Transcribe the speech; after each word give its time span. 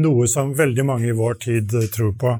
noe 0.00 0.26
som 0.30 0.54
veldig 0.56 0.84
mange 0.86 1.10
i 1.10 1.16
vår 1.16 1.38
tid 1.46 1.74
eh, 1.74 1.88
tror 1.92 2.14
på. 2.18 2.36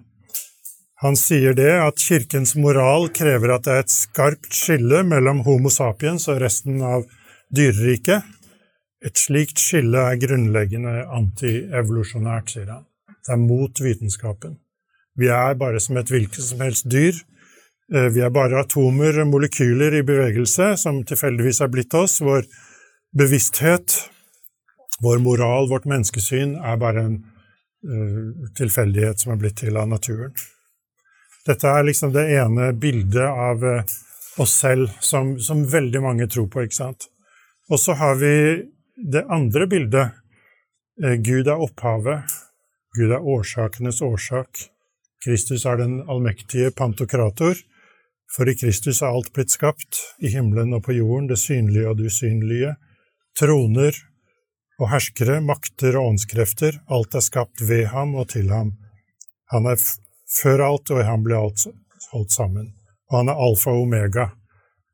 Han 1.04 1.18
sier 1.18 1.52
det 1.58 1.72
at 1.82 2.00
kirkens 2.00 2.54
moral 2.56 3.10
krever 3.12 3.52
at 3.52 3.66
det 3.66 3.74
er 3.74 3.82
et 3.84 3.92
skarpt 3.92 4.54
skille 4.56 5.02
mellom 5.04 5.42
Homo 5.44 5.72
sapiens 5.72 6.28
og 6.32 6.40
resten 6.40 6.80
av 6.86 7.04
dyreriket. 7.54 8.24
Et 9.04 9.20
slikt 9.20 9.60
skille 9.60 10.00
er 10.00 10.20
grunnleggende 10.22 11.02
antievolusjonært, 11.12 12.54
sier 12.54 12.70
han. 12.72 12.86
Det 13.24 13.34
er 13.34 13.42
mot 13.42 13.82
vitenskapen. 13.84 14.56
Vi 15.18 15.28
er 15.30 15.58
bare 15.60 15.80
som 15.82 15.98
et 16.00 16.10
hvilket 16.10 16.42
som 16.42 16.62
helst 16.64 16.88
dyr. 16.90 17.18
Eh, 17.92 18.08
vi 18.14 18.24
er 18.24 18.32
bare 18.32 18.62
atomer, 18.64 19.20
molekyler 19.28 19.98
i 19.98 20.06
bevegelse, 20.06 20.72
som 20.80 21.02
tilfeldigvis 21.04 21.60
er 21.60 21.70
blitt 21.72 21.94
oss. 21.94 22.20
Vår 22.24 22.46
bevissthet, 23.14 23.98
vår 25.04 25.20
moral, 25.22 25.68
vårt 25.70 25.86
menneskesyn 25.90 26.56
er 26.56 26.80
bare 26.80 27.04
en 27.04 27.20
tilfeldighet 28.56 29.20
som 29.20 29.34
er 29.34 29.40
blitt 29.40 29.58
til 29.60 29.76
av 29.76 29.88
naturen. 29.90 30.32
Dette 31.44 31.68
er 31.68 31.84
liksom 31.84 32.12
det 32.14 32.24
ene 32.38 32.70
bildet 32.72 33.26
av 33.28 33.64
eh, 33.68 33.90
oss 34.40 34.54
selv 34.62 34.92
som, 35.04 35.36
som 35.38 35.64
veldig 35.68 36.00
mange 36.02 36.28
tror 36.32 36.48
på, 36.48 36.64
ikke 36.64 36.78
sant. 36.78 37.08
Og 37.68 37.80
så 37.80 37.96
har 38.00 38.16
vi 38.20 38.34
det 38.96 39.26
andre 39.32 39.66
bildet. 39.68 40.16
Eh, 41.02 41.18
Gud 41.20 41.48
er 41.48 41.60
opphavet. 41.60 42.32
Gud 42.96 43.12
er 43.12 43.20
årsakenes 43.20 44.00
årsak. 44.02 44.70
Kristus 45.24 45.66
er 45.68 45.82
den 45.82 46.00
allmektige 46.08 46.72
pantokrator. 46.72 47.60
For 48.34 48.48
i 48.48 48.56
Kristus 48.56 49.02
er 49.02 49.12
alt 49.12 49.30
blitt 49.36 49.52
skapt, 49.52 50.00
i 50.24 50.32
himmelen 50.32 50.72
og 50.74 50.86
på 50.86 50.96
jorden, 50.96 51.28
det 51.28 51.38
synlige 51.38 51.90
og 51.90 52.00
det 52.00 52.08
usynlige. 52.08 52.72
Troner, 53.38 53.94
og 54.80 54.90
herskere, 54.90 55.38
makter 55.44 55.98
og 55.98 56.14
åndskrefter, 56.14 56.80
alt 56.90 57.14
er 57.14 57.22
skapt 57.24 57.62
ved 57.68 57.86
ham 57.92 58.14
og 58.18 58.30
til 58.34 58.50
ham. 58.50 58.72
Han 59.52 59.68
er 59.70 59.78
før 60.34 60.64
alt, 60.68 60.90
og 60.90 61.02
i 61.02 61.06
ham 61.06 61.22
blir 61.26 61.38
alt 61.38 61.66
holdt 62.12 62.34
sammen. 62.34 62.72
Og 63.10 63.20
han 63.20 63.30
er 63.30 63.44
alfa 63.46 63.74
og 63.74 63.84
omega, 63.84 64.30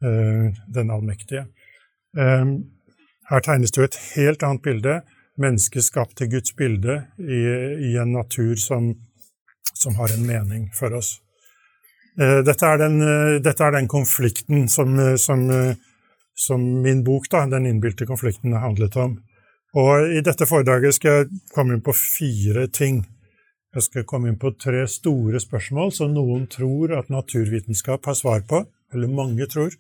eh, 0.05 0.51
den 0.75 0.91
allmektige. 0.91 1.47
Eh, 2.19 2.45
her 3.31 3.41
tegnes 3.47 3.73
det 3.73 3.81
jo 3.81 3.89
et 3.89 4.01
helt 4.17 4.43
annet 4.43 4.63
bilde. 4.63 5.01
Mennesket 5.41 5.87
skapt 5.87 6.17
til 6.19 6.31
Guds 6.35 6.53
bilde 6.53 7.07
i, 7.19 7.41
i 7.91 7.97
en 7.97 8.13
natur 8.13 8.57
som, 8.61 8.93
som, 9.73 9.95
har 9.95 10.13
en 10.13 10.27
mening 10.27 10.69
for 10.77 10.93
oss. 10.99 11.21
Eh, 12.21 12.41
dette 12.45 12.67
er 12.67 12.83
den, 12.83 12.99
dette 13.41 13.65
er 13.65 13.79
den 13.79 13.89
konflikten 13.89 14.69
som, 14.69 14.99
som, 15.17 15.47
som, 16.35 16.67
min 16.83 17.05
bok, 17.07 17.31
da, 17.31 17.47
den 17.47 17.71
innbilte 17.71 18.07
konflikten, 18.07 18.53
handlet 18.53 18.99
om. 19.01 19.21
Og 19.79 20.17
I 20.17 20.23
dette 20.27 20.49
foredraget 20.51 20.97
skal 20.97 21.17
jeg 21.17 21.41
komme 21.55 21.77
inn 21.77 21.85
på 21.85 21.95
fire 21.95 22.67
ting. 22.75 23.05
Jeg 23.71 23.87
skal 23.87 24.07
komme 24.09 24.31
inn 24.31 24.39
på 24.41 24.51
tre 24.59 24.83
store 24.91 25.39
spørsmål 25.39 25.93
som 25.95 26.15
noen 26.15 26.49
tror 26.51 26.97
at 26.99 27.13
naturvitenskap 27.13 28.09
har 28.11 28.19
svar 28.19 28.43
på, 28.51 28.65
eller 28.95 29.13
mange 29.15 29.47
tror. 29.47 29.77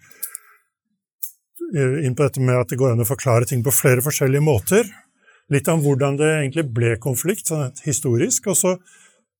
Inn 1.74 2.14
på 2.14 2.22
dette 2.22 2.42
med 2.42 2.60
at 2.60 2.70
det 2.70 2.78
går 2.78 2.94
an 2.94 3.02
å 3.02 3.08
forklare 3.08 3.48
ting 3.50 3.64
på 3.66 3.74
flere 3.74 4.04
forskjellige 4.04 4.46
måter. 4.46 4.86
Litt 5.50 5.66
om 5.70 5.82
hvordan 5.82 6.18
det 6.20 6.30
egentlig 6.36 6.68
ble 6.70 6.94
konflikt, 7.02 7.50
sånn 7.50 7.74
historisk. 7.82 8.46
Og 8.52 8.58
så, 8.58 8.76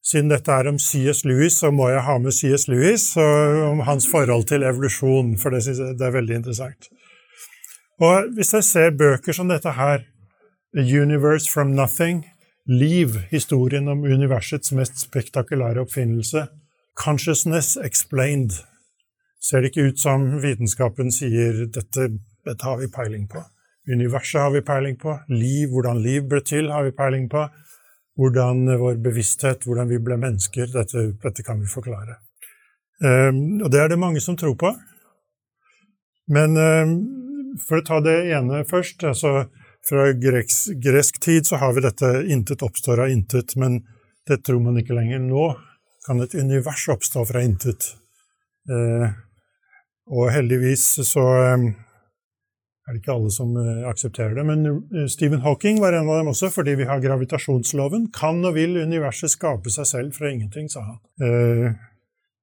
siden 0.03 0.33
dette 0.33 0.51
er 0.51 0.67
om 0.67 0.79
C.S. 0.83 1.23
Lewis, 1.29 1.61
så 1.63 1.71
må 1.71 1.87
jeg 1.93 2.03
ha 2.07 2.19
med 2.19 2.35
C.S. 2.35 2.67
Lewis 2.71 3.13
og 3.23 3.67
om 3.69 3.85
hans 3.87 4.11
forhold 4.11 4.49
til 4.51 4.67
evolusjon, 4.67 5.37
for 5.39 5.55
det 5.55 5.63
synes 5.67 5.85
jeg 5.85 5.99
det 6.01 6.09
er 6.09 6.19
veldig 6.19 6.41
interessant. 6.43 6.91
Og 8.03 8.33
hvis 8.35 8.51
jeg 8.57 8.67
ser 8.67 8.97
bøker 8.99 9.37
som 9.37 9.51
dette 9.51 9.79
her, 9.79 10.03
A 10.77 10.83
Universe 10.83 11.51
from 11.51 11.75
Nothing, 11.75 12.27
Liv, 12.67 13.09
historien 13.31 13.89
om 13.89 14.05
universets 14.05 14.73
mest 14.73 15.01
spektakulære 15.01 15.81
oppfinnelse, 15.83 16.45
Consciousness 16.95 17.77
Explained, 17.77 18.53
ser 19.43 19.61
det 19.61 19.73
ikke 19.73 19.89
ut 19.89 19.99
som 19.99 20.29
vitenskapen 20.43 21.11
sier 21.11 21.65
dette, 21.75 22.07
dette 22.47 22.69
har 22.69 22.79
vi 22.79 22.87
peiling 22.87 23.27
på. 23.27 23.43
Universet 23.91 24.41
har 24.41 24.53
vi 24.55 24.63
peiling 24.63 24.95
på, 25.01 25.17
liv, 25.33 25.73
hvordan 25.73 25.99
liv 26.05 26.29
ble 26.31 26.43
til, 26.47 26.71
har 26.71 26.87
vi 26.87 26.95
peiling 26.95 27.27
på. 27.33 27.49
Hvordan 28.21 28.67
vår 28.79 29.01
bevissthet, 29.03 29.65
hvordan 29.67 29.89
vi 29.91 29.99
ble 29.99 30.19
mennesker, 30.21 30.71
dette, 30.71 31.07
dette 31.23 31.43
kan 31.43 31.59
vi 31.59 31.67
forklare. 31.67 32.21
Um, 33.03 33.63
og 33.65 33.71
det 33.73 33.81
er 33.81 33.89
det 33.89 33.99
mange 33.99 34.21
som 34.21 34.37
tror 34.37 34.55
på. 34.61 34.71
Men 36.31 36.55
um, 36.55 36.95
for 37.67 37.81
å 37.81 37.87
ta 37.87 37.99
det 38.05 38.19
ene 38.37 38.63
først 38.69 39.03
altså 39.09 39.49
fra 39.89 40.11
gresk, 40.13 40.75
gresk, 40.83 41.21
tid 41.21 41.47
så 41.47 41.57
har 41.57 41.73
vi 41.73 41.85
dette 41.85 42.11
'intet 42.29 42.63
oppstår 42.63 43.05
av 43.07 43.11
intet', 43.11 43.57
men 43.57 43.81
det 44.29 44.45
tror 44.45 44.61
man 44.61 44.79
ikke 44.79 44.95
lenger. 44.95 45.19
Nå 45.19 45.57
kan 46.07 46.21
et 46.21 46.35
univers 46.35 46.89
oppstå 46.89 47.25
fra 47.27 47.43
intet. 47.43 47.95
Eh, 48.71 49.11
og 50.11 50.31
heldigvis 50.31 50.85
så 51.07 51.25
eh, 51.43 51.71
er 52.91 52.97
det 52.97 53.03
ikke 53.03 53.15
alle 53.15 53.31
som 53.35 53.53
eh, 53.57 53.85
aksepterer 53.89 54.35
det. 54.35 54.45
Men 54.47 54.67
eh, 54.67 55.07
Stephen 55.11 55.45
Hawking 55.45 55.81
var 55.81 55.95
en 55.95 56.09
av 56.09 56.21
dem 56.21 56.33
også, 56.33 56.51
fordi 56.53 56.75
vi 56.81 56.89
har 56.89 57.03
gravitasjonsloven. 57.03 58.09
Kan 58.15 58.45
og 58.45 58.57
vil 58.59 58.81
universet 58.83 59.33
skape 59.33 59.73
seg 59.73 59.89
selv 59.89 60.17
fra 60.17 60.33
ingenting, 60.33 60.69
sa 60.73 60.83
han. 60.87 60.99
Eh, 61.23 61.71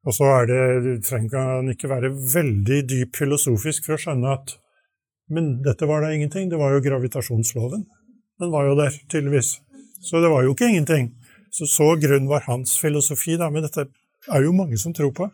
og 0.07 0.15
så 0.15 0.29
er 0.37 0.47
det, 0.47 0.61
trenger 1.07 1.51
han 1.57 1.73
ikke 1.73 1.91
være 1.91 2.13
veldig 2.15 2.79
dyp 2.87 3.17
filosofisk 3.19 3.89
for 3.89 3.97
å 3.97 4.01
skjønne 4.05 4.37
at 4.37 4.55
men 5.29 5.61
dette 5.63 5.85
var 5.85 6.01
da 6.01 6.13
ingenting. 6.13 6.49
Det 6.49 6.59
var 6.59 6.73
jo 6.73 6.83
gravitasjonsloven. 6.85 7.85
Den 8.39 8.51
var 8.51 8.67
jo 8.67 8.75
der, 8.79 8.93
tydeligvis. 9.09 9.57
Så 10.01 10.21
det 10.21 10.29
var 10.31 10.45
jo 10.45 10.53
ikke 10.53 10.69
ingenting. 10.69 11.11
Så 11.51 11.67
så 11.67 11.95
grunn 11.99 12.29
var 12.29 12.45
hans 12.47 12.77
filosofi, 12.79 13.37
da. 13.39 13.49
Men 13.49 13.65
dette 13.65 13.87
er 14.31 14.45
jo 14.45 14.55
mange 14.55 14.77
som 14.79 14.93
tror 14.95 15.11
på. 15.15 15.29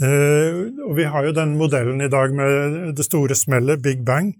Uh, 0.00 0.70
og 0.86 0.94
vi 0.96 1.04
har 1.12 1.26
jo 1.26 1.36
den 1.36 1.58
modellen 1.60 2.00
i 2.00 2.08
dag 2.08 2.32
med 2.32 2.94
det 2.96 3.04
store 3.04 3.36
smellet, 3.36 3.82
Big 3.84 4.04
Bang. 4.06 4.32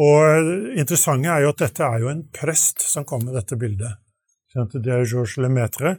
Og 0.00 0.50
interessante 0.78 1.30
er 1.30 1.44
jo 1.44 1.52
at 1.52 1.62
dette 1.62 1.86
er 1.86 2.02
jo 2.02 2.10
en 2.10 2.24
prest 2.34 2.82
som 2.82 3.06
kom 3.06 3.22
med 3.26 3.36
dette 3.38 3.58
bildet. 3.60 4.00
Det 4.50 4.90
er 4.90 5.06
Georges 5.06 5.36
Lemaitre, 5.38 5.98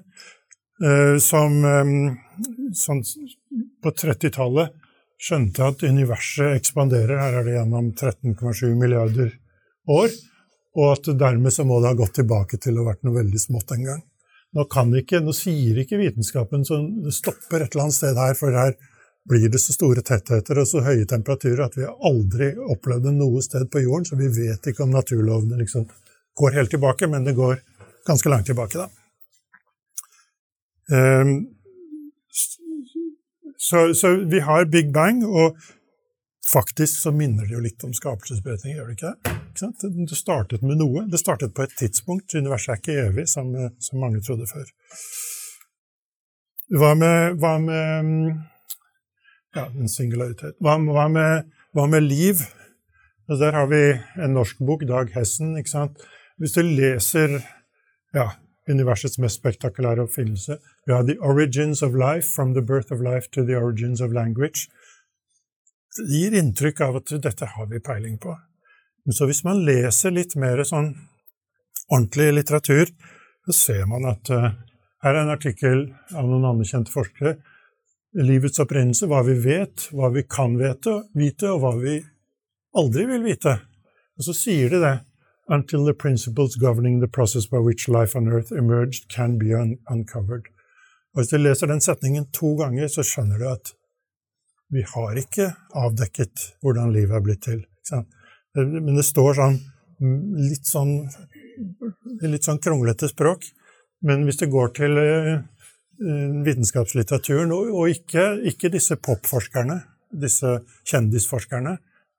uh, 0.84 1.16
som, 1.24 1.62
um, 1.64 2.18
som 2.76 3.00
på 3.84 3.94
30-tallet 4.04 4.81
skjønte 5.22 5.68
at 5.70 5.84
universet 5.86 6.58
ekspanderer, 6.58 7.20
her 7.22 7.40
er 7.40 7.48
det 7.48 7.58
gjennom 7.58 7.92
13,7 7.94 8.74
milliarder 8.80 9.34
år, 9.92 10.14
og 10.78 10.94
at 10.96 11.10
dermed 11.20 11.54
så 11.54 11.66
må 11.68 11.82
det 11.82 11.92
ha 11.92 12.00
gått 12.00 12.16
tilbake 12.22 12.58
til 12.62 12.78
å 12.78 12.86
ha 12.86 12.94
vært 12.94 13.04
noe 13.06 13.20
veldig 13.20 13.42
smått 13.42 13.76
en 13.76 13.86
gang. 13.90 14.02
Nå, 14.52 14.66
ikke, 15.00 15.22
nå 15.24 15.34
sier 15.36 15.78
ikke 15.80 16.00
vitenskapen 16.00 16.66
så 16.68 16.82
det 17.06 17.14
stopper 17.16 17.64
et 17.64 17.72
eller 17.72 17.86
annet 17.86 17.96
sted 17.96 18.18
her, 18.20 18.34
for 18.40 18.56
her 18.56 18.74
blir 19.30 19.52
det 19.54 19.62
så 19.62 19.76
store 19.76 20.02
tettheter 20.04 20.60
og 20.60 20.68
så 20.68 20.82
høye 20.84 21.06
temperaturer 21.08 21.68
at 21.68 21.78
vi 21.78 21.86
har 21.86 22.08
aldri 22.10 22.50
opplevd 22.74 23.06
det 23.06 23.14
noe 23.16 23.44
sted 23.46 23.68
på 23.72 23.84
jorden, 23.86 24.08
så 24.08 24.18
vi 24.20 24.32
vet 24.34 24.72
ikke 24.72 24.88
om 24.88 24.96
naturlovene 24.96 25.60
liksom 25.62 25.86
går 26.42 26.58
helt 26.58 26.74
tilbake, 26.74 27.08
men 27.12 27.28
det 27.28 27.38
går 27.38 27.62
ganske 28.08 28.32
langt 28.32 28.50
tilbake, 28.50 28.82
da. 28.82 28.90
Um, 30.92 31.36
så, 33.62 33.94
så, 33.98 34.16
vi 34.26 34.42
har 34.42 34.66
Big 34.74 34.92
Bang, 34.94 35.22
og 35.26 35.58
faktisk 36.48 37.04
så 37.04 37.12
minner 37.14 37.46
det 37.46 37.54
jo 37.54 37.62
litt 37.62 37.84
om 37.86 37.94
skapelsesberetning, 37.94 38.74
gjør 38.78 38.88
det 38.90 38.96
ikke 38.98 39.12
det? 39.12 39.36
Ikke 39.52 39.92
det 40.10 40.18
startet 40.18 40.64
med 40.66 40.80
noe. 40.82 41.04
Det 41.12 41.20
startet 41.22 41.54
på 41.54 41.68
et 41.68 41.76
tidspunkt. 41.78 42.34
Universet 42.34 42.74
er 42.74 42.82
ikke 42.82 42.98
evig, 43.04 43.28
som, 43.30 43.52
som 43.78 44.02
mange 44.02 44.24
trodde 44.26 44.50
før. 44.50 44.66
Hva 46.72 46.96
med, 46.98 47.38
hva 47.38 47.58
med 47.62 48.12
ja, 49.56 49.68
en 49.68 49.92
singularitet. 49.92 50.56
Hva, 50.64 50.78
hva, 50.82 51.06
med, 51.12 51.52
hva 51.76 51.88
med 51.92 52.08
liv? 52.08 52.42
Og 53.30 53.40
der 53.40 53.56
har 53.56 53.68
vi 53.72 53.84
en 54.24 54.34
norsk 54.36 54.64
bok, 54.66 54.88
Dag 54.90 55.12
Hessen. 55.14 55.54
ikke 55.60 55.76
sant? 55.76 56.02
Hvis 56.42 56.56
du 56.58 56.64
leser 56.66 57.38
ja, 58.16 58.32
universets 58.72 59.20
mest 59.22 59.42
spektakulære 59.42 60.06
oppfinnelse. 60.08 60.58
Vi 60.86 60.94
har 60.94 61.04
The 61.08 61.18
Origins 61.20 61.82
of 61.86 61.96
Life, 61.98 62.28
From 62.36 62.54
the 62.56 62.64
Birth 62.64 62.94
of 62.94 63.04
Life 63.04 63.30
to 63.32 63.46
the 63.46 63.58
Origins 63.58 64.02
of 64.02 64.14
Language. 64.16 64.68
Det 65.98 66.08
gir 66.16 66.36
inntrykk 66.40 66.82
av 66.82 67.02
at 67.02 67.14
dette 67.24 67.46
har 67.56 67.68
vi 67.68 67.80
peiling 67.84 68.18
på. 68.20 68.36
Så 69.12 69.26
hvis 69.28 69.44
man 69.44 69.64
leser 69.66 70.14
litt 70.14 70.36
mer 70.40 70.62
sånn 70.64 70.94
ordentlig 71.92 72.30
litteratur, 72.38 72.92
så 73.46 73.56
ser 73.58 73.88
man 73.90 74.06
at 74.12 74.30
uh, 74.32 74.52
her 75.02 75.16
er 75.16 75.24
en 75.24 75.34
artikkel 75.34 75.88
av 76.14 76.28
noen 76.30 76.46
anerkjente 76.54 76.94
forskere. 76.94 77.36
Livets 78.22 78.62
opprinnelse, 78.62 79.08
hva 79.10 79.24
vi 79.26 79.36
vet, 79.42 79.90
hva 79.96 80.12
vi 80.14 80.24
kan 80.30 80.58
vite, 80.60 81.50
og 81.50 81.64
hva 81.64 81.74
vi 81.80 81.98
aldri 82.78 83.08
vil 83.10 83.26
vite. 83.26 83.58
Og 84.20 84.28
så 84.28 84.36
sier 84.38 84.72
de 84.72 84.82
det. 84.84 84.96
Until 85.52 85.84
the 85.84 85.94
principles 85.94 86.56
governing 86.56 87.02
the 87.02 87.12
process 87.12 87.46
by 87.46 87.60
which 87.60 87.90
life 87.90 88.16
on 88.16 88.30
earth 88.32 88.52
emerged 88.52 89.10
can 89.10 89.38
be 89.38 89.52
un 89.54 89.78
uncovered. 89.92 90.48
Og 91.14 91.22
Hvis 91.22 91.34
du 91.34 91.38
leser 91.38 91.68
den 91.68 91.82
setningen 91.84 92.30
to 92.32 92.56
ganger, 92.56 92.88
så 92.88 93.04
skjønner 93.04 93.38
du 93.38 93.50
at 93.52 93.74
vi 94.72 94.86
har 94.88 95.18
ikke 95.20 95.50
avdekket 95.76 96.46
hvordan 96.64 96.94
livet 96.96 97.18
er 97.18 97.26
blitt 97.26 97.44
til. 97.44 97.66
Men 98.56 98.96
det 98.96 99.04
står 99.04 99.36
sånn 99.42 99.60
litt 100.40 100.72
sånn 100.72 100.94
litt 102.22 102.48
sånn 102.48 102.62
kronglete 102.64 103.10
språk. 103.12 103.46
Men 104.08 104.24
hvis 104.26 104.40
det 104.42 104.50
går 104.54 104.72
til 104.78 104.98
uh, 104.98 105.44
vitenskapslitteraturen, 106.46 107.52
og 107.54 107.92
ikke, 107.92 108.40
ikke, 108.50 108.72
disse 108.74 108.98
popforskerne, 108.98 109.82
disse 110.24 110.62
kjendisforskerne, 110.90 111.76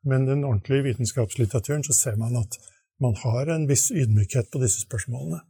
men 0.07 0.29
den 0.29 0.45
ordentlige 0.47 0.91
vitenskapslitteraturen, 0.91 1.83
så 1.87 1.97
ser 1.97 2.21
man 2.21 2.37
at 2.39 2.59
man 3.03 3.17
har 3.19 3.51
en 3.51 3.67
viss 3.69 3.91
ydmykhet 3.91 4.51
på 4.53 4.63
disse 4.63 4.85
spørsmålene. 4.87 5.43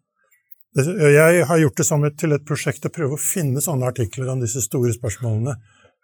Jeg 0.73 1.45
har 1.49 1.59
gjort 1.61 1.81
det 1.83 1.85
et, 1.85 2.19
til 2.23 2.33
et 2.33 2.45
prosjekt 2.49 2.87
å 2.89 2.93
prøve 2.93 3.19
å 3.19 3.21
finne 3.21 3.61
sånne 3.61 3.91
artikler 3.93 4.31
om 4.33 4.41
disse 4.41 4.63
store 4.65 4.95
spørsmålene, 4.97 5.59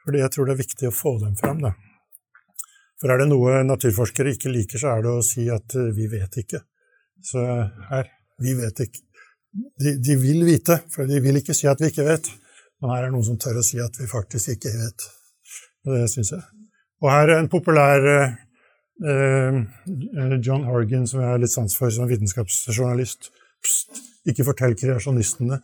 fordi 0.04 0.20
jeg 0.20 0.32
tror 0.34 0.48
det 0.48 0.54
er 0.54 0.60
viktig 0.60 0.90
å 0.90 0.94
få 0.94 1.14
dem 1.22 1.36
fram. 1.40 1.62
Da. 1.64 1.72
For 3.00 3.12
er 3.12 3.22
det 3.22 3.30
noe 3.30 3.62
naturforskere 3.64 4.34
ikke 4.34 4.52
liker, 4.52 4.80
så 4.80 4.92
er 4.92 5.06
det 5.06 5.14
å 5.14 5.24
si 5.24 5.46
at 5.52 5.76
uh, 5.78 5.88
vi 5.96 6.08
vet 6.10 6.40
ikke. 6.42 6.60
Så 7.24 7.44
her 7.90 8.10
vi 8.42 8.54
vet 8.58 8.84
ikke. 8.84 9.04
De, 9.80 9.94
de, 9.96 10.16
vil 10.20 10.44
vite, 10.46 10.76
for 10.92 11.08
de 11.08 11.22
vil 11.22 11.40
ikke 11.40 11.56
si 11.56 11.66
at 11.70 11.80
vi 11.80 11.88
ikke 11.90 12.06
vet. 12.06 12.28
Men 12.82 12.92
her 12.92 13.06
er 13.06 13.08
det 13.08 13.14
noen 13.16 13.26
som 13.26 13.38
tør 13.40 13.62
å 13.62 13.64
si 13.66 13.80
at 13.82 13.96
vi 13.98 14.10
faktisk 14.10 14.52
ikke 14.54 14.74
vet. 14.76 15.06
Og 15.86 15.94
det 15.96 16.04
syns 16.12 16.34
jeg. 16.36 16.44
Og 17.02 17.10
her 17.14 17.30
er 17.30 17.40
en 17.40 17.50
populær 17.50 18.04
uh, 18.04 18.36
John 18.98 20.64
Horgan, 20.66 21.04
som 21.06 21.20
jeg 21.22 21.28
har 21.30 21.38
litt 21.38 21.52
sans 21.52 21.76
for 21.78 21.92
som 21.94 22.08
vitenskapsjournalist. 22.10 23.30
Pst, 23.62 24.00
ikke 24.28 24.46
fortell 24.46 24.76
kreasjonistene, 24.78 25.60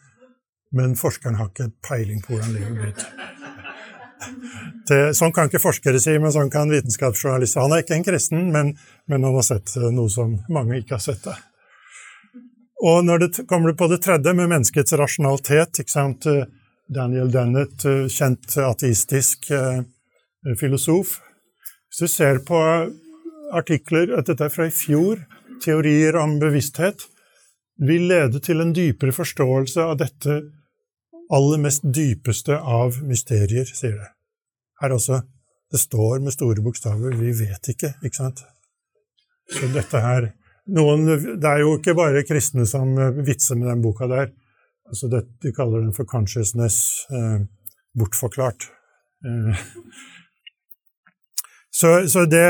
men 0.75 0.97
forskeren 0.99 1.39
har 1.39 1.51
ikke 1.51 1.71
peiling 1.87 2.23
på 2.25 2.35
hvordan 2.35 2.55
livet 2.55 2.79
blir 2.79 2.95
til. 4.89 5.11
Sånn 5.17 5.33
kan 5.35 5.51
ikke 5.51 5.63
forskere 5.63 6.01
si, 6.03 6.17
men 6.21 6.33
sånn 6.35 6.53
kan 6.53 6.73
vitenskapsjournalister. 6.73 7.65
Han 7.65 7.77
er 7.77 7.85
ikke 7.85 7.99
en 7.99 8.07
kristen, 8.07 8.47
men, 8.55 8.75
men, 9.11 9.27
han 9.27 9.37
har 9.37 9.47
sett 9.47 9.77
eh, 9.81 9.91
noe 9.95 10.13
som 10.13 10.37
mange 10.53 10.81
ikke 10.81 10.99
har 10.99 11.05
sett. 11.05 11.25
det. 11.25 11.37
Og 12.85 13.05
når 13.07 13.23
det 13.23 13.47
kommer 13.49 13.77
på 13.77 13.89
det 13.93 14.03
tredje, 14.05 14.35
med 14.37 14.51
menneskets 14.51 14.97
rasjonalitet? 15.01 15.81
Eh, 15.81 16.45
Daniel 16.95 17.31
Dennett, 17.33 17.85
eh, 17.89 18.05
kjent 18.13 18.59
ateistisk 18.61 19.49
filosof. 20.61 21.19
Hvis 21.89 22.03
du 22.03 22.11
ser 22.11 22.43
på 22.45 22.59
artikler 23.55 24.17
Dette 24.23 24.45
er 24.45 24.53
fra 24.53 24.69
i 24.69 24.75
fjor. 24.75 25.25
Teorier 25.65 26.17
om 26.21 26.39
bevissthet 26.43 27.07
vil 27.89 28.07
lede 28.11 28.41
til 28.43 28.61
en 28.63 28.75
dypere 28.75 29.15
forståelse 29.15 29.83
av 29.83 29.97
dette 29.99 30.41
aller 31.35 31.59
mest 31.59 31.87
dypeste 31.95 32.59
av 32.59 33.01
mysterier, 33.09 33.67
sier 33.67 33.97
det. 33.99 34.11
Her 34.83 34.95
også. 34.95 35.23
Det 35.73 35.81
står 35.81 36.21
med 36.23 36.35
store 36.35 36.63
bokstaver 36.63 37.17
'vi 37.17 37.33
vet 37.33 37.69
ikke', 37.73 37.95
ikke 38.05 38.17
sant? 38.17 38.45
Så 39.51 39.73
dette 39.73 40.01
her 40.01 40.33
noen, 40.67 41.07
Det 41.41 41.45
er 41.45 41.59
jo 41.61 41.77
ikke 41.79 41.95
bare 41.95 42.25
kristne 42.25 42.67
som 42.67 42.95
vitser 43.25 43.57
med 43.57 43.69
den 43.69 43.83
boka 43.83 44.07
der. 44.07 44.31
Altså 44.89 45.09
det, 45.09 45.27
de 45.43 45.53
kaller 45.53 45.81
den 45.81 45.93
for 45.93 46.05
'consciousness 46.05 47.07
eh, 47.11 47.41
bortforklart'. 47.99 48.71
Eh. 49.25 49.57
Så, 51.75 52.07
så, 52.09 52.25
det 52.31 52.47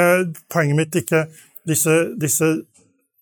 poenget 0.53 0.77
mitt 0.77 0.95
ikke 1.01 1.25
Disse, 1.65 2.13
disse 2.21 2.45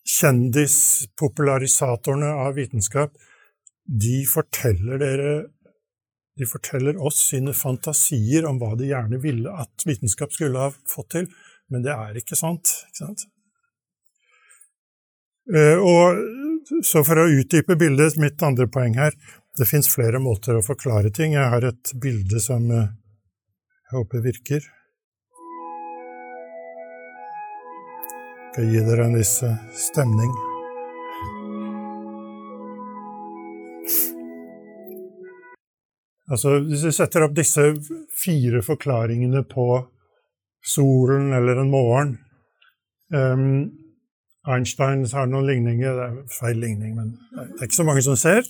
kjendispopularisatorene 0.02 2.26
av 2.43 2.58
vitenskap 2.58 3.14
de 3.87 4.26
forteller 4.26 4.99
dere 4.99 5.46
de 6.38 6.46
forteller 6.49 6.96
oss 7.06 7.28
sine 7.28 7.52
fantasier 7.54 8.46
om 8.49 8.58
hva 8.58 8.75
de 8.78 8.87
gjerne 8.88 9.19
ville 9.22 9.50
at 9.52 9.84
vitenskap 9.87 10.32
skulle 10.34 10.58
ha 10.58 10.72
fått 10.90 11.10
til, 11.14 11.28
men 11.70 11.82
det 11.84 11.93
er 11.93 12.16
ikke 12.19 12.37
sant. 12.38 12.72
Ikke 12.88 13.05
sant? 13.05 13.20
Eh, 15.52 15.78
og 15.78 16.16
så 16.87 17.02
for 17.05 17.19
å 17.20 17.31
utdype 17.31 17.76
bildet, 17.78 18.16
mitt 18.22 18.43
andre 18.43 18.69
poeng 18.70 18.94
her 18.94 19.10
Det 19.58 19.66
fins 19.69 19.88
flere 19.90 20.19
måter 20.22 20.56
å 20.56 20.62
forklare 20.64 21.10
ting. 21.12 21.34
Jeg 21.37 21.50
har 21.52 21.64
et 21.69 21.93
bilde 22.00 22.40
som 22.40 22.70
eh, 22.72 22.88
jeg 23.90 23.98
håper 23.98 24.25
virker. 24.25 24.64
Skal 28.52 28.69
gi 28.69 28.81
dere 28.84 29.04
en 29.08 29.14
viss 29.16 29.38
eh, 29.46 29.60
stemning. 29.72 30.32
Altså, 36.32 36.58
hvis 36.66 36.84
vi 36.84 36.93
setter 36.93 37.25
opp 37.25 37.37
disse 37.37 37.64
fire 38.16 38.60
forklaringene 38.64 39.40
på 39.49 39.66
solen 40.64 41.32
eller 41.37 41.58
en 41.60 41.72
morgen 41.72 42.12
um, 43.12 43.64
Einstein 44.46 45.02
har 45.10 45.26
noen 45.26 45.48
ligninger 45.48 45.96
Det 45.98 46.05
er 46.05 46.14
feil 46.31 46.60
ligning, 46.62 46.94
men 46.96 47.10
det 47.32 47.58
er 47.58 47.66
ikke 47.66 47.78
så 47.81 47.87
mange 47.88 48.05
som 48.05 48.19
ser. 48.20 48.44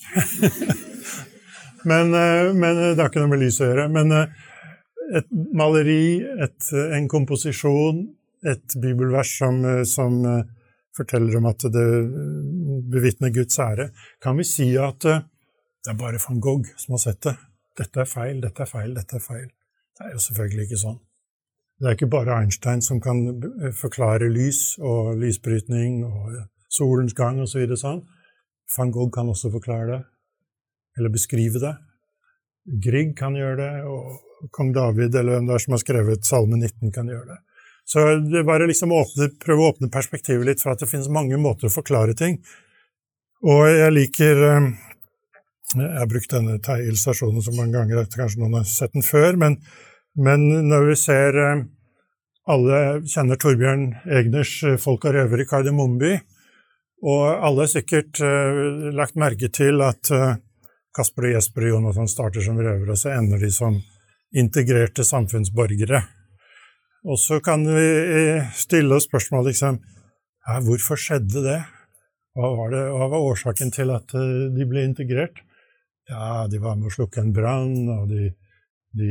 men, 1.90 2.10
uh, 2.10 2.50
men, 2.50 2.82
det 2.82 2.98
har 2.98 3.10
ikke 3.10 3.22
noe 3.22 3.34
med 3.36 3.42
lys 3.44 3.60
å 3.62 3.70
gjøre. 3.70 3.86
Men 3.94 4.16
et 4.18 5.30
maleri, 5.54 6.22
et, 6.42 6.72
en 6.98 7.08
komposisjon, 7.10 8.02
et 8.48 8.74
bibelvers 8.82 9.36
som, 9.38 9.60
som 9.86 10.18
uh, 10.26 10.42
forteller 10.96 11.38
om 11.38 11.46
at 11.50 11.66
det 11.72 11.86
bevitner 12.92 13.32
Guds 13.34 13.58
ære, 13.62 13.90
kan 14.22 14.36
vi 14.38 14.46
si 14.48 14.72
at 14.76 15.02
det 15.02 15.90
er 15.90 15.98
bare 15.98 16.20
van 16.22 16.40
Gogh 16.42 16.68
som 16.78 16.96
har 16.96 17.02
sett 17.02 17.22
det. 17.26 17.36
Dette 17.78 18.02
er 18.04 18.08
feil, 18.08 18.42
dette 18.42 18.62
er 18.62 18.70
feil, 18.70 18.92
dette 18.94 19.16
er 19.18 19.24
feil. 19.24 19.48
Det 19.96 20.06
er 20.06 20.12
jo 20.14 20.20
selvfølgelig 20.22 20.66
ikke 20.68 20.82
sånn. 20.82 20.98
Det 21.80 21.88
er 21.88 21.96
ikke 21.96 22.12
bare 22.12 22.36
Einstein 22.38 22.82
som 22.84 23.00
kan 23.02 23.24
forklare 23.74 24.28
lys 24.30 24.76
og 24.78 25.16
lysbrytning 25.18 26.04
og 26.06 26.36
solens 26.70 27.16
gang 27.18 27.40
osv. 27.42 27.64
Så 27.72 27.80
sånn. 27.80 28.02
Van 28.76 28.92
Gogh 28.94 29.10
kan 29.12 29.28
også 29.28 29.50
forklare 29.52 29.88
det, 29.90 30.02
eller 30.98 31.12
beskrive 31.12 31.60
det. 31.60 31.72
Grieg 32.84 33.16
kan 33.18 33.34
gjøre 33.36 33.58
det, 33.58 33.72
og 33.90 34.50
kong 34.54 34.70
David 34.74 35.16
eller 35.18 35.36
hvem 35.36 35.48
det 35.48 35.56
er 35.56 35.64
som 35.64 35.74
har 35.74 35.82
skrevet 35.82 36.28
Salme 36.28 36.60
19, 36.60 36.92
kan 36.94 37.10
gjøre 37.10 37.34
det. 37.34 37.40
Så 37.92 38.04
det 38.24 38.40
er 38.40 38.48
bare 38.48 38.68
liksom 38.70 38.92
åpne, 38.94 39.28
prøve 39.42 39.66
å 39.66 39.72
åpne 39.72 39.90
perspektivet 39.92 40.46
litt 40.48 40.62
for 40.64 40.72
at 40.72 40.80
det 40.80 40.88
finnes 40.88 41.12
mange 41.12 41.36
måter 41.40 41.68
å 41.68 41.74
forklare 41.74 42.16
ting. 42.16 42.38
Og 43.44 43.66
jeg 43.68 43.92
liker 43.92 44.42
eh, 44.46 44.68
jeg 45.72 45.98
har 45.98 46.08
brukt 46.08 46.32
denne 46.32 46.58
illustrasjonen 46.86 47.44
så 47.44 47.52
mange 47.56 47.76
ganger 47.76 48.02
at 48.02 48.16
kanskje 48.16 48.40
noen 48.40 48.60
har 48.60 48.68
sett 48.68 48.94
den 48.96 49.04
før, 49.04 49.36
men, 49.40 49.58
men 50.16 50.46
når 50.70 50.92
vi 50.92 50.98
ser 51.04 51.40
eh, 51.42 51.64
Alle 52.52 52.78
kjenner 53.06 53.38
Torbjørn 53.38 53.84
Egners 54.18 54.56
eh, 54.66 54.78
'Folk 54.80 55.04
og 55.06 55.14
røvere' 55.14 55.44
i 55.44 55.50
Kardemommeby, 55.50 56.16
og 57.02 57.22
alle 57.28 57.66
har 57.66 57.70
sikkert 57.70 58.18
lagt 58.94 59.16
merke 59.18 59.48
til 59.50 59.82
at 59.82 60.06
Kasper 60.94 61.26
og 61.26 61.32
Jesper 61.34 61.66
og 61.66 61.72
Jonathan 61.72 62.10
starter 62.10 62.44
som 62.46 62.58
røvere, 62.58 62.94
og 62.94 62.98
så 62.98 63.10
ender 63.16 63.42
de 63.42 63.50
som 63.50 63.80
integrerte 64.38 65.02
samfunnsborgere. 65.06 66.02
Og 67.02 67.18
så 67.18 67.40
kan 67.42 67.64
vi 67.66 67.86
stille 68.54 68.94
oss 68.94 69.08
spørsmål 69.08 69.48
liksom 69.50 69.78
ja, 69.82 70.58
Hvorfor 70.62 70.98
skjedde 70.98 71.42
det? 71.44 71.60
Hva 72.32 72.50
var, 72.56 72.70
det? 72.72 72.82
hva 72.94 73.08
var 73.12 73.26
årsaken 73.32 73.72
til 73.74 73.90
at 73.92 74.14
de 74.14 74.66
ble 74.68 74.86
integrert? 74.86 75.42
Ja, 76.08 76.46
de 76.50 76.58
var 76.62 76.78
med 76.78 76.88
å 76.88 76.94
slukke 76.94 77.20
en 77.22 77.34
brann, 77.34 77.74
og 77.92 78.08
de, 78.10 78.30
de, 78.98 79.10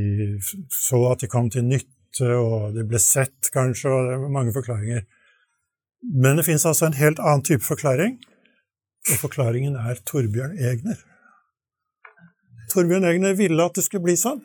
så 0.73 1.03
at 1.11 1.21
de 1.23 1.29
kom 1.31 1.47
til 1.53 1.67
nytte, 1.67 2.27
og 2.33 2.73
de 2.75 2.83
ble 2.87 2.99
sett, 2.99 3.51
kanskje, 3.53 3.93
og 3.93 4.09
det 4.09 4.17
var 4.23 4.33
mange 4.33 4.55
forklaringer. 4.55 5.05
Men 6.01 6.41
det 6.41 6.47
fins 6.49 6.65
altså 6.67 6.89
en 6.89 6.97
helt 6.97 7.21
annen 7.21 7.45
type 7.47 7.63
forklaring, 7.63 8.17
og 9.07 9.21
forklaringen 9.21 9.77
er 9.79 10.01
Torbjørn 10.09 10.57
Egner. 10.57 10.99
Torbjørn 12.73 13.07
Egner 13.07 13.37
ville 13.37 13.69
at 13.69 13.77
det 13.77 13.85
skulle 13.85 14.09
bli 14.09 14.17
sånn. 14.19 14.41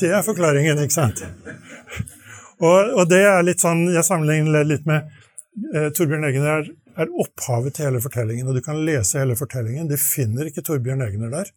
Det 0.00 0.10
er 0.12 0.24
forklaringen, 0.24 0.80
ikke 0.82 0.96
sant? 0.96 1.22
Og, 2.62 2.94
og 2.96 3.04
det 3.10 3.20
er 3.28 3.44
litt 3.44 3.60
sånn 3.60 3.82
Jeg 3.92 4.06
sammenligner 4.06 4.60
det 4.60 4.64
litt 4.70 4.88
med 4.88 5.04
eh, 5.74 5.90
Torbjørn 5.96 6.24
Egner 6.30 6.50
er, 6.54 6.70
er, 6.96 7.12
opphavet 7.20 7.76
til 7.76 7.90
hele 7.90 8.00
fortellingen, 8.00 8.48
og 8.48 8.56
du 8.56 8.62
kan 8.64 8.80
lese 8.86 9.20
hele 9.20 9.36
fortellingen. 9.36 9.90
Du 9.90 9.96
finner 10.00 10.48
ikke 10.48 10.64
Torbjørn 10.64 11.04
Egner 11.04 11.32
der. 11.32 11.52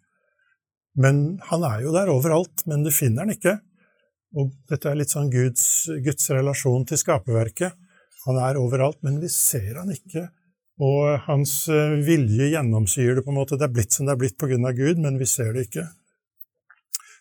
Men 1.00 1.40
han 1.48 1.64
er 1.64 1.86
jo 1.86 1.94
der 1.96 2.12
overalt, 2.12 2.66
men 2.68 2.84
du 2.84 2.92
finner 2.92 3.24
han 3.24 3.36
ikke. 3.36 3.56
Og 4.40 4.52
dette 4.70 4.90
er 4.90 4.98
litt 5.00 5.14
sånn 5.14 5.32
Guds, 5.32 5.64
Guds 6.04 6.28
relasjon 6.34 6.84
til 6.90 7.00
skaperverket. 7.00 7.78
Han 8.28 8.42
er 8.44 8.60
overalt, 8.60 9.00
men 9.06 9.22
vi 9.22 9.30
ser 9.32 9.80
han 9.80 9.94
ikke 9.94 10.28
Og 10.84 11.26
hans 11.26 11.54
eh, 11.72 11.98
vilje 12.08 12.54
gjennomsyrer 12.54 13.18
det 13.18 13.24
på 13.26 13.34
en 13.34 13.40
måte. 13.40 13.58
Det 13.60 13.66
er 13.68 13.74
blitt 13.76 13.96
som 13.96 14.08
det 14.08 14.14
er 14.14 14.20
blitt 14.22 14.44
av 14.44 14.76
Gud, 14.78 15.02
men 15.04 15.18
vi 15.20 15.26
ser 15.28 15.52
det 15.56 15.66
ikke. 15.68 15.84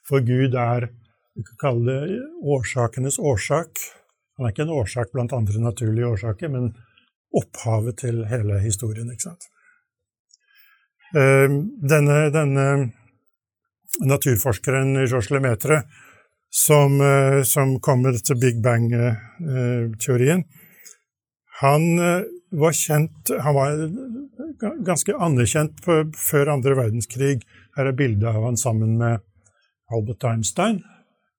For 0.07 0.23
Gud 0.23 0.55
er 0.55 0.87
vi 1.39 1.45
kan 1.47 1.59
kalle 1.61 1.93
det 1.93 2.19
årsakenes 2.43 3.19
årsak. 3.19 3.79
Han 4.37 4.47
er 4.47 4.51
ikke 4.51 4.65
en 4.65 4.75
årsak 4.75 5.13
blant 5.15 5.33
andre 5.37 5.61
naturlige 5.63 6.09
årsaker, 6.11 6.51
men 6.51 6.73
opphavet 7.31 8.01
til 8.03 8.25
hele 8.27 8.59
historien. 8.65 9.11
ikke 9.13 9.29
sant? 9.29 9.47
Ehm, 11.15 11.61
denne, 11.79 12.17
denne 12.35 12.67
naturforskeren 14.03 14.97
Georges 15.05 15.31
Lemaitre, 15.31 15.85
som, 16.51 16.99
eh, 17.01 17.43
som 17.43 17.79
kom 17.81 18.03
med 18.03 18.19
big 18.41 18.59
bang-teorien, 18.63 20.45
han 21.61 21.99
eh, 21.99 22.23
var 22.51 22.73
kjent 22.73 23.31
Han 23.43 23.55
var 23.55 23.71
ganske 24.85 25.15
anerkjent 25.15 25.83
på, 25.85 26.03
før 26.17 26.49
andre 26.57 26.75
verdenskrig. 26.75 27.43
Her 27.77 27.87
er 27.87 27.93
bildet 27.93 28.27
av 28.27 28.43
han 28.43 28.57
sammen 28.57 28.97
med 28.99 29.21
Albert 29.93 30.25
Einstein. 30.25 30.83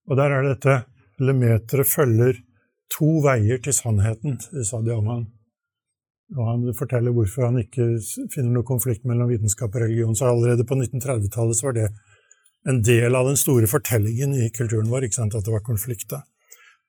Og 0.10 0.18
der 0.18 0.34
er 0.34 0.46
det 0.46 0.56
dette 0.58 0.80
Lemeteret 1.20 1.88
følger 1.88 2.38
to 2.94 3.20
veier 3.26 3.60
til 3.60 3.76
sannheten, 3.76 4.38
sa 4.40 4.80
Diaman. 4.82 5.26
Og 6.38 6.46
han 6.46 6.62
forteller 6.78 7.12
hvorfor 7.12 7.50
han 7.50 7.60
ikke 7.60 7.98
finner 8.32 8.54
noe 8.54 8.68
konflikt 8.68 9.04
mellom 9.10 9.28
vitenskap 9.28 9.74
og 9.74 9.84
religion. 9.84 10.16
Så 10.16 10.30
allerede 10.30 10.66
på 10.68 10.78
1930-tallet 10.78 11.64
var 11.66 11.76
det 11.76 11.88
en 12.70 12.82
del 12.86 13.16
av 13.20 13.28
den 13.28 13.40
store 13.40 13.68
fortellingen 13.68 14.36
i 14.38 14.50
kulturen 14.56 14.90
vår, 14.92 15.08
ikke 15.08 15.20
sant, 15.22 15.36
at 15.36 15.46
det 15.46 15.54
var 15.54 15.66
konflikt. 15.66 16.14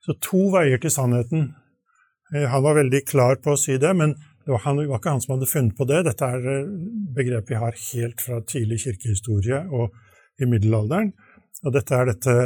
Så 0.05 0.17
to 0.23 0.49
veier 0.55 0.81
til 0.81 0.93
sannheten. 0.93 1.53
Eh, 2.35 2.47
han 2.51 2.65
var 2.65 2.79
veldig 2.79 3.05
klar 3.09 3.41
på 3.43 3.55
å 3.55 3.61
si 3.61 3.79
det, 3.81 3.93
men 3.97 4.15
det 4.45 4.55
var, 4.55 4.63
han, 4.65 4.81
det 4.81 4.89
var 4.91 5.01
ikke 5.03 5.15
han 5.15 5.25
som 5.25 5.37
hadde 5.37 5.51
funnet 5.51 5.77
på 5.79 5.87
det. 5.89 6.05
Dette 6.09 6.27
er 6.27 6.41
begrepet 6.43 7.17
begrep 7.17 7.51
vi 7.51 7.61
har 7.61 7.81
helt 7.87 8.25
fra 8.25 8.41
tidlig 8.47 8.81
kirkehistorie 8.85 9.65
og 9.71 9.97
i 10.41 10.49
middelalderen. 10.49 11.13
Og 11.65 11.75
dette 11.75 11.97
er 11.97 12.09
dette 12.09 12.37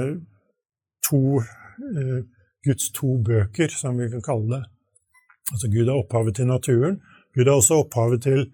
to 1.04 1.40
eh, 1.40 2.20
Guds 2.64 2.90
to 2.96 3.18
bøker, 3.24 3.72
som 3.72 3.98
vi 4.00 4.08
kan 4.12 4.24
kalle 4.24 4.56
det. 4.56 4.62
Altså 5.52 5.68
Gud 5.68 5.88
er 5.88 5.96
opphavet 5.98 6.38
til 6.38 6.48
naturen. 6.48 7.00
Gud 7.36 7.46
er 7.46 7.56
også 7.56 7.82
opphavet 7.84 8.24
til 8.24 8.46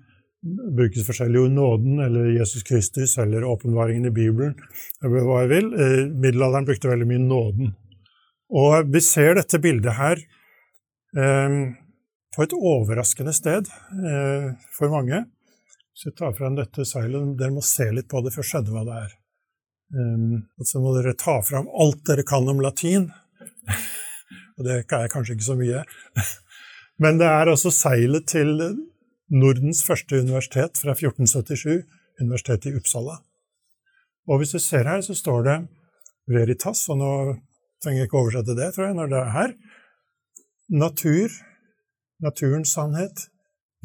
brukes 0.76 1.04
forskjellig 1.04 1.42
ord, 1.42 1.52
nåden 1.52 2.00
eller 2.00 2.33
Jesus 2.33 2.64
Kristus 2.66 3.19
eller 3.21 3.45
åpenbaringen 3.45 4.09
i 4.09 4.14
Bibelen, 4.14 4.57
eller 5.04 5.26
hva 5.26 5.42
jeg 5.45 5.52
vil. 5.52 5.71
Eh, 5.75 6.02
middelalderen 6.11 6.69
brukte 6.69 6.90
veldig 6.90 7.09
mye 7.11 7.23
nåden. 7.26 7.75
Og 8.50 8.90
vi 8.90 9.02
ser 9.04 9.37
dette 9.38 9.61
bildet 9.62 9.95
her 9.99 10.23
eh, 11.16 11.61
på 12.35 12.47
et 12.47 12.57
overraskende 12.57 13.35
sted 13.37 13.69
eh, 13.69 14.50
for 14.78 14.92
mange. 14.92 15.26
Hvis 15.92 16.09
vi 16.09 16.16
tar 16.16 16.35
frem 16.35 16.57
dette 16.59 16.87
seilet, 16.88 17.37
dere 17.38 17.54
må 17.54 17.62
se 17.66 17.90
litt 17.92 18.09
på 18.11 18.25
det 18.25 18.33
for 18.35 18.42
å 18.42 18.50
skjønne 18.50 18.75
hva 18.75 18.87
det 18.88 19.00
er. 19.04 19.16
Um, 19.90 20.44
så 20.62 20.82
må 20.82 20.92
dere 20.94 21.16
ta 21.18 21.40
fram 21.42 21.66
alt 21.82 22.04
dere 22.06 22.25
kan 22.26 22.47
om 22.49 22.62
latin. 22.62 23.09
og 24.56 24.66
det 24.66 24.82
er 24.85 25.11
kanskje 25.11 25.37
ikke 25.37 25.49
så 25.49 25.59
mye. 25.59 25.82
Men 27.02 27.18
det 27.18 27.26
er 27.26 27.50
altså 27.50 27.73
seilet 27.75 28.28
til 28.28 28.54
Nordens 29.30 29.82
første 29.87 30.20
universitet 30.20 30.78
fra 30.78 30.94
1477, 30.97 31.85
Universitetet 32.20 32.73
i 32.73 32.76
Uppsala. 32.76 33.20
Og 34.28 34.40
hvis 34.40 34.52
du 34.54 34.61
ser 34.62 34.88
her, 34.90 35.00
så 35.02 35.14
står 35.16 35.47
det 35.47 35.56
Veritas, 36.30 36.82
og 36.92 36.99
nå 37.00 37.12
trenger 37.82 38.02
jeg 38.02 38.11
ikke 38.11 38.20
oversette 38.20 38.56
det, 38.59 38.73
tror 38.75 38.90
jeg, 38.90 38.97
når 38.99 39.12
det 39.12 39.20
er 39.20 39.30
her. 39.35 39.54
Natur, 40.70 41.38
naturens 42.23 42.75
sannhet, 42.76 43.25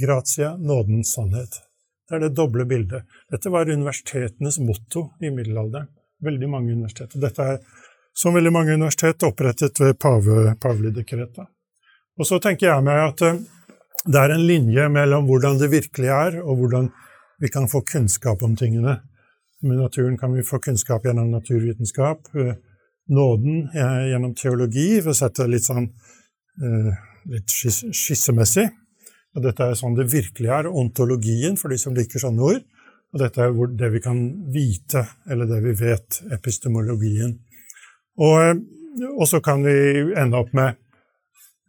gratia, 0.01 0.55
nådens 0.57 1.15
sannhet. 1.15 1.61
Det 2.05 2.17
er 2.17 2.25
det 2.27 2.35
doble 2.37 2.67
bildet. 2.69 3.07
Dette 3.31 3.49
var 3.49 3.71
universitetenes 3.71 4.59
motto 4.61 5.07
i 5.23 5.31
middelalderen. 5.33 5.89
Veldig 6.23 6.49
mange 6.49 6.73
universiteter. 6.73 7.19
Dette 7.19 7.47
er, 7.55 7.57
som 8.15 8.35
veldig 8.35 8.53
mange 8.53 8.75
universitet, 8.77 9.23
opprettet 9.27 9.79
ved 9.81 9.97
pave, 9.99 10.53
pavelig 10.61 10.93
dekret. 10.95 11.41
Og 12.15 12.27
så 12.27 12.39
tenker 12.43 12.69
jeg 12.69 12.85
meg 12.85 13.01
at 13.09 13.25
eh, 13.27 13.41
det 14.05 14.21
er 14.21 14.35
en 14.35 14.45
linje 14.47 14.85
mellom 14.93 15.27
hvordan 15.27 15.59
det 15.59 15.71
virkelig 15.73 16.11
er, 16.13 16.39
og 16.43 16.61
hvordan 16.61 16.87
vi 17.43 17.51
kan 17.51 17.67
få 17.67 17.83
kunnskap 17.87 18.43
om 18.45 18.55
tingene. 18.55 18.99
Med 19.65 19.81
naturen 19.81 20.15
kan 20.19 20.31
vi 20.35 20.45
få 20.45 20.61
kunnskap 20.63 21.07
gjennom 21.07 21.33
naturvitenskap, 21.33 22.29
eh, 22.39 22.55
nåden 23.11 23.65
eh, 23.75 24.05
gjennom 24.13 24.35
teologi, 24.39 24.87
for 25.01 25.11
å 25.11 25.19
sette 25.19 25.43
det 25.43 25.57
litt 25.57 25.67
sånn 25.67 25.89
litt 27.27 27.51
skissemessig. 27.51 28.69
Og 29.35 29.43
dette 29.43 29.65
er 29.65 29.73
sånn 29.75 29.97
det 29.97 30.05
virkelig 30.07 30.47
er, 30.55 30.69
ontologien, 30.71 31.57
for 31.59 31.73
de 31.73 31.79
som 31.81 31.95
liker 31.97 32.21
sånne 32.21 32.45
ord. 32.47 32.61
Og 33.15 33.21
dette 33.21 33.45
er 33.45 33.75
det 33.79 33.89
vi 33.93 34.01
kan 34.03 34.17
vite, 34.51 35.05
eller 35.31 35.47
det 35.47 35.61
vi 35.63 35.73
vet, 35.79 36.17
epistemologien. 36.35 37.37
Og, 38.19 38.41
eh, 38.43 38.57
og 39.15 39.29
så 39.31 39.39
kan 39.43 39.63
vi 39.63 40.11
ende 40.19 40.41
opp 40.41 40.51
med 40.55 40.75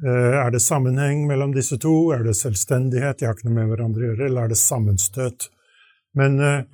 eh, 0.02 0.34
er 0.42 0.50
det 0.50 0.62
sammenheng 0.64 1.22
mellom 1.28 1.54
disse 1.54 1.78
to? 1.78 2.10
Er 2.10 2.26
det 2.26 2.34
selvstendighet? 2.34 3.20
De 3.20 3.28
har 3.28 3.38
ikke 3.38 3.46
noe 3.46 3.60
med 3.60 3.70
hverandre 3.70 4.02
å 4.02 4.10
gjøre. 4.10 4.26
Eller 4.26 4.42
er 4.42 4.54
det 4.54 4.58
sammenstøt? 4.58 5.46
Men 6.18 6.40
eh, 6.42 6.64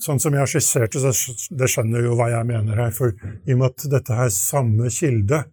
sånn 0.00 0.22
som 0.22 0.32
jeg 0.32 0.46
har 0.46 0.50
skissert 0.50 0.96
det, 0.96 1.12
så 1.12 1.36
det 1.60 1.68
skjønner 1.70 2.08
jo 2.08 2.16
hva 2.16 2.30
jeg 2.32 2.48
mener 2.48 2.80
her. 2.86 2.96
For 2.96 3.12
i 3.12 3.52
og 3.52 3.60
med 3.60 3.68
at 3.68 3.88
dette 3.98 4.16
er 4.16 4.32
samme 4.32 4.88
kilde, 4.96 5.44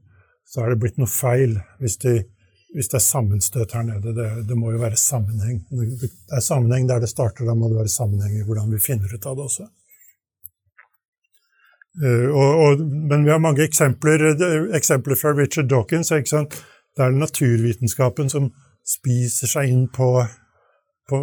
så 0.48 0.64
er 0.64 0.72
det 0.72 0.80
blitt 0.86 1.04
noe 1.04 1.12
feil 1.12 1.60
hvis 1.84 2.00
de 2.06 2.22
hvis 2.74 2.90
det 2.90 2.98
er 2.98 3.06
sammenstøt 3.06 3.76
her 3.78 3.86
nede. 3.88 4.14
Det, 4.18 4.28
det, 4.50 4.58
må 4.58 4.72
jo 4.74 4.82
være 4.82 4.98
sammenheng. 4.98 5.62
Det 5.70 6.10
er 6.32 6.44
sammenheng 6.44 6.90
der 6.90 7.04
det 7.04 7.10
starter, 7.12 7.46
da 7.46 7.56
må 7.58 7.70
det 7.70 7.80
være 7.80 7.94
sammenheng 7.94 8.40
i 8.40 8.46
hvordan 8.48 8.72
vi 8.74 8.82
finner 8.82 9.14
ut 9.14 9.26
av 9.30 9.38
det 9.38 9.48
også. 9.48 9.70
Uh, 12.02 12.30
og, 12.34 12.62
og, 12.64 12.80
men 12.82 13.26
vi 13.26 13.30
har 13.30 13.42
mange 13.42 13.62
eksempler, 13.68 14.32
eksempler 14.74 15.20
fra 15.20 15.36
Richard 15.38 15.70
Dawkins. 15.70 16.10
Det 16.10 17.06
er 17.06 17.14
naturvitenskapen 17.14 18.30
som 18.34 18.50
spiser 18.86 19.50
seg 19.50 19.70
inn 19.70 19.86
på, 19.94 20.10
på 21.10 21.22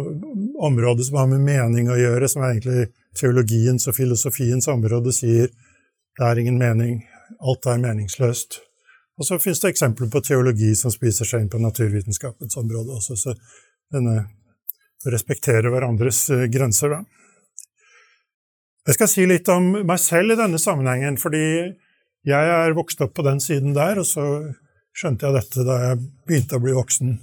området 0.63 1.07
som 1.07 1.19
har 1.19 1.29
med 1.31 1.43
mening 1.45 1.91
å 1.91 1.99
gjøre, 1.99 2.31
som 2.31 2.43
er 2.45 2.55
egentlig 2.55 2.87
teologiens 3.19 3.87
og 3.91 3.97
filosofiens 3.99 4.71
område, 4.71 5.11
sier 5.15 5.51
det 6.19 6.27
er 6.27 6.39
ingen 6.39 6.59
mening, 6.59 7.01
alt 7.39 7.67
er 7.67 7.79
meningsløst. 7.83 8.61
Og 9.21 9.27
så 9.27 9.37
finnes 9.37 9.59
det 9.61 9.69
eksempler 9.75 10.09
på 10.09 10.23
teologi 10.25 10.71
som 10.77 10.89
spiser 10.89 11.27
seg 11.29 11.43
inn 11.43 11.49
på 11.53 11.59
naturvitenskapens 11.61 12.57
område 12.57 12.95
også, 12.95 13.17
så 13.19 13.35
denne 13.93 14.23
respekterer 15.13 15.69
hverandres 15.69 16.23
eh, 16.33 16.47
grenser, 16.49 16.95
da. 16.95 17.03
Jeg 18.89 18.97
skal 18.97 19.09
si 19.11 19.27
litt 19.29 19.49
om 19.53 19.67
meg 19.85 19.99
selv 20.01 20.33
i 20.33 20.39
denne 20.39 20.57
sammenhengen, 20.57 21.19
fordi 21.21 21.43
jeg 22.25 22.49
er 22.55 22.73
vokst 22.73 23.01
opp 23.05 23.13
på 23.17 23.25
den 23.27 23.37
siden 23.43 23.75
der, 23.77 24.01
og 24.01 24.09
så 24.09 24.25
skjønte 24.97 25.27
jeg 25.27 25.37
dette 25.37 25.65
da 25.67 25.77
jeg 25.83 26.01
begynte 26.25 26.57
å 26.57 26.63
bli 26.65 26.73
voksen. 26.73 27.13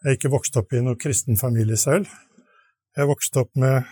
Jeg 0.00 0.08
er 0.08 0.16
ikke 0.16 0.32
vokst 0.32 0.56
opp 0.56 0.72
i 0.72 0.80
noen 0.80 0.96
kristen 1.00 1.36
familie 1.36 1.76
selv. 1.76 2.08
Jeg 2.96 3.08
vokste 3.10 3.44
opp 3.44 3.52
med 3.60 3.84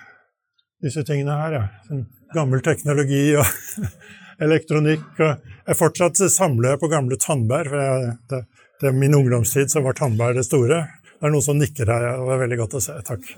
disse 0.80 1.04
tingene 1.04 1.36
her, 1.36 1.58
ja. 1.60 1.66
Sånn 1.84 2.06
gammel 2.32 2.64
teknologi 2.64 3.26
og 3.38 3.44
elektronikk. 4.42 5.04
jeg 5.18 5.78
Fortsatt 5.78 6.20
samler 6.32 6.74
jeg 6.74 6.82
på 6.82 6.92
gamle 6.92 7.18
tannbær. 7.20 7.70
for 7.70 7.82
jeg, 7.82 8.14
det, 8.30 8.42
det, 8.82 8.94
Min 8.94 9.14
ungdomstid 9.14 9.72
så 9.72 9.82
var 9.84 9.96
tannbær 9.98 10.36
det 10.36 10.46
store. 10.46 10.84
Det 11.16 11.24
er 11.24 11.32
noen 11.32 11.44
som 11.44 11.56
nikker 11.56 11.88
her, 11.88 12.10
og 12.18 12.28
det 12.28 12.34
er 12.34 12.42
veldig 12.44 12.60
godt 12.60 12.76
å 12.76 12.84
se. 12.84 12.98
Takk. 13.06 13.24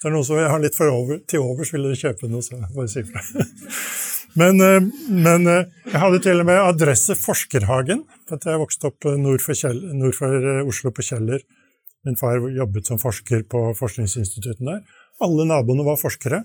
Det 0.00 0.08
er 0.08 0.12
noen 0.12 0.24
som 0.26 0.36
jeg 0.36 0.48
har 0.50 0.60
litt 0.60 0.76
for 0.76 0.92
over, 0.92 1.20
til 1.28 1.44
overs, 1.44 1.70
vil 1.72 1.86
dere 1.86 1.96
kjøpe 1.96 2.28
noe, 2.28 2.42
så 2.44 2.58
bare 2.74 2.88
si 2.90 3.02
fra. 3.06 3.22
Men, 4.38 4.60
eh, 4.62 4.82
men, 5.10 5.46
eh, 5.50 5.66
jeg 5.90 5.98
hadde 5.98 6.20
til 6.22 6.42
og 6.42 6.46
med 6.46 6.60
adresse 6.62 7.16
Forskerhagen. 7.18 8.04
for 8.28 8.38
Jeg 8.38 8.60
vokste 8.62 8.86
opp 8.86 9.04
nord 9.18 9.42
for, 9.42 9.54
Kjell, 9.54 9.80
nord 9.98 10.14
for 10.14 10.30
eh, 10.30 10.66
Oslo, 10.66 10.92
på 10.94 11.02
Kjeller. 11.02 11.42
Min 12.04 12.16
far 12.16 12.38
jobbet 12.38 12.86
som 12.86 12.98
forsker 12.98 13.42
på 13.50 13.74
forskningsinstitutten 13.74 14.66
der. 14.66 14.80
Alle 15.20 15.44
naboene 15.44 15.84
var 15.84 15.98
forskere. 15.98 16.44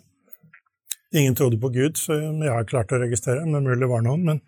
Ingen 1.14 1.36
trodde 1.36 1.60
på 1.62 1.70
Gud, 1.70 1.98
som 1.98 2.42
jeg 2.42 2.52
har 2.52 2.68
klart 2.70 2.94
å 2.96 3.00
registrere, 3.02 3.46
men 3.46 3.64
mulig 3.64 3.84
det 3.84 3.92
var 3.92 4.06
noen. 4.06 4.24
Men 4.26 4.40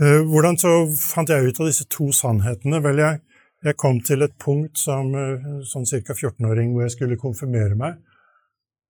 uh, 0.00 0.22
hvordan 0.28 0.58
så 0.60 0.72
fant 0.98 1.30
jeg 1.30 1.52
ut 1.52 1.60
av 1.62 1.70
disse 1.70 1.86
to 1.92 2.08
sannhetene? 2.16 2.82
Vel, 2.84 3.02
jeg, 3.04 3.20
jeg 3.68 3.78
kom 3.80 4.00
til 4.04 4.26
et 4.26 4.34
punkt 4.42 4.80
som 4.80 5.14
uh, 5.14 5.62
sånn 5.68 5.86
ca. 5.86 6.16
14-åring 6.16 6.74
hvor 6.74 6.86
jeg 6.86 6.96
skulle 6.96 7.20
konfirmere 7.20 7.78
meg, 7.78 8.02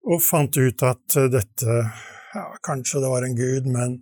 og 0.08 0.24
fant 0.24 0.56
ut 0.58 0.88
at 0.88 1.20
uh, 1.20 1.28
dette 1.30 1.82
ja, 2.32 2.46
Kanskje 2.64 3.02
det 3.02 3.12
var 3.12 3.26
en 3.26 3.36
gud, 3.36 3.66
men 3.68 3.98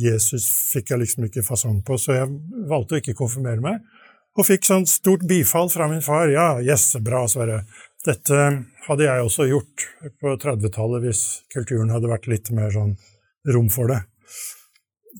Jesus 0.00 0.46
fikk 0.72 0.94
jeg 0.94 1.02
liksom 1.02 1.26
ikke 1.26 1.44
fasong 1.44 1.82
på, 1.84 1.98
så 2.00 2.14
jeg 2.14 2.30
valgte 2.70 2.96
å 2.96 3.00
ikke 3.02 3.18
konfirmere 3.18 3.60
meg. 3.60 3.82
Og 4.38 4.46
fikk 4.46 4.64
sånn 4.68 4.86
stort 4.88 5.24
bifall 5.28 5.68
fra 5.72 5.88
min 5.90 6.00
far. 6.04 6.30
Ja, 6.30 6.60
yes, 6.62 6.92
bra, 7.02 7.24
Sverre. 7.28 7.64
Dette 8.06 8.42
hadde 8.86 9.06
jeg 9.06 9.24
også 9.24 9.48
gjort 9.48 9.86
på 10.22 10.34
30-tallet 10.38 11.02
hvis 11.02 11.22
kulturen 11.50 11.90
hadde 11.90 12.10
vært 12.10 12.28
litt 12.30 12.50
mer 12.54 12.70
sånn 12.74 12.94
rom 13.50 13.70
for 13.72 13.90
det. 13.90 14.02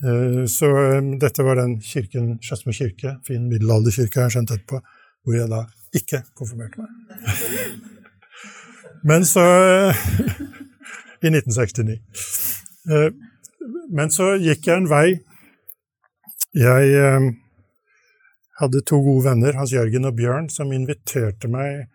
Eh, 0.04 0.44
så 0.47 0.68
eh, 0.78 1.11
dette 1.18 1.42
var 1.42 1.58
den 1.58 1.78
kirken, 1.82 2.37
Skedsmo 2.44 2.75
kirke, 2.76 3.16
fin 3.26 3.49
middelalderkirke, 3.50 4.14
jeg 4.14 4.28
har 4.28 4.35
skjønt 4.35 4.54
etterpå. 4.54 4.80
hvor 5.26 5.35
jeg 5.35 5.50
da 5.50 5.64
ikke 5.99 6.23
konfirmerte 6.38 6.80
meg. 6.80 6.88
Men 9.04 9.26
så 9.26 9.42
I 11.25 11.32
1969. 11.35 11.99
Eh, 12.88 13.11
men 13.90 14.14
så 14.14 14.37
gikk 14.38 14.70
jeg 14.70 14.85
en 14.85 14.88
vei. 14.88 15.18
Jeg 16.54 17.35
hadde 18.61 18.87
to 18.87 19.00
gode 19.02 19.25
venner, 19.26 19.58
Hans 19.58 19.75
Jørgen 19.75 20.08
og 20.08 20.16
Bjørn, 20.16 20.49
som 20.52 20.73
inviterte 20.73 21.50
meg 21.50 21.88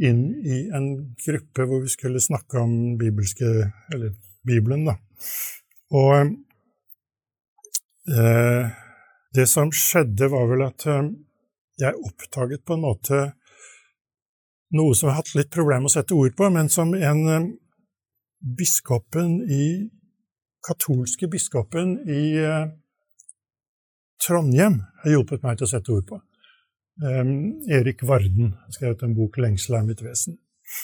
inn 0.00 0.22
i 0.44 0.68
en 0.72 1.14
gruppe 1.20 1.66
hvor 1.68 1.82
vi 1.84 1.90
skulle 1.92 2.20
snakke 2.22 2.62
om 2.62 2.98
bibelske, 3.00 3.48
eller 3.92 4.14
Bibelen. 4.46 4.86
Da. 4.88 4.96
Og 5.92 6.32
eh, 8.08 8.72
det 9.36 9.46
som 9.48 9.72
skjedde, 9.72 10.30
var 10.32 10.48
vel 10.50 10.64
at 10.66 10.86
eh, 10.88 11.10
jeg 11.82 12.00
oppdaget 12.08 12.64
på 12.64 12.76
en 12.76 12.86
måte 12.86 13.22
noe 14.72 14.96
som 14.96 15.08
jeg 15.08 15.14
har 15.14 15.20
hatt 15.20 15.34
litt 15.36 15.52
problemer 15.52 15.84
med 15.84 15.92
å 15.92 15.96
sette 15.98 16.16
ord 16.16 16.36
på, 16.36 16.48
men 16.52 16.70
som 16.72 16.94
en 16.96 17.22
eh, 17.28 17.50
biskopen 18.58 19.42
i 19.46 19.64
katolske 20.66 21.28
biskopen 21.30 21.96
i 22.08 22.22
eh, 22.40 22.66
Trondheim 24.22 24.80
har 25.02 25.16
hjulpet 25.16 25.42
meg 25.42 25.58
til 25.58 25.66
å 25.66 25.72
sette 25.72 25.92
ord 25.94 26.06
på. 26.08 26.20
Um, 27.00 27.62
Erik 27.72 28.02
Varden 28.04 28.52
har 28.52 28.74
skrevet 28.74 29.02
en 29.02 29.14
bok 29.16 29.38
'Lengsel 29.38 29.78
er 29.78 29.86
mitt 29.86 30.02
vesen'. 30.04 30.36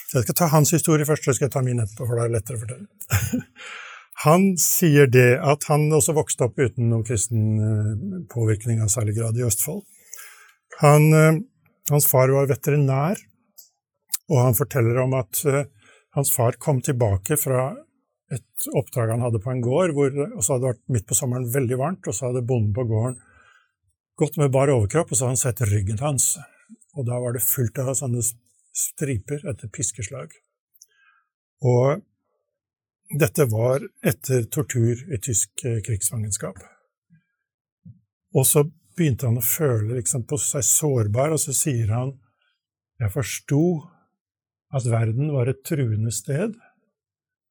Så 0.08 0.18
jeg 0.18 0.26
skal 0.26 0.38
ta 0.40 0.46
hans 0.52 0.72
historie 0.72 1.06
først, 1.08 1.24
så 1.24 1.34
skal 1.36 1.48
jeg 1.48 1.52
ta 1.52 1.62
min 1.64 1.80
etterpå, 1.80 2.06
for 2.06 2.16
det 2.16 2.24
er 2.24 2.32
lettere 2.32 2.56
å 2.56 2.62
fortelle. 2.62 3.52
han 4.24 4.46
sier 4.60 5.08
det 5.08 5.38
at 5.52 5.64
han 5.68 5.86
også 5.92 6.16
vokste 6.16 6.48
opp 6.48 6.60
uten 6.60 6.90
noen 6.90 7.04
kristen 7.08 7.44
uh, 7.60 8.20
påvirkning 8.32 8.82
av 8.84 8.92
særlig 8.92 9.18
grad 9.20 9.38
i 9.38 9.44
Østfold. 9.48 9.84
Han, 10.82 11.08
uh, 11.12 11.40
hans 11.92 12.08
far 12.08 12.32
var 12.32 12.48
veterinær, 12.50 13.20
og 14.28 14.42
han 14.44 14.56
forteller 14.58 15.00
om 15.04 15.16
at 15.20 15.44
uh, 15.48 15.64
hans 16.16 16.32
far 16.34 16.56
kom 16.60 16.82
tilbake 16.84 17.36
fra 17.40 17.70
et 18.32 18.68
oppdrag 18.76 19.14
han 19.14 19.24
hadde 19.24 19.40
på 19.40 19.54
en 19.54 19.64
gård, 19.64 19.94
hvor, 19.96 20.12
og 20.12 20.42
så 20.44 20.54
hadde 20.54 20.66
det 20.66 20.72
vært 20.74 20.96
midt 20.98 21.08
på 21.08 21.16
sommeren 21.16 21.48
veldig 21.52 21.80
varmt, 21.80 22.08
og 22.08 22.16
så 22.16 22.28
hadde 22.28 22.44
bonden 22.48 22.74
på 22.76 22.84
gården 22.88 23.16
gått 24.18 24.36
med 24.40 24.52
bar 24.54 24.70
overkropp, 24.72 25.12
og 25.12 25.16
så 25.16 25.26
hadde 25.26 25.36
han 25.36 25.40
sett 25.40 25.64
ryggen 25.70 26.02
hans. 26.02 26.32
Og 26.98 27.06
da 27.06 27.18
var 27.22 27.36
det 27.36 27.44
fullt 27.46 27.78
av 27.82 27.94
sånne 27.98 28.22
striper 28.74 29.44
etter 29.48 29.70
piskeslag. 29.74 30.34
Og 31.62 32.02
dette 33.18 33.46
var 33.48 33.86
etter 34.06 34.44
tortur 34.52 35.00
i 35.14 35.18
tysk 35.22 35.64
eh, 35.64 35.78
krigsfangenskap. 35.84 36.58
Og 38.36 38.44
så 38.46 38.66
begynte 38.98 39.30
han 39.30 39.38
å 39.40 39.44
føle 39.44 40.00
liksom, 40.00 40.26
på 40.28 40.38
seg 40.42 40.66
sårbar, 40.66 41.32
og 41.34 41.40
så 41.42 41.54
sier 41.56 41.94
han 41.94 42.12
jeg 42.98 43.14
forsto 43.14 43.62
at 44.74 44.86
verden 44.90 45.30
var 45.32 45.48
et 45.48 45.62
truende 45.64 46.10
sted, 46.12 46.56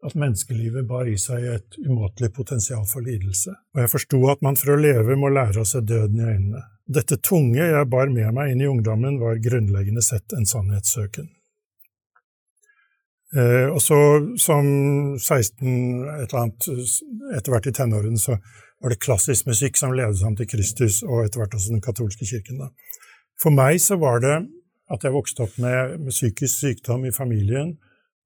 at 0.08 0.18
menneskelivet 0.18 0.88
bar 0.88 1.08
i 1.10 1.18
seg 1.20 1.46
et 1.52 1.78
umåtelig 1.84 2.32
potensial 2.36 2.86
for 2.90 3.06
lidelse, 3.06 3.54
og 3.76 3.84
jeg 3.84 3.94
forsto 3.94 4.20
at 4.32 4.44
man 4.46 4.60
for 4.60 4.74
å 4.74 4.82
leve 4.82 5.18
må 5.20 5.32
lære 5.34 5.62
å 5.62 5.68
se 5.68 5.84
døden 5.84 6.22
i 6.22 6.28
øynene. 6.28 6.66
Dette 6.88 7.20
tunge 7.20 7.60
jeg 7.60 7.90
bar 7.92 8.12
med 8.12 8.32
meg 8.36 8.54
inn 8.54 8.64
i 8.64 8.70
ungdommen, 8.70 9.20
var 9.20 9.42
grunnleggende 9.44 10.04
sett 10.06 10.36
en 10.38 10.48
sannhetssøken. 10.48 11.28
Eh, 13.36 13.68
og 13.68 13.82
så, 13.84 13.98
som 14.40 14.68
16 15.20 15.68
et 15.68 16.30
eller 16.30 16.40
annet, 16.46 16.70
etter 17.36 17.52
hvert 17.52 17.68
i 17.68 17.76
tenårene, 17.76 18.22
så 18.22 18.38
var 18.80 18.94
det 18.94 19.02
klassisk 19.04 19.50
musikk 19.50 19.80
som 19.80 19.96
ledet 19.96 20.24
ham 20.24 20.38
til 20.40 20.48
Kristus, 20.48 21.02
og 21.04 21.26
etter 21.26 21.42
hvert 21.42 21.58
også 21.58 21.74
den 21.76 21.84
katolske 21.84 22.28
kirken. 22.30 22.62
Da. 22.64 22.72
For 23.42 23.54
meg 23.54 23.82
så 23.84 23.98
var 24.00 24.24
det 24.24 24.38
at 24.94 25.04
jeg 25.04 25.16
vokste 25.16 25.44
opp 25.44 25.58
med, 25.60 25.98
med 26.06 26.16
psykisk 26.16 26.54
sykdom 26.62 27.04
i 27.08 27.12
familien, 27.12 27.76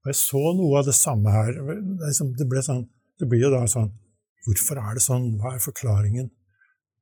og 0.02 0.12
jeg 0.12 0.18
så 0.18 0.44
noe 0.58 0.80
av 0.80 0.88
det 0.88 0.98
samme 0.98 1.34
her. 1.34 1.52
Det, 1.54 1.76
liksom, 2.08 2.32
ble 2.50 2.64
sånn, 2.66 2.86
det 3.22 3.28
blir 3.30 3.46
jo 3.48 3.54
da 3.54 3.66
sånn 3.70 3.92
Hvorfor 4.42 4.80
er 4.82 4.96
det 4.98 5.04
sånn? 5.06 5.36
Hva 5.38 5.52
er 5.54 5.62
forklaringen? 5.62 6.32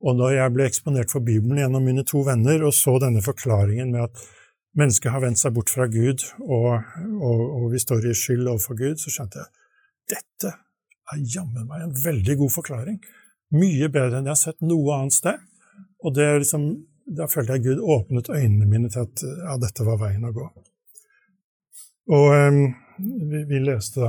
Og 0.04 0.18
når 0.20 0.34
jeg 0.36 0.52
ble 0.52 0.66
eksponert 0.68 1.12
for 1.14 1.24
Bibelen 1.24 1.62
gjennom 1.62 1.86
mine 1.88 2.04
to 2.08 2.20
venner 2.28 2.66
og 2.68 2.74
så 2.76 2.98
denne 3.00 3.22
forklaringen 3.24 3.94
med 3.94 4.10
at 4.10 4.26
mennesket 4.76 5.14
har 5.14 5.24
vendt 5.24 5.40
seg 5.40 5.54
bort 5.56 5.72
fra 5.72 5.88
Gud, 5.88 6.26
og, 6.44 6.84
og, 7.16 7.44
og 7.46 7.66
vi 7.72 7.80
står 7.80 8.10
i 8.10 8.16
skyld 8.16 8.44
overfor 8.44 8.76
Gud, 8.80 9.00
så 9.00 9.14
skjønte 9.14 9.40
jeg 9.40 9.56
dette 10.16 10.52
er 11.14 11.24
jammen 11.36 11.68
meg 11.70 11.86
en 11.86 11.96
veldig 11.96 12.36
god 12.44 12.54
forklaring. 12.54 13.00
Mye 13.56 13.90
bedre 13.92 14.20
enn 14.20 14.30
jeg 14.30 14.36
har 14.36 14.42
sett 14.44 14.66
noe 14.66 14.98
annet 14.98 15.16
sted. 15.16 15.40
Og 16.06 16.16
det 16.16 16.26
er 16.26 16.42
liksom, 16.42 16.68
da 17.18 17.28
følte 17.32 17.58
jeg 17.58 17.66
Gud 17.70 17.82
åpnet 17.96 18.30
øynene 18.34 18.68
mine 18.70 18.92
til 18.94 19.08
at 19.08 19.24
ja, 19.26 19.56
dette 19.62 19.88
var 19.88 20.00
veien 20.02 20.28
å 20.28 20.34
gå. 20.36 20.46
Og 22.20 22.28
um, 22.34 22.62
vi, 23.00 23.44
vi, 23.50 23.60
leste 23.64 24.06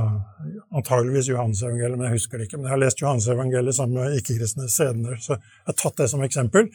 antageligvis 0.75 1.29
Johannes-evangeliet, 1.31 1.97
men 1.97 2.07
jeg 2.09 2.19
husker 2.19 2.39
det 2.39 2.47
ikke. 2.47 2.59
Men 2.59 2.69
jeg 2.69 2.75
har 2.75 2.81
lest 2.83 3.03
Johannes-evangeliet 3.03 3.77
sammen 3.77 3.99
med 3.99 4.17
ikke-kristne 4.19 4.67
senere, 4.71 5.17
så 5.23 5.35
jeg 5.37 5.69
har 5.71 5.77
tatt 5.81 6.01
det 6.01 6.09
som 6.11 6.23
eksempel. 6.25 6.69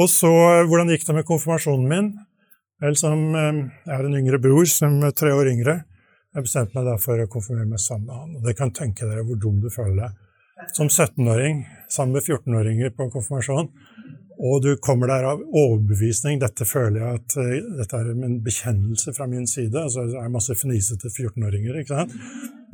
Og 0.00 0.10
så, 0.10 0.30
hvordan 0.66 0.90
gikk 0.90 1.06
det 1.06 1.18
med 1.20 1.28
konfirmasjonen 1.28 1.90
min? 1.90 2.12
Vel, 2.82 2.96
som, 2.98 3.26
jeg 3.36 3.92
har 3.92 4.08
en 4.08 4.18
yngre 4.18 4.40
bror 4.42 4.66
som 4.68 4.98
er 5.06 5.14
tre 5.16 5.30
år 5.36 5.52
yngre. 5.52 5.78
Jeg 6.34 6.48
bestemte 6.48 6.74
meg 6.74 6.88
da 6.88 6.96
for 6.98 7.20
å 7.22 7.30
konfirmere 7.30 7.70
meg 7.70 7.82
sammen 7.82 8.08
med 8.08 8.18
han. 8.18 8.36
Og 8.38 8.48
det 8.48 8.56
kan 8.58 8.74
tenke 8.74 9.06
dere 9.06 9.22
hvor 9.26 9.38
dum 9.38 9.60
du 9.62 9.70
føler 9.72 10.00
deg 10.02 10.20
som 10.72 10.88
17-åring 10.88 11.64
sammen 11.90 12.14
med 12.14 12.22
14-åringer 12.22 12.92
på 12.94 13.08
konfirmasjon 13.12 13.70
og 14.44 14.60
du 14.64 14.74
kommer 14.76 15.08
der 15.08 15.24
av 15.30 15.40
overbevisning. 15.56 16.36
Dette 16.42 16.66
føler 16.68 17.00
jeg 17.00 17.20
at 17.20 17.36
uh, 17.40 17.78
dette 17.80 18.00
er 18.00 18.10
en 18.12 18.36
bekjennelse 18.44 19.14
fra 19.16 19.28
min 19.30 19.46
side. 19.48 19.78
altså 19.80 20.04
jeg 20.10 20.20
er 20.20 20.34
masse 20.34 20.56
fnisete 20.60 21.08
14-åringer, 21.08 21.80
ikke 21.80 21.94
sant? 21.94 22.12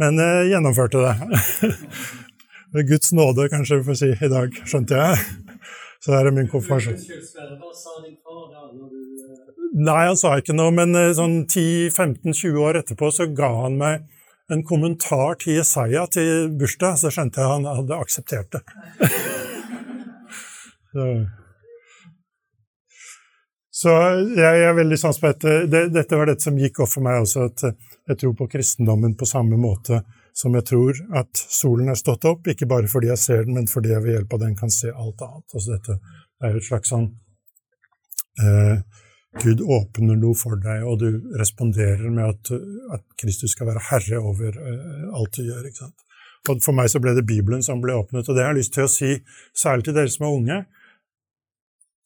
Men 0.03 0.19
jeg 0.19 0.47
uh, 0.47 0.51
gjennomførte 0.51 1.05
det. 1.05 1.15
Med 2.75 2.91
Guds 2.91 3.13
nåde, 3.15 3.49
kanskje 3.51 3.81
vi 3.81 3.87
får 3.87 4.01
si 4.01 4.11
i 4.15 4.31
dag, 4.31 4.61
skjønte 4.67 4.99
jeg. 4.99 5.25
Så 6.01 6.13
det 6.13 6.21
er 6.21 6.35
min 6.35 6.51
konfirmasjon. 6.51 6.99
Nei, 9.71 10.05
han 10.09 10.19
sa 10.19 10.37
ikke 10.39 10.55
noe, 10.57 10.73
men 10.75 10.95
sånn 11.15 11.43
10-15-20 11.45 12.63
år 12.63 12.81
etterpå 12.81 13.11
så 13.15 13.27
ga 13.35 13.51
han 13.65 13.77
meg 13.79 14.07
en 14.51 14.63
kommentar 14.67 15.37
til 15.43 15.61
Jesaja 15.61 16.07
til 16.11 16.49
bursdag, 16.59 16.97
så 16.99 17.13
skjønte 17.15 17.43
jeg 17.43 17.53
han 17.53 17.69
hadde 17.71 17.99
akseptert 18.03 18.57
det. 18.57 18.63
så. 20.95 21.13
Så 23.81 23.93
jeg 24.37 24.65
er 24.67 24.75
veldig 24.77 24.99
sans 25.01 25.17
på 25.17 25.31
dette. 25.31 25.53
Det, 25.73 25.87
dette 25.95 26.17
var 26.19 26.29
dette 26.29 26.45
som 26.45 26.59
gikk 26.59 26.83
opp 26.85 26.91
for 26.93 27.05
meg 27.07 27.23
også, 27.23 27.47
at 27.49 27.65
jeg 28.11 28.19
tror 28.21 28.35
på 28.37 28.49
kristendommen 28.53 29.15
på 29.17 29.29
samme 29.29 29.57
måte 29.61 30.03
som 30.37 30.55
jeg 30.57 30.67
tror 30.69 30.99
at 31.19 31.41
solen 31.41 31.91
er 31.91 31.99
stått 31.99 32.27
opp, 32.29 32.49
ikke 32.49 32.69
bare 32.71 32.91
fordi 32.91 33.11
jeg 33.11 33.23
ser 33.23 33.47
den, 33.47 33.57
men 33.59 33.69
fordi 33.71 33.93
jeg 33.93 34.05
ved 34.05 34.17
hjelp 34.17 34.37
av 34.37 34.43
den 34.45 34.57
kan 34.59 34.73
se 34.73 34.93
alt 34.93 35.25
annet. 35.27 35.47
Altså 35.55 35.75
dette 35.75 35.97
er 36.41 36.55
jo 36.55 36.61
et 36.61 36.69
slags 36.69 36.93
sånn 36.93 37.09
eh, 38.45 38.77
Gud 39.41 39.63
åpner 39.63 40.19
noe 40.19 40.37
for 40.39 40.59
deg, 40.59 40.85
og 40.87 41.01
du 41.03 41.37
responderer 41.39 42.11
med 42.11 42.33
at, 42.33 42.53
at 42.97 43.05
Kristus 43.21 43.55
skal 43.55 43.71
være 43.71 43.85
herre 43.91 44.23
over 44.33 44.57
eh, 44.59 45.05
alt 45.15 45.37
du 45.39 45.45
gjør. 45.45 45.67
ikke 45.69 45.85
sant? 45.85 46.07
Og 46.49 46.63
For 46.65 46.75
meg 46.77 46.89
så 46.91 47.03
ble 47.03 47.15
det 47.17 47.29
Bibelen 47.29 47.63
som 47.63 47.83
ble 47.83 47.95
åpnet, 47.95 48.29
og 48.29 48.37
det 48.37 48.45
har 48.45 48.55
jeg 48.55 48.63
lyst 48.63 48.75
til 48.77 48.89
å 48.89 48.93
si, 48.93 49.13
særlig 49.57 49.87
til 49.87 49.99
dere 49.99 50.13
som 50.13 50.27
er 50.27 50.37
unge. 50.39 50.61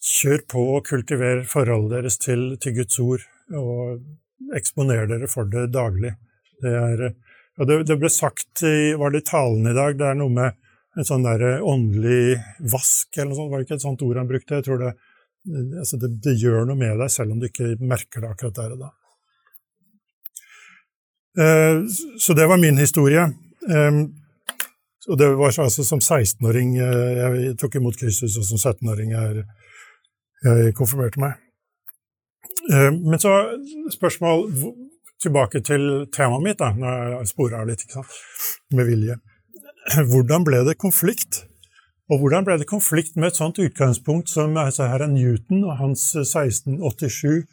Kjør 0.05 0.43
på 0.53 0.63
og 0.75 0.85
kultiver 0.85 1.45
forholdet 1.49 1.95
deres 1.95 2.19
til, 2.21 2.43
til, 2.61 2.75
Guds 2.77 2.99
ord, 3.01 3.23
og 3.57 4.57
eksponer 4.57 5.07
dere 5.09 5.29
for 5.33 5.49
det 5.49 5.71
daglig. 5.73 6.13
Det, 6.61 6.73
er, 6.77 7.05
det, 7.65 7.79
det 7.89 7.97
ble 8.01 8.11
sagt 8.13 8.65
i 8.69 8.93
var 9.01 9.15
det 9.15 9.23
i 9.23 9.27
talen 9.31 9.71
i 9.71 9.77
dag, 9.77 9.97
det 9.97 10.11
er 10.11 10.19
noe 10.21 10.33
med 10.35 10.61
en 10.95 11.09
sånn 11.09 11.25
der 11.25 11.63
åndelig 11.65 12.37
vask, 12.71 13.09
eller 13.17 13.33
noe 13.33 13.39
sånt, 13.39 13.51
var 13.51 13.63
det 13.63 13.67
ikke 13.67 13.79
et 13.81 13.87
sånt 13.87 14.05
ord 14.07 14.21
han 14.21 14.29
brukte? 14.29 14.61
Jeg 14.61 14.67
tror 14.69 14.83
det, 14.83 14.93
altså 15.81 15.99
det, 16.03 16.13
det, 16.27 16.37
gjør 16.43 16.69
noe 16.69 16.79
med 16.79 17.01
deg, 17.01 17.11
selv 17.11 17.35
om 17.35 17.41
du 17.41 17.49
ikke 17.49 17.73
merker 17.81 18.23
det 18.23 18.35
akkurat 18.35 18.61
der 18.61 18.77
og 18.77 18.85
da. 18.85 18.93
Eh, 21.41 21.81
så 22.21 22.37
det 22.37 22.47
var 22.51 22.61
min 22.63 22.79
historie. 22.79 23.25
Og 25.09 25.19
det 25.19 25.29
var 25.37 25.53
altså 25.65 25.85
som 25.85 26.01
16-åring 26.01 26.77
eh, 26.81 27.11
jeg 27.19 27.57
tok 27.61 27.81
imot 27.81 27.99
Kristus, 27.99 28.39
og 28.41 28.47
som 28.49 28.61
17-åring 28.61 29.13
jeg 29.13 29.45
jeg 30.45 30.75
konfirmerte 30.79 31.21
meg. 31.23 31.39
Eh, 32.73 32.91
men 32.93 33.21
så 33.21 33.33
spørsmål 33.93 34.47
tilbake 35.23 35.63
til 35.65 36.07
temaet 36.13 36.45
mitt, 36.45 36.61
da, 36.61 36.73
når 36.77 37.19
jeg 37.19 37.33
sporer 37.33 37.63
av 37.63 37.69
litt, 37.71 37.85
med 38.75 38.89
vilje. 38.89 39.19
Hvordan 40.13 40.47
ble 40.47 40.63
det 40.69 40.79
konflikt? 40.81 41.45
Og 42.13 42.21
hvordan 42.21 42.45
ble 42.45 42.59
det 42.61 42.69
konflikt 42.69 43.17
med 43.17 43.31
et 43.31 43.39
sånt 43.41 43.59
utgangspunkt 43.63 44.29
som 44.29 44.57
altså 44.61 44.91
her 44.91 45.07
er 45.07 45.13
Newton 45.13 45.65
og 45.65 45.79
hans 45.79 46.11
1687 46.21 47.47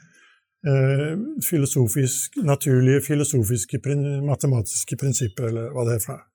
eh, 0.68 1.14
filosofisk, 1.48 2.36
naturlige 2.44 3.06
filosofiske, 3.06 3.80
matematiske 4.28 5.00
prinsipper, 5.00 5.48
eller 5.48 5.72
hva 5.72 5.88
det 5.88 5.96
er 5.96 6.04
for 6.04 6.18
noe? 6.18 6.28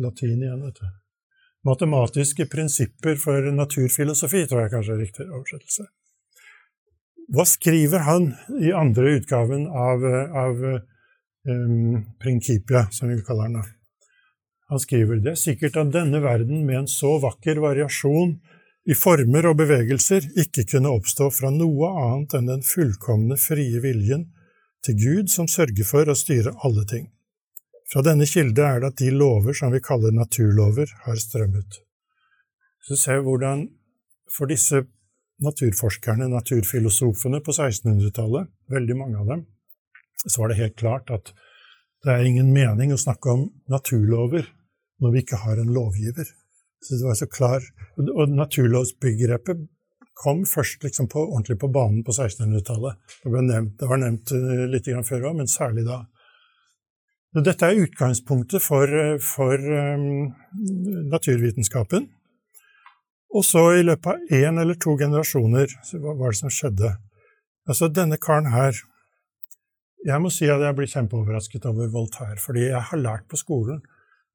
latin 0.00 0.42
igjen, 0.42 0.62
vet 0.64 0.78
du. 0.80 1.01
Matematiske 1.66 2.48
prinsipper 2.50 3.18
for 3.22 3.50
naturfilosofi, 3.54 4.46
tror 4.50 4.64
jeg 4.64 4.72
kanskje 4.72 4.96
er 4.96 5.04
riktig 5.04 5.26
oversettelse. 5.28 5.86
hva 7.32 7.44
skriver 7.46 8.02
han 8.08 8.32
i 8.60 8.72
andre 8.74 9.14
utgaven 9.18 9.68
av, 9.68 10.02
av 10.46 10.64
um, 11.48 12.02
Principia, 12.20 12.88
som 12.90 13.08
vi 13.08 13.22
kaller 13.22 13.48
den? 13.48 13.70
Han 14.72 14.80
skriver 14.80 15.20
det 15.22 15.34
er 15.36 15.38
sikkert 15.38 15.76
at 15.76 15.92
denne 15.94 16.18
verden 16.24 16.66
med 16.66 16.82
en 16.82 16.90
så 16.90 17.18
vakker 17.22 17.60
variasjon 17.62 18.38
i 18.88 18.94
former 18.98 19.46
og 19.50 19.58
bevegelser 19.60 20.26
ikke 20.42 20.64
kunne 20.74 20.90
oppstå 20.90 21.28
fra 21.30 21.50
noe 21.54 21.90
annet 22.02 22.34
enn 22.38 22.50
den 22.50 22.64
fullkomne 22.66 23.38
frie 23.38 23.82
viljen 23.84 24.30
til 24.82 24.98
Gud 24.98 25.30
som 25.30 25.46
sørger 25.46 25.86
for 25.86 26.08
å 26.10 26.18
styre 26.18 26.56
alle 26.66 26.86
ting. 26.90 27.10
Fra 27.92 28.00
denne 28.06 28.24
kilde 28.28 28.64
er 28.64 28.80
det 28.80 28.92
at 28.94 29.00
de 29.02 29.10
lover 29.12 29.56
som 29.56 29.72
vi 29.74 29.82
kaller 29.84 30.14
naturlover, 30.16 30.88
har 31.04 31.18
strømmet. 31.20 31.82
Så 32.88 32.96
ser 32.96 33.20
vi 33.20 33.26
hvordan 33.26 33.66
for 34.32 34.48
disse 34.48 34.80
naturforskerne, 35.42 36.30
naturfilosofene 36.32 37.42
på 37.44 37.52
1600-tallet, 37.52 38.48
veldig 38.72 38.96
mange 38.96 39.20
av 39.20 39.28
dem, 39.34 39.44
så 40.24 40.40
var 40.40 40.52
det 40.52 40.60
helt 40.62 40.78
klart 40.78 41.10
at 41.12 41.34
det 42.02 42.14
er 42.14 42.26
ingen 42.26 42.48
mening 42.54 42.94
å 42.94 43.00
snakke 43.00 43.34
om 43.34 43.44
naturlover 43.70 44.48
når 45.02 45.12
vi 45.12 45.22
ikke 45.22 45.42
har 45.44 45.60
en 45.60 45.74
lovgiver. 45.74 46.26
Så 46.82 46.98
det 46.98 47.06
var 47.06 47.18
så 47.18 47.28
klar, 47.30 47.62
Og 47.96 48.30
naturlovsbegrepet 48.32 49.68
kom 50.14 50.44
først 50.46 50.82
liksom 50.82 51.08
på, 51.08 51.20
ordentlig 51.20 51.58
på 51.60 51.68
banen 51.68 52.02
på 52.04 52.12
1600-tallet. 52.12 52.98
Det, 53.22 53.60
det, 53.78 53.88
var 53.88 54.00
nevnt 54.00 54.32
uh, 54.32 54.64
litt 54.70 54.88
før 55.06 55.28
òg, 55.30 55.36
men 55.36 55.50
særlig 55.50 55.84
da. 55.86 56.02
Dette 57.32 57.64
er 57.64 57.78
utgangspunktet 57.80 58.60
for, 58.60 58.90
for 59.24 59.56
um, 59.56 60.34
naturvitenskapen. 61.08 62.10
Og 63.32 63.44
så 63.48 63.62
i 63.78 63.84
løpet 63.86 64.10
av 64.12 64.34
én 64.36 64.60
eller 64.60 64.76
to 64.76 64.92
generasjoner, 65.00 65.72
hva 65.96 66.12
var 66.18 66.34
det 66.34 66.40
som 66.42 66.52
skjedde? 66.52 66.90
Altså, 67.68 67.88
denne 67.88 68.18
karen 68.20 68.50
her 68.52 68.74
Jeg 70.02 70.18
må 70.18 70.32
si 70.34 70.48
at 70.50 70.58
jeg 70.58 70.74
blir 70.74 70.90
kjempeoverrasket 70.90 71.66
over 71.70 71.86
Voltaire, 71.88 72.40
fordi 72.42 72.64
jeg 72.66 72.82
har 72.88 72.98
lært 72.98 73.28
på 73.30 73.38
skolen 73.38 73.78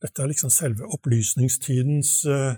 Dette 0.01 0.23
er 0.23 0.29
liksom 0.31 0.49
selve 0.53 0.87
opplysningstidens 0.95 2.21
uh, 2.25 2.55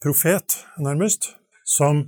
profet, 0.00 0.54
nærmest, 0.78 1.32
som, 1.66 2.04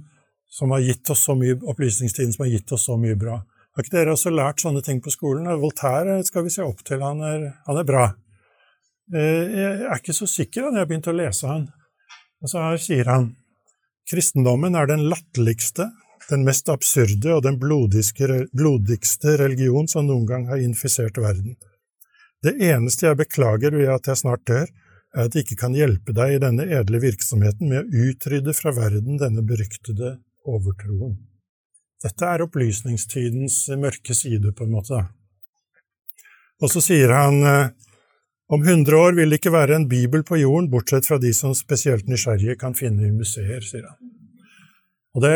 som, 0.48 0.70
har 0.70 0.84
gitt 0.84 1.10
oss 1.10 1.24
så 1.26 1.34
mye 1.34 1.58
opplysningstiden 1.58 2.32
som 2.36 2.44
har 2.44 2.52
gitt 2.52 2.72
oss 2.76 2.84
så 2.86 2.96
mye 3.00 3.16
bra. 3.18 3.40
Har 3.76 3.86
ikke 3.86 3.96
dere 3.96 4.14
også 4.16 4.32
lært 4.34 4.62
sånne 4.62 4.82
ting 4.82 4.98
på 5.02 5.12
skolen? 5.14 5.46
Voltaire 5.62 6.18
skal 6.26 6.46
vi 6.46 6.52
se 6.54 6.64
opp 6.66 6.82
til, 6.86 7.02
han 7.04 7.22
er, 7.22 7.46
han 7.68 7.78
er 7.78 7.86
bra. 7.86 8.08
Uh, 9.14 9.46
jeg 9.46 9.86
er 9.86 9.96
ikke 9.98 10.14
så 10.16 10.26
sikker 10.30 10.70
da 10.70 10.82
jeg 10.82 10.90
begynt 10.90 11.10
å 11.10 11.16
lese 11.16 11.50
han. 11.50 11.68
Og 12.40 12.50
så 12.50 12.62
her 12.64 12.80
sier 12.82 13.10
han 13.10 13.32
Kristendommen 14.10 14.74
er 14.74 14.88
den 14.90 15.04
latterligste, 15.06 15.86
den 16.30 16.42
mest 16.46 16.70
absurde 16.72 17.34
og 17.36 17.44
den 17.46 17.58
blodigste 17.60 19.36
religion 19.38 19.86
som 19.90 20.08
noen 20.08 20.26
gang 20.26 20.48
har 20.50 20.62
infisert 20.62 21.18
verden. 21.22 21.54
Det 22.42 22.56
eneste 22.70 23.06
jeg 23.06 23.20
beklager 23.20 23.74
ved 23.76 23.90
at 23.92 24.10
jeg 24.10 24.22
snart 24.22 24.42
dør, 24.48 24.66
er 25.14 25.26
at 25.26 25.34
jeg 25.34 25.46
ikke 25.46 25.60
kan 25.62 25.74
hjelpe 25.76 26.14
deg 26.16 26.36
i 26.36 26.42
denne 26.42 26.66
edle 26.74 27.00
virksomheten 27.02 27.70
med 27.70 27.82
å 27.82 28.04
utrydde 28.10 28.54
fra 28.56 28.72
verden 28.74 29.18
denne 29.20 29.44
beryktede 29.46 30.16
overtroen. 30.48 31.18
Dette 32.00 32.24
er 32.24 32.44
opplysningstidens 32.44 33.66
mørke 33.76 34.14
side, 34.16 34.52
på 34.56 34.64
en 34.64 34.72
måte. 34.72 35.02
Og 36.60 36.72
så 36.72 36.80
sier 36.84 37.12
han 37.12 37.40
eh, 37.44 37.72
om 38.52 38.64
hundre 38.66 38.96
år 38.98 39.18
vil 39.18 39.32
det 39.32 39.40
ikke 39.40 39.52
være 39.54 39.76
en 39.76 39.88
bibel 39.88 40.24
på 40.26 40.40
jorden, 40.40 40.70
bortsett 40.72 41.08
fra 41.08 41.20
de 41.20 41.32
som 41.36 41.52
spesielt 41.56 42.08
nysgjerrige 42.08 42.56
kan 42.60 42.76
finne 42.76 43.06
i 43.06 43.12
museer, 43.14 43.60
sier 43.64 43.84
han. 43.88 43.98
Og 45.16 45.24
det 45.24 45.34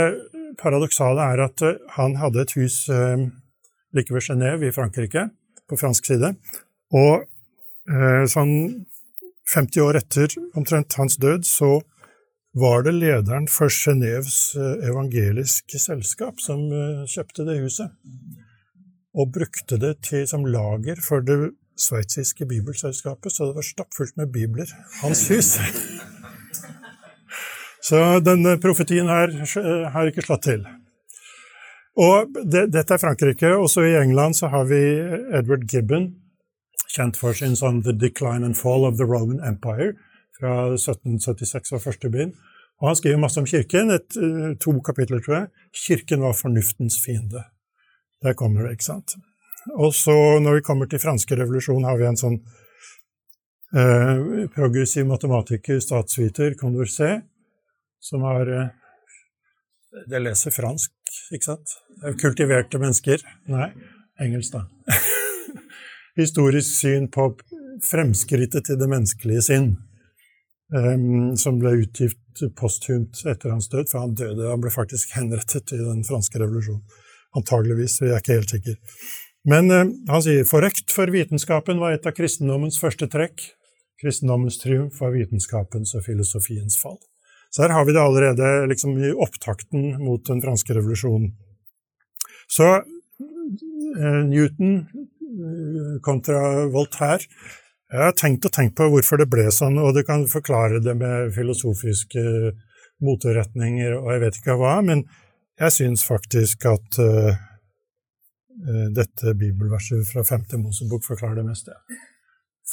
paradoksale 0.60 1.28
er 1.34 1.44
at 1.46 1.64
eh, 1.68 1.80
han 1.98 2.16
hadde 2.20 2.44
et 2.44 2.56
hus 2.56 2.80
eh, 2.92 3.28
like 3.94 4.14
ved 4.14 4.24
Genéve 4.24 4.68
i 4.68 4.74
Frankrike, 4.74 5.28
på 5.68 5.80
fransk 5.80 6.10
side, 6.10 6.34
og 6.92 7.30
sånn 8.28 8.50
50 9.52 9.82
år 9.84 9.96
etter 9.98 10.34
omtrent 10.56 10.96
hans 10.98 11.16
død, 11.20 11.46
så 11.48 11.78
var 12.54 12.82
det 12.82 12.92
lederen 12.92 13.48
for 13.50 13.68
Genéves 13.68 14.54
eh, 14.56 14.86
evangeliske 14.88 15.78
selskap 15.82 16.40
som 16.40 16.60
eh, 16.70 17.02
kjøpte 17.10 17.46
det 17.48 17.58
huset, 17.64 17.90
og 19.14 19.32
brukte 19.34 19.78
det 19.82 19.96
til, 20.06 20.22
som 20.30 20.46
lager 20.46 21.02
for 21.02 21.24
det 21.26 21.54
sveitsiske 21.78 22.46
bibelselskapet, 22.46 23.34
så 23.34 23.48
det 23.48 23.56
var 23.58 23.66
stappfullt 23.66 24.16
med 24.16 24.30
bibler. 24.34 24.70
Hans 25.02 25.26
hus. 25.30 25.56
Så 27.84 27.98
denne 28.24 28.54
profetien 28.56 29.10
her 29.12 29.34
har 29.92 30.08
ikke 30.08 30.22
slått 30.24 30.46
til. 30.46 30.62
Og 32.00 32.30
det, 32.48 32.62
Dette 32.72 32.96
er 32.96 33.02
Frankrike. 33.02 33.50
Også 33.60 33.82
i 33.84 33.98
England 33.98 34.38
så 34.38 34.48
har 34.48 34.64
vi 34.70 34.78
Edward 35.36 35.66
Gibbon, 35.68 36.06
kjent 36.94 37.18
for 37.20 37.36
sin 37.36 37.58
sånn 37.60 37.82
The 37.84 37.92
Decline 37.92 38.40
and 38.46 38.56
Fall 38.56 38.88
of 38.88 38.96
the 38.96 39.04
Roman 39.04 39.42
Empire 39.44 39.92
fra 40.44 40.74
1776 40.74 41.72
var 41.72 41.82
første 41.82 42.10
bind. 42.12 42.34
Og 42.82 42.88
Han 42.88 42.96
skriver 42.98 43.20
masse 43.22 43.40
om 43.40 43.46
kirken, 43.46 43.90
et, 43.90 44.16
eh, 44.16 44.56
to 44.60 44.80
kapitler, 44.80 45.20
tror 45.20 45.34
jeg. 45.34 45.48
Kirken 45.72 46.20
var 46.20 46.34
fornuftens 46.34 46.98
fiende. 47.00 47.44
Der 48.22 48.34
kommer 48.34 48.62
det, 48.62 48.72
ikke 48.72 48.84
sant? 48.84 49.14
Og 49.74 49.94
så, 49.94 50.40
når 50.40 50.54
vi 50.54 50.60
kommer 50.60 50.86
til 50.86 50.98
franske 50.98 51.36
revolusjon, 51.36 51.84
har 51.84 51.96
vi 51.96 52.04
en 52.04 52.16
sånn 52.16 52.40
eh, 53.74 54.48
progressiv 54.54 55.06
matematiker, 55.06 55.80
statsviter, 55.80 56.54
Condorcet, 56.54 57.24
som 58.00 58.22
har 58.22 58.46
eh, 58.48 58.68
Det 60.10 60.18
leser 60.18 60.50
fransk, 60.50 60.90
ikke 61.32 61.44
sant? 61.44 61.76
Er 62.02 62.16
kultiverte 62.18 62.78
mennesker. 62.78 63.22
Nei, 63.46 63.70
engelsk, 64.18 64.52
da. 64.52 64.66
Historisk 66.20 66.74
syn 66.74 67.06
på 67.08 67.28
fremskrittet 67.82 68.66
til 68.66 68.78
det 68.80 68.88
menneskelige 68.90 69.42
sinn, 69.42 69.76
eh, 70.74 70.96
som 71.40 71.58
ble 71.62 71.76
utgitt 71.84 72.20
posthumt 72.58 73.22
etter 73.30 73.54
hans 73.54 73.68
død, 73.70 73.88
for 73.90 74.02
han 74.02 74.14
døde. 74.18 74.50
Han 74.50 74.62
ble 74.62 74.72
faktisk 74.74 75.14
henrettet 75.16 75.74
i 75.74 75.80
den 75.80 76.02
franske 76.06 76.40
revolusjonen. 76.42 76.82
Antageligvis, 77.34 78.00
vi 78.02 78.12
er 78.12 78.20
ikke 78.22 78.38
helt 78.38 78.54
sikre. 78.54 78.76
Men 79.44 79.68
um, 79.70 79.90
han 80.08 80.22
sier 80.24 80.46
forrekt 80.48 80.92
for 80.94 81.10
vitenskapen 81.12 81.80
var 81.82 81.96
et 81.96 82.06
av 82.08 82.14
kristendommens 82.16 82.78
første 82.80 83.08
trekk. 83.12 83.42
Kristendommens 84.00 84.56
triumf 84.62 85.00
var 85.02 85.12
vitenskapens 85.14 85.94
og 85.98 86.06
filosofiens 86.06 86.78
fall. 86.80 86.98
Så 87.54 87.62
her 87.62 87.74
har 87.74 87.84
vi 87.86 87.94
det 87.94 88.02
allerede 88.02 88.66
liksom, 88.70 88.96
i 88.98 89.12
opptakten 89.12 89.98
mot 90.02 90.24
den 90.26 90.40
franske 90.42 90.74
revolusjonen. 90.74 91.34
Så 92.50 92.66
eh, 92.80 94.22
Newton 94.26 94.80
eh, 94.80 95.92
kontra 96.02 96.66
Voltaire 96.72 97.28
Jeg 97.94 98.02
har 98.02 98.14
tenkt 98.18 98.46
og 98.48 98.54
tenkt 98.54 98.74
på 98.78 98.88
hvorfor 98.90 99.20
det 99.20 99.30
ble 99.30 99.46
sånn, 99.54 99.78
og 99.78 99.94
du 99.94 100.02
kan 100.06 100.26
forklare 100.26 100.82
det 100.82 100.96
med 100.98 101.30
filosofiske 101.36 102.24
moteretninger 103.04 103.94
og 104.00 104.08
jeg 104.10 104.22
vet 104.24 104.38
ikke 104.40 104.56
hva, 104.58 104.80
men 104.82 105.04
jeg 105.60 105.74
syns 105.76 106.02
faktisk 106.02 106.66
at 106.66 106.98
uh, 106.98 107.36
Eh, 108.54 108.90
dette 108.90 109.34
bibelverset 109.34 110.06
fra 110.12 110.22
femte 110.24 110.58
Mosebok 110.58 111.04
forklarer 111.04 111.40
det 111.40 111.46
meste. 111.48 111.74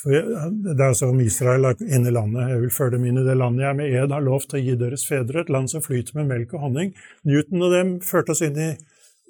For 0.01 0.13
det 0.13 0.77
er 0.77 0.91
altså 0.91 1.09
om 1.11 1.19
Israel 1.19 1.65
er 1.67 1.81
inne 1.81 2.11
i 2.11 2.13
landet. 2.13 2.51
Jeg 2.53 2.61
vil 2.61 2.73
føre 2.75 2.95
dem 2.95 3.07
inn 3.09 3.19
i 3.19 3.25
det 3.25 3.35
landet 3.35 3.65
jeg 3.65 3.77
med 3.79 3.95
ed 3.97 4.13
har 4.13 4.23
lov 4.23 4.45
til 4.45 4.59
å 4.59 4.63
gi 4.63 4.75
deres 4.79 5.03
fedre, 5.09 5.41
et 5.41 5.51
land 5.51 5.71
som 5.73 5.83
flyter 5.83 6.19
med 6.19 6.29
melk 6.29 6.53
og 6.55 6.67
honning. 6.67 6.93
Newton 7.27 7.65
og 7.65 7.73
dem 7.75 7.91
førte 8.05 8.35
oss 8.35 8.43
inn 8.45 8.59
i 8.61 8.69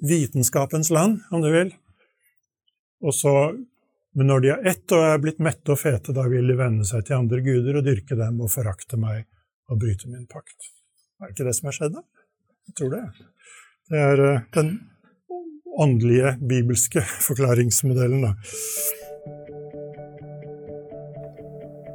vitenskapens 0.06 0.92
land, 0.94 1.24
om 1.32 1.42
du 1.42 1.50
vil. 1.50 1.72
Og 3.02 3.16
så, 3.16 3.34
men 4.18 4.28
når 4.28 4.42
de 4.44 4.50
er 4.52 4.66
ett 4.72 4.92
og 4.92 5.04
er 5.06 5.20
blitt 5.22 5.40
mette 5.40 5.72
og 5.72 5.78
fete, 5.80 6.12
da 6.12 6.26
vil 6.28 6.50
de 6.50 6.56
vende 6.58 6.84
seg 6.88 7.06
til 7.08 7.16
andre 7.16 7.40
guder 7.44 7.78
og 7.80 7.86
dyrke 7.86 8.18
dem 8.18 8.40
og 8.44 8.50
forakte 8.52 8.98
meg 9.00 9.24
og 9.72 9.80
bryte 9.80 10.10
min 10.10 10.26
pakt. 10.28 10.68
Er 11.22 11.30
det 11.30 11.36
ikke 11.36 11.46
det 11.48 11.56
som 11.56 11.68
har 11.70 11.76
skjedd, 11.78 11.94
da? 11.96 12.02
Jeg 12.68 12.74
tror 12.78 12.90
det. 12.92 13.02
Det 13.92 13.98
er 13.98 14.18
eh, 14.26 14.42
den 14.56 14.68
åndelige, 15.80 16.30
bibelske 16.48 17.00
forklaringsmodellen. 17.28 18.20
Da. 18.26 18.32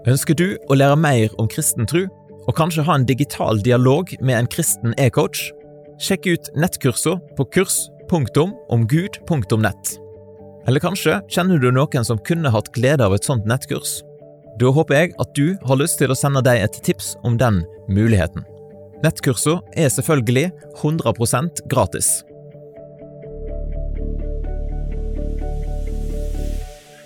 Ønsker 0.08 0.36
du 0.40 0.48
å 0.72 0.74
lære 0.80 0.98
mer 0.98 1.30
om 1.38 1.48
kristen 1.52 1.86
tro, 1.90 2.04
og 2.48 2.58
kanskje 2.58 2.86
ha 2.88 2.94
en 2.96 3.06
digital 3.06 3.62
dialog 3.62 4.06
med 4.24 4.36
en 4.40 4.48
kristen 4.50 4.94
e-coach? 4.98 5.52
Sjekk 6.02 6.28
ut 6.32 6.50
nettkursene 6.56 7.20
på 7.38 7.44
kurs.omgud.nett. 7.54 10.07
Eller 10.68 10.84
kanskje 10.84 11.22
kjenner 11.32 11.62
du 11.64 11.70
noen 11.72 12.04
som 12.04 12.20
kunne 12.28 12.52
hatt 12.52 12.74
glede 12.76 13.06
av 13.06 13.14
et 13.16 13.24
sånt 13.24 13.46
nettkurs? 13.48 14.02
Da 14.60 14.68
håper 14.76 14.98
jeg 14.98 15.14
at 15.22 15.30
du 15.38 15.54
har 15.64 15.80
lyst 15.80 15.96
til 16.02 16.12
å 16.12 16.18
sende 16.18 16.42
deg 16.44 16.60
et 16.60 16.80
tips 16.84 17.14
om 17.24 17.38
den 17.40 17.62
muligheten. 17.88 18.44
Nettkursene 19.00 19.62
er 19.80 19.92
selvfølgelig 19.94 20.50
100% 20.82 21.62
gratis. 21.72 22.10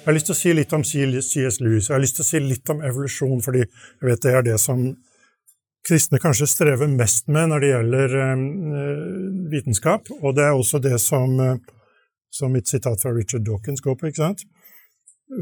Jeg 0.02 0.08
har 0.08 0.16
lyst 0.18 0.32
til 0.32 0.34
å 0.34 0.40
si 0.40 0.54
litt 0.58 0.74
om 0.74 0.86
C.S. 0.88 1.60
Lewis, 1.62 1.92
jeg 1.92 1.94
har 1.94 2.02
lyst 2.02 2.18
til 2.18 2.26
å 2.26 2.30
si 2.32 2.42
litt 2.42 2.72
om 2.74 2.82
evolusjon, 2.88 3.44
fordi 3.46 3.62
jeg 3.62 4.08
vet 4.08 4.24
det 4.26 4.34
er 4.34 4.48
det 4.48 4.56
som 4.64 4.88
kristne 5.86 6.18
kanskje 6.24 6.50
strever 6.50 6.90
mest 6.90 7.30
med 7.30 7.52
når 7.52 7.62
det 7.62 7.70
gjelder 7.70 8.18
eh, 8.24 8.42
vitenskap, 9.54 10.10
og 10.18 10.34
det 10.40 10.48
er 10.48 10.58
også 10.58 10.82
det 10.82 10.98
som, 11.04 11.38
eh, 11.46 11.78
som 12.32 12.54
mitt 12.56 12.70
sitat 12.72 13.02
fra 13.02 13.14
Richard 13.16 13.46
Dawkins 13.48 13.84
går 13.84 13.98
på. 14.00 14.10
ikke 14.10 14.24
sant? 14.24 14.46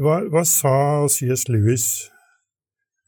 Hva, 0.00 0.20
hva 0.30 0.44
sa 0.46 0.74
C.S. 1.10 1.48
Lewis? 1.50 1.86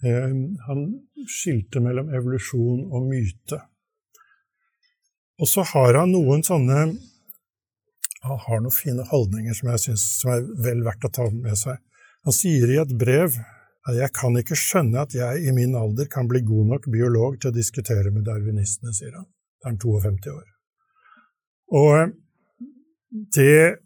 Eh, 0.03 0.35
han 0.67 0.83
skilte 1.31 1.83
mellom 1.83 2.11
evolusjon 2.15 2.89
og 2.91 3.09
myte. 3.11 3.61
Og 5.43 5.51
så 5.51 5.65
har 5.73 5.99
han 6.03 6.15
noen 6.15 6.45
sånne 6.47 6.93
Han 8.23 8.39
har 8.39 8.61
noen 8.63 8.71
fine 8.71 9.03
holdninger 9.09 9.57
som 9.59 9.73
jeg 9.73 9.83
syns 9.83 10.03
er 10.31 10.45
vel 10.63 10.85
verdt 10.87 11.09
å 11.09 11.11
ta 11.11 11.25
med 11.35 11.59
seg. 11.59 11.81
Han 12.23 12.35
sier 12.37 12.71
i 12.71 12.79
et 12.79 12.93
brev 12.95 13.35
jeg 13.91 14.13
kan 14.15 14.37
ikke 14.39 14.55
skjønne 14.55 15.03
at 15.03 15.15
jeg 15.17 15.43
i 15.43 15.53
min 15.55 15.75
alder 15.75 16.07
kan 16.07 16.29
bli 16.31 16.45
god 16.47 16.69
nok 16.71 16.85
biolog 16.95 17.41
til 17.41 17.51
å 17.51 17.57
diskutere 17.57 18.13
med 18.15 18.23
darwinistene, 18.29 18.95
sier 18.95 19.17
han. 19.17 19.27
Da 19.59 19.67
er 19.67 19.73
han 19.73 19.81
52 19.83 20.31
år. 20.31 20.45
Og 21.75 22.13
det 23.13 23.79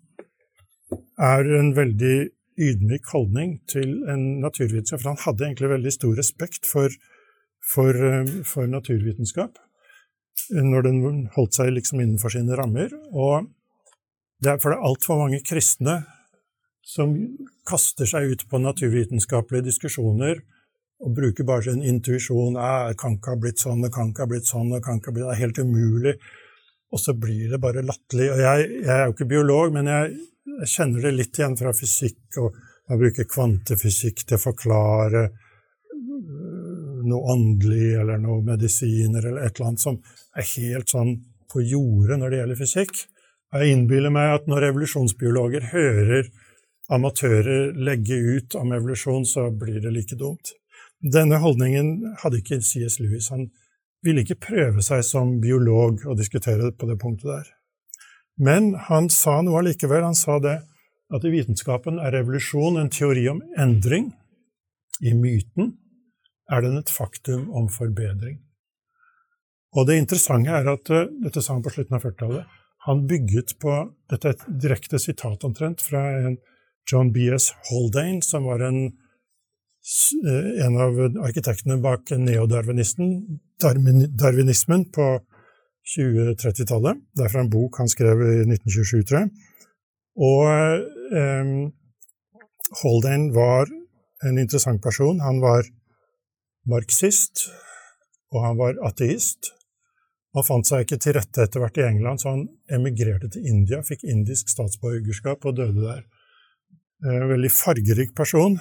er 1.18 1.52
en 1.58 1.72
veldig 1.76 2.16
ydmyk 2.56 3.12
holdning 3.12 3.58
til 3.68 3.98
en 4.08 4.40
naturvitenskap, 4.40 5.02
for 5.02 5.12
han 5.12 5.24
hadde 5.24 5.48
egentlig 5.48 5.72
veldig 5.74 5.92
stor 5.92 6.16
respekt 6.16 6.68
for, 6.68 6.92
for, 7.74 7.98
for 8.48 8.70
naturvitenskap 8.70 9.58
når 10.52 10.84
den 10.86 10.98
holdt 11.34 11.56
seg 11.56 11.72
liksom 11.74 12.02
innenfor 12.02 12.32
sine 12.34 12.56
rammer. 12.58 12.92
Og 13.12 13.48
det 14.42 14.52
er, 14.52 14.60
for 14.60 14.72
det 14.72 14.78
er 14.78 14.88
altfor 14.88 15.22
mange 15.22 15.40
kristne 15.44 16.02
som 16.86 17.16
kaster 17.66 18.06
seg 18.06 18.30
ut 18.30 18.44
på 18.50 18.60
naturvitenskapelige 18.62 19.70
diskusjoner 19.72 20.42
og 21.02 21.14
bruker 21.16 21.44
bare 21.48 21.66
sin 21.66 21.82
intuisjon. 21.84 22.56
Det 22.56 22.98
kan 23.00 23.16
ikke 23.16 23.34
ha 23.34 23.40
blitt 23.40 23.62
sånn, 23.64 23.82
det 23.84 23.92
kan 23.94 24.12
ikke 24.12 24.26
ha 24.26 24.30
blitt 24.30 24.48
sånn, 24.48 24.70
det 24.72 24.82
kan 24.84 25.00
ikke 25.00 25.10
ha 25.10 25.16
blitt 25.16 25.26
Det 25.26 25.34
er 25.34 25.42
helt 25.42 25.62
umulig. 25.64 26.14
Og 26.94 27.02
så 27.02 27.14
blir 27.18 27.50
det 27.50 27.60
bare 27.62 27.84
latterlig. 27.84 28.30
Og 28.32 28.40
jeg, 28.42 28.68
jeg, 28.82 28.94
er 28.94 29.04
jo 29.06 29.14
ikke 29.16 29.28
biolog, 29.32 29.72
men 29.74 29.90
jeg, 29.90 30.14
jeg, 30.60 30.70
kjenner 30.76 31.08
det 31.08 31.14
litt 31.16 31.40
igjen 31.40 31.58
fra 31.58 31.72
fysikk, 31.76 32.38
og 32.42 32.60
man 32.86 33.00
bruker 33.02 33.28
kvantefysikk 33.30 34.22
til 34.22 34.38
å 34.38 34.44
forklare 34.44 35.24
øh, 35.26 37.02
noe 37.06 37.34
åndelig 37.34 37.90
eller 38.02 38.22
noe 38.22 38.44
medisiner 38.46 39.26
eller 39.26 39.42
et 39.42 39.58
eller 39.58 39.72
annet 39.72 39.82
som 39.82 39.98
er 40.36 40.46
helt 40.54 40.94
sånn 40.94 41.16
på 41.50 41.62
jordet 41.66 42.20
når 42.20 42.32
det 42.32 42.40
gjelder 42.40 42.60
fysikk. 42.62 43.04
Jeg 43.56 43.72
innbiller 43.72 44.12
meg 44.14 44.32
at 44.36 44.48
når 44.50 44.70
evolusjonsbiologer 44.70 45.70
hører 45.72 46.30
amatører 46.92 47.74
legge 47.74 48.14
ut 48.14 48.54
om 48.58 48.72
evolusjon, 48.74 49.26
så 49.26 49.48
blir 49.50 49.80
det 49.82 49.92
like 49.94 50.18
dumt. 50.18 50.52
Denne 51.02 51.38
holdningen 51.42 52.16
hadde 52.22 52.40
ikke 52.40 52.60
C.S. 52.62 52.98
Lewis. 53.02 53.30
Han 53.34 53.48
ville 54.06 54.22
ikke 54.24 54.38
prøve 54.48 54.84
seg 54.84 55.02
som 55.06 55.36
biolog 55.42 56.06
og 56.06 56.18
diskutere 56.18 56.72
på 56.72 56.88
det 56.88 56.98
punktet 57.02 57.30
der. 57.32 57.52
Men 58.36 58.74
han 58.88 59.08
sa 59.12 59.40
noe 59.42 59.60
allikevel. 59.60 60.04
Han 60.04 60.18
sa 60.18 60.38
det 60.42 60.58
at 61.14 61.24
i 61.24 61.32
vitenskapen 61.32 62.00
er 62.02 62.14
revolusjon 62.16 62.80
en 62.80 62.92
teori 62.92 63.26
om 63.32 63.40
endring. 63.58 64.10
I 65.00 65.12
myten 65.16 65.74
er 66.52 66.62
den 66.64 66.78
et 66.78 66.92
faktum 66.92 67.48
om 67.56 67.68
forbedring. 67.72 68.38
Og 69.76 69.88
det 69.88 69.98
interessante 70.00 70.52
er 70.52 70.68
at 70.72 70.90
eh, 70.94 71.08
dette 71.24 71.42
sa 71.44 71.56
han 71.56 71.64
på 71.64 71.72
slutten 71.74 71.98
av 71.98 72.04
40-tallet. 72.06 72.54
Han 72.86 73.06
bygget 73.10 73.56
på 73.62 73.72
Dette 74.06 74.30
et 74.30 74.44
direkte 74.62 75.00
sitat 75.02 75.42
omtrent 75.44 75.82
fra 75.82 76.04
en 76.20 76.36
John 76.86 77.10
B.S. 77.10 77.50
Haldane, 77.66 78.22
som 78.22 78.46
var 78.46 78.62
en, 78.62 78.78
eh, 80.22 80.50
en 80.64 80.78
av 80.78 81.00
arkitektene 81.26 81.80
bak 81.82 82.12
neodarwinismen 83.62 84.88
på 84.92 85.06
2030-tallet. 85.96 87.02
Det 87.14 87.24
er 87.24 87.32
fra 87.32 87.44
en 87.44 87.50
bok 87.52 87.78
han 87.80 87.90
skrev 87.90 88.22
i 88.26 88.36
1927, 88.44 89.04
tror 89.08 89.20
jeg. 89.22 89.30
Og 90.16 90.46
eh, 91.20 91.50
Haldane 92.82 93.32
var 93.34 93.70
en 94.26 94.38
interessant 94.38 94.82
person. 94.82 95.20
Han 95.20 95.40
var 95.40 95.68
marxist, 96.66 97.46
og 98.32 98.42
han 98.44 98.58
var 98.58 98.80
ateist. 98.88 99.52
Han 100.36 100.44
fant 100.44 100.68
seg 100.68 100.84
ikke 100.84 100.98
til 101.00 101.16
rette 101.16 101.46
etter 101.46 101.62
hvert 101.62 101.78
i 101.80 101.86
England, 101.86 102.20
så 102.20 102.34
han 102.34 102.46
emigrerte 102.76 103.30
til 103.32 103.46
India, 103.48 103.80
fikk 103.86 104.04
indisk 104.04 104.50
statsborgerskap 104.52 105.46
og 105.48 105.56
døde 105.56 105.80
der. 105.80 106.02
En 107.06 107.22
eh, 107.22 107.30
veldig 107.30 107.52
fargerik 107.52 108.12
person, 108.16 108.58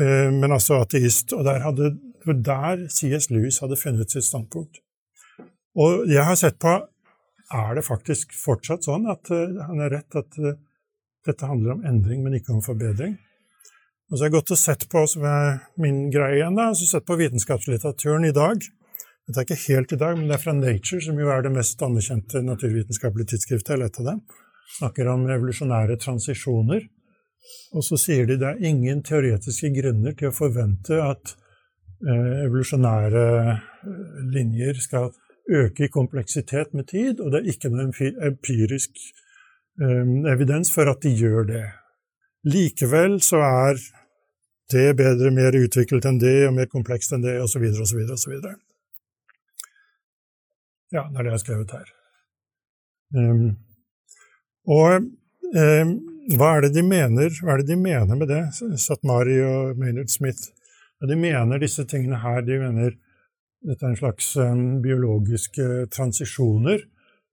eh, 0.00 0.28
men 0.32 0.52
altså 0.52 0.82
ateist. 0.82 1.32
Og 1.36 1.46
der 1.48 1.64
hadde, 1.64 1.94
der 2.26 2.86
C.S. 2.88 3.30
Lewis 3.30 3.60
hadde 3.62 3.78
funnet 3.80 4.12
sitt 4.14 4.26
standpunkt. 4.28 4.80
Og 5.74 6.06
jeg 6.10 6.24
har 6.24 6.36
sett 6.38 6.58
på 6.62 6.76
er 7.52 7.74
det 7.76 7.84
faktisk 7.84 8.32
fortsatt 8.36 8.86
sånn 8.86 9.08
at 9.12 9.28
uh, 9.32 9.58
han 9.68 9.80
er 9.84 9.92
rett 9.98 10.16
at 10.16 10.38
uh, 10.40 10.54
dette 11.26 11.48
handler 11.48 11.76
om 11.76 11.84
endring, 11.88 12.22
men 12.24 12.38
ikke 12.38 12.54
om 12.54 12.62
forbedring. 12.64 13.18
Og 14.10 14.16
så 14.16 14.24
har 14.24 14.30
jeg 14.30 14.36
gått 14.36 14.52
og 14.54 14.60
sett 14.60 14.86
på 14.92 15.02
som 15.08 15.24
er 15.28 15.58
min 15.80 16.06
greie 16.12 16.38
igjen, 16.38 16.56
da, 16.58 16.70
så 16.76 16.88
sett 16.88 17.06
på 17.08 17.16
vitenskapslitteraturen 17.20 18.26
i 18.28 18.34
dag. 18.36 18.64
Dette 19.28 19.40
er 19.40 19.46
ikke 19.46 19.72
helt 19.72 19.92
i 19.94 19.98
dag, 20.00 20.16
men 20.18 20.26
det 20.28 20.36
er 20.36 20.42
fra 20.42 20.54
Nature, 20.56 21.00
som 21.04 21.20
jo 21.20 21.30
er 21.32 21.44
det 21.44 21.52
mest 21.54 21.84
anerkjente 21.86 22.42
naturvitenskapelige 22.44 23.32
tidsskriftet. 23.32 23.78
Jeg 23.78 23.92
av 24.02 24.08
dem. 24.10 24.24
snakker 24.78 25.08
om 25.12 25.24
revolusjonære 25.28 25.96
transisjoner. 26.02 26.88
Og 27.72 27.84
så 27.86 27.98
sier 28.00 28.26
de 28.26 28.38
det 28.40 28.48
er 28.48 28.66
ingen 28.68 29.02
teoretiske 29.06 29.70
grunner 29.76 30.16
til 30.18 30.30
å 30.30 30.36
forvente 30.36 30.98
at 31.02 31.34
evolusjonære 32.02 33.24
eh, 33.40 33.58
linjer 34.34 34.80
skal 34.82 35.10
øke 35.50 35.84
i 35.84 35.92
kompleksitet 35.92 36.74
med 36.74 36.88
tid, 36.90 37.20
og 37.20 37.32
det 37.32 37.40
er 37.40 37.50
ikke 37.52 37.70
noe 37.70 37.88
empirisk 38.28 39.02
eh, 39.80 40.12
evidens 40.32 40.72
for 40.74 40.90
at 40.90 41.02
de 41.02 41.14
gjør 41.16 41.48
det. 41.48 41.64
Likevel 42.42 43.20
så 43.22 43.42
er 43.46 43.82
det 44.72 44.96
bedre, 44.96 45.30
mer 45.30 45.54
utviklet 45.58 46.06
enn 46.08 46.20
det, 46.20 46.46
og 46.48 46.54
mer 46.56 46.70
komplekst 46.70 47.12
enn 47.14 47.24
det, 47.24 47.36
osv., 47.42 47.64
osv., 47.84 48.06
osv. 48.14 48.38
Ja, 50.92 51.04
det 51.08 51.18
er 51.18 51.22
det 51.22 51.28
jeg 51.28 51.36
har 51.36 51.42
skrevet 51.42 51.74
her. 51.76 51.92
Um, 53.12 53.52
og 54.72 55.04
um, 55.52 55.92
hva 56.38 56.48
er 56.56 56.64
det 56.64 56.70
de 56.78 56.84
mener 56.86 57.34
Hva 57.42 57.50
er 57.52 57.60
det 57.60 57.74
de 57.74 57.76
mener 57.76 58.16
med 58.16 58.30
det, 58.30 58.40
Satmari 58.80 59.36
og 59.44 59.76
Maynard 59.76 60.08
Smith? 60.08 60.48
Ja, 61.02 61.08
de 61.10 61.16
mener 61.18 61.58
disse 61.58 61.82
tingene 61.90 62.20
her. 62.22 62.44
De 62.46 62.60
mener 62.62 62.94
dette 63.66 63.82
er 63.82 63.90
en 63.90 63.98
slags 63.98 64.28
um, 64.38 64.80
biologiske 64.82 65.88
transisjoner 65.90 66.84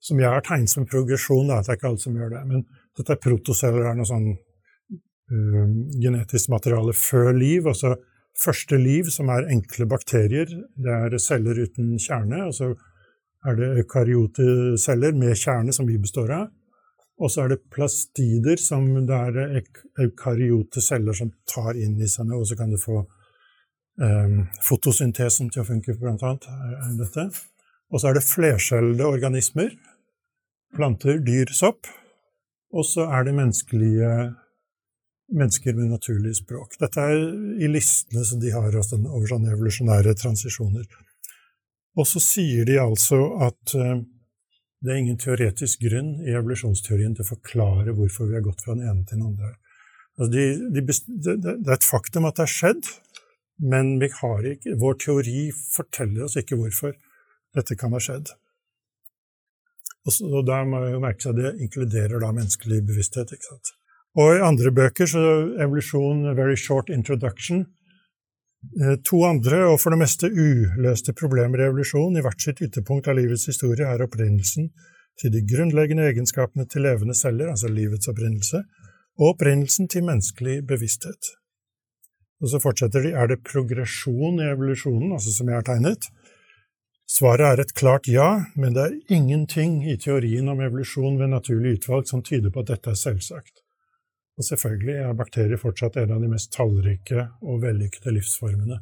som 0.01 0.17
jeg 0.21 0.31
har 0.33 0.41
tegnet 0.45 0.71
som 0.71 0.87
progresjon. 0.89 1.51
Det 1.51 1.59
er 1.69 1.77
ikke 1.77 1.91
alle 1.91 2.01
som 2.01 2.15
gjør 2.17 2.31
det. 2.33 2.41
Men 2.49 2.63
dette 2.97 3.13
er 3.13 3.21
protoceller, 3.21 3.85
er 3.85 3.99
noe 3.99 4.09
sånn 4.09 4.31
um, 4.33 5.75
genetisk 6.01 6.49
materiale 6.49 6.95
før 6.97 7.29
liv. 7.37 7.69
Altså 7.69 7.93
første 8.39 8.79
liv, 8.81 9.11
som 9.13 9.29
er 9.29 9.51
enkle 9.53 9.85
bakterier. 9.91 10.49
Det 10.73 10.95
er 10.95 11.19
celler 11.21 11.61
uten 11.61 11.93
kjerne. 12.01 12.47
Og 12.47 12.57
så 12.57 12.71
er 13.45 13.59
det 13.59 13.69
eukaryote 13.83 15.13
med 15.13 15.37
kjerne, 15.37 15.77
som 15.77 15.85
vi 15.85 16.01
består 16.01 16.33
av. 16.39 16.49
Og 17.21 17.29
så 17.29 17.43
er 17.43 17.53
det 17.53 17.61
plastider, 17.69 18.57
som 18.57 18.89
det 19.05 19.21
er 19.29 19.61
eukaryote 20.07 20.81
celler 20.81 21.13
som 21.13 21.29
tar 21.45 21.77
inn 21.77 22.01
i 22.01 22.09
seg 22.09 22.33
og 22.33 22.47
så 22.47 22.57
kan 22.57 22.73
du 22.73 22.81
få 22.81 23.03
fotosyntesen 24.63 25.49
til 25.51 25.63
å 25.63 25.67
funke, 25.67 25.95
blant 25.99 26.23
annet. 26.23 26.45
dette. 26.99 27.29
Og 27.91 28.01
så 28.01 28.09
er 28.09 28.19
det 28.19 28.27
flerskjellede 28.27 29.07
organismer. 29.07 29.73
Planter, 30.75 31.17
dyr, 31.25 31.51
sopp. 31.51 31.89
Og 32.71 32.85
så 32.85 33.07
er 33.09 33.25
det 33.25 33.35
menneskelige 33.35 34.11
mennesker 35.33 35.75
med 35.77 35.91
naturlig 35.93 36.35
språk. 36.39 36.77
Dette 36.81 37.01
er 37.01 37.17
i 37.61 37.69
listene 37.69 38.23
som 38.25 38.41
de 38.41 38.53
har 38.53 38.73
over 38.73 39.27
sånne 39.29 39.53
evolusjonære 39.53 40.15
transisjoner. 40.17 40.87
Og 41.97 42.07
så 42.07 42.21
sier 42.23 42.65
de 42.69 42.77
altså 42.81 43.19
at 43.45 43.75
uh, 43.77 43.99
det 44.79 44.93
er 44.93 45.01
ingen 45.01 45.19
teoretisk 45.19 45.83
grunn 45.83 46.15
i 46.23 46.33
evolusjonsteorien 46.37 47.15
til 47.17 47.25
å 47.25 47.31
forklare 47.33 47.93
hvorfor 47.97 48.29
vi 48.29 48.37
har 48.37 48.45
gått 48.45 48.63
fra 48.63 48.77
den 48.77 48.87
ene 48.87 49.03
til 49.03 49.19
den 49.19 49.27
andre. 49.33 49.53
Altså 50.19 50.31
de, 50.33 50.45
de, 50.75 50.83
det 51.43 51.67
er 51.67 51.75
et 51.75 51.87
faktum 51.87 52.27
at 52.29 52.37
det 52.37 52.45
har 52.45 52.53
skjedd, 52.53 52.91
men 53.59 53.97
ikke, 54.01 54.75
vår 54.79 54.99
teori 55.03 55.49
forteller 55.51 56.27
oss 56.27 56.37
ikke 56.39 56.57
hvorfor 56.59 56.93
dette 57.55 57.75
kan 57.75 57.95
ha 57.95 57.99
skjedd. 58.03 58.31
Og, 60.05 60.13
så, 60.13 60.29
og 60.29 60.45
da 60.47 60.61
må 60.65 60.79
jeg 60.85 61.01
merke 61.03 61.25
seg 61.25 61.35
at 61.35 61.41
det 61.41 61.65
inkluderer 61.65 62.23
da 62.23 62.31
menneskelig 62.31 62.79
bevissthet. 62.87 63.33
ikke 63.35 63.49
sant? 63.49 63.73
Og 64.19 64.37
i 64.37 64.45
andre 64.45 64.71
bøker, 64.71 65.09
så 65.09 65.23
evolusjon, 65.59 66.23
Very 66.37 66.55
Short 66.57 66.89
Introduction, 66.89 67.65
Eh, 68.59 68.95
to 69.03 69.23
andre, 69.23 69.61
og 69.71 69.77
for 69.79 69.95
det 69.95 70.01
meste 70.01 70.27
uløste 70.27 71.13
problemer 71.15 71.61
i 71.61 71.67
evolusjon, 71.69 72.17
i 72.19 72.23
hvert 72.23 72.43
sitt 72.43 72.59
ytterpunkt 72.65 73.07
av 73.07 73.15
livets 73.15 73.47
historie, 73.47 73.87
er 73.87 74.03
opprinnelsen 74.03 74.67
til 75.19 75.31
de 75.31 75.43
grunnleggende 75.47 76.09
egenskapene 76.09 76.67
til 76.67 76.83
levende 76.83 77.15
celler, 77.15 77.53
altså 77.53 77.71
livets 77.71 78.11
opprinnelse, 78.11 78.63
og 79.19 79.33
opprinnelsen 79.33 79.87
til 79.91 80.03
menneskelig 80.07 80.59
bevissthet. 80.67 81.35
Og 82.39 82.51
så 82.51 82.59
fortsetter 82.63 83.03
de 83.03 83.13
er 83.15 83.31
det 83.31 83.41
progresjon 83.43 84.39
i 84.39 84.49
evolusjonen, 84.51 85.11
altså 85.15 85.33
som 85.35 85.49
jeg 85.51 85.59
har 85.59 85.65
tegnet. 85.67 86.07
Svaret 87.09 87.47
er 87.47 87.63
et 87.63 87.73
klart 87.73 88.07
ja, 88.07 88.29
men 88.55 88.75
det 88.75 88.83
er 88.85 89.15
ingenting 89.15 89.81
i 89.89 89.97
teorien 89.97 90.47
om 90.51 90.61
evolusjon 90.61 91.17
ved 91.19 91.33
naturlig 91.33 91.79
utvalg 91.79 92.07
som 92.07 92.21
tyder 92.23 92.53
på 92.53 92.61
at 92.61 92.69
dette 92.75 92.93
er 92.93 92.99
selvsagt. 93.01 93.63
Og 94.39 94.45
selvfølgelig 94.45 94.95
er 95.03 95.17
bakterier 95.17 95.59
fortsatt 95.59 95.97
en 95.99 96.13
av 96.15 96.21
de 96.23 96.29
mest 96.31 96.51
tallrike 96.53 97.25
og 97.41 97.63
vellykkede 97.65 98.13
livsformene. 98.15 98.79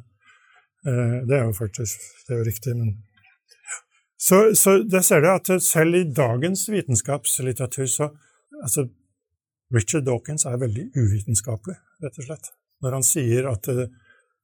Eh, 0.86 1.16
det 1.26 1.38
er 1.38 1.48
jo 1.48 1.56
faktisk 1.56 2.04
det 2.28 2.36
er 2.36 2.42
jo 2.42 2.50
riktig, 2.50 2.76
men 2.76 2.96
Så, 4.18 4.54
så 4.54 4.82
der 4.82 5.00
ser 5.00 5.20
du 5.20 5.28
at 5.30 5.62
selv 5.62 5.94
i 5.94 6.04
dagens 6.12 6.68
vitenskapslitteratur 6.70 7.86
så 7.86 8.08
altså 8.62 8.88
Richard 9.74 10.04
Dawkins 10.04 10.44
er 10.44 10.58
veldig 10.58 10.88
uvitenskapelig, 10.96 11.76
rett 12.02 12.18
og 12.18 12.24
slett. 12.24 12.50
Når 12.84 12.98
han 12.98 13.06
sier 13.06 13.48
at, 13.50 13.68
eh, 13.72 13.90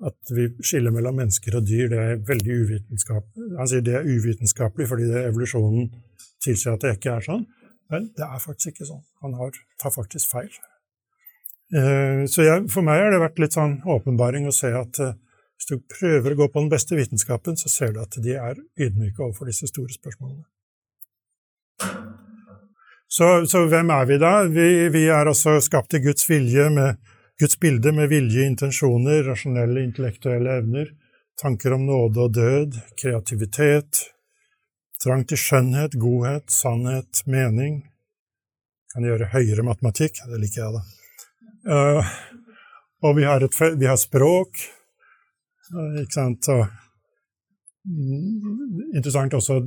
at 0.05 0.35
vi 0.35 0.49
skiller 0.61 0.95
mellom 0.95 1.19
mennesker 1.21 1.59
og 1.59 1.67
dyr, 1.69 1.89
det 1.93 2.01
er 2.03 2.23
veldig 2.29 2.61
uvitenskapelig. 2.65 3.51
Han 3.61 3.71
sier 3.71 3.85
det 3.87 3.99
er 4.01 4.09
uvitenskapelig 4.09 4.89
fordi 4.91 5.11
det 5.11 5.27
evolusjonen 5.31 5.91
tilsier 6.45 6.77
at 6.77 6.85
det 6.85 6.97
ikke 6.99 7.17
er 7.17 7.27
sånn. 7.27 7.45
Men 7.93 8.09
det 8.17 8.27
er 8.27 8.41
faktisk 8.43 8.75
ikke 8.75 8.89
sånn. 8.89 9.05
Han 9.25 9.37
har, 9.39 9.57
tar 9.81 9.93
faktisk 9.95 10.33
feil. 10.33 10.51
Eh, 11.75 12.25
så 12.31 12.45
jeg, 12.45 12.67
for 12.73 12.87
meg 12.87 13.03
har 13.03 13.15
det 13.15 13.23
vært 13.23 13.41
litt 13.43 13.57
sånn 13.57 13.79
åpenbaring 13.89 14.49
å 14.49 14.55
se 14.55 14.71
at 14.77 15.01
eh, 15.03 15.15
hvis 15.55 15.71
du 15.71 15.79
prøver 15.89 16.35
å 16.35 16.39
gå 16.43 16.49
på 16.51 16.65
den 16.65 16.73
beste 16.73 16.99
vitenskapen, 16.99 17.57
så 17.57 17.71
ser 17.73 17.95
du 17.95 18.03
at 18.03 18.19
de 18.21 18.35
er 18.37 18.59
ydmyke 18.81 19.23
overfor 19.23 19.49
disse 19.49 19.69
store 19.71 19.95
spørsmålene. 19.95 20.45
Så, 23.15 23.29
så 23.47 23.63
hvem 23.71 23.93
er 23.95 24.07
vi 24.11 24.19
da? 24.19 24.33
Vi, 24.51 24.69
vi, 24.91 25.05
er 25.07 25.31
altså 25.31 25.57
skapt 25.63 25.95
i 25.95 26.03
Guds 26.03 26.27
vilje, 26.27 26.67
med 26.75 26.99
Guds 27.45 27.61
bilde, 27.61 27.93
med 27.93 28.09
vilje, 28.09 28.47
intensjoner, 28.47 29.23
rasjonelle, 29.23 29.83
intellektuelle 29.85 30.53
evner, 30.59 30.87
tanker 31.43 31.75
om 31.77 31.83
nåde 31.85 32.23
og 32.23 32.31
død, 32.33 32.79
kreativitet, 32.97 33.99
trang 35.05 35.27
til 35.29 35.37
skjønnhet, 35.43 35.93
godhet, 36.01 36.47
sannhet, 36.49 37.21
mening. 37.29 37.83
Kan 38.95 39.05
gjøre 39.05 39.29
høyere 39.35 39.67
matematikk, 39.69 40.23
det 40.31 40.41
liker 40.41 40.63
jeg, 40.63 40.79
da. 40.79 40.81
Uh, 41.69 42.15
og 43.05 43.19
vi 43.21 43.27
har, 43.29 43.45
et, 43.45 43.61
vi 43.77 43.91
har 43.93 44.01
språk, 44.01 44.65
uh, 45.75 46.01
ikke 46.01 46.17
sant. 46.17 46.49
Og, 46.55 46.65
interessant 48.95 49.37
også 49.37 49.59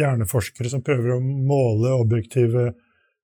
hjerneforskere 0.00 0.74
som 0.74 0.82
prøver 0.82 1.14
å 1.14 1.20
måle 1.22 1.94
objektive 1.94 2.72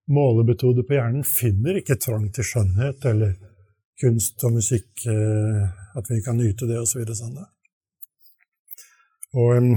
målemetoder 0.06 0.86
på 0.86 0.94
hjernen, 1.00 1.26
finner 1.26 1.82
ikke 1.82 1.98
trang 2.06 2.30
til 2.30 2.46
skjønnhet 2.52 3.10
eller 3.10 3.34
kunst 4.00 4.44
og 4.44 4.56
musikk, 4.58 4.88
uh, 5.08 5.66
at 5.96 6.10
vi 6.10 6.20
kan 6.24 6.38
nyte 6.38 6.68
det 6.68 6.78
osv. 6.80 7.04
Sånn. 7.16 7.38
Og 9.36 9.52
um, 9.56 9.76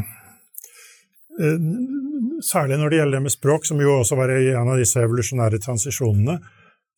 Særlig 2.43 2.75
når 2.75 2.91
det 2.91 2.97
gjelder 2.97 3.15
det 3.15 3.23
med 3.23 3.31
språk, 3.31 3.63
som 3.67 3.79
jo 3.79 3.93
også 4.01 4.17
var 4.19 4.31
en 4.33 4.71
av 4.73 4.79
disse 4.79 4.99
evolusjonære 4.99 5.61
transisjonene, 5.63 6.33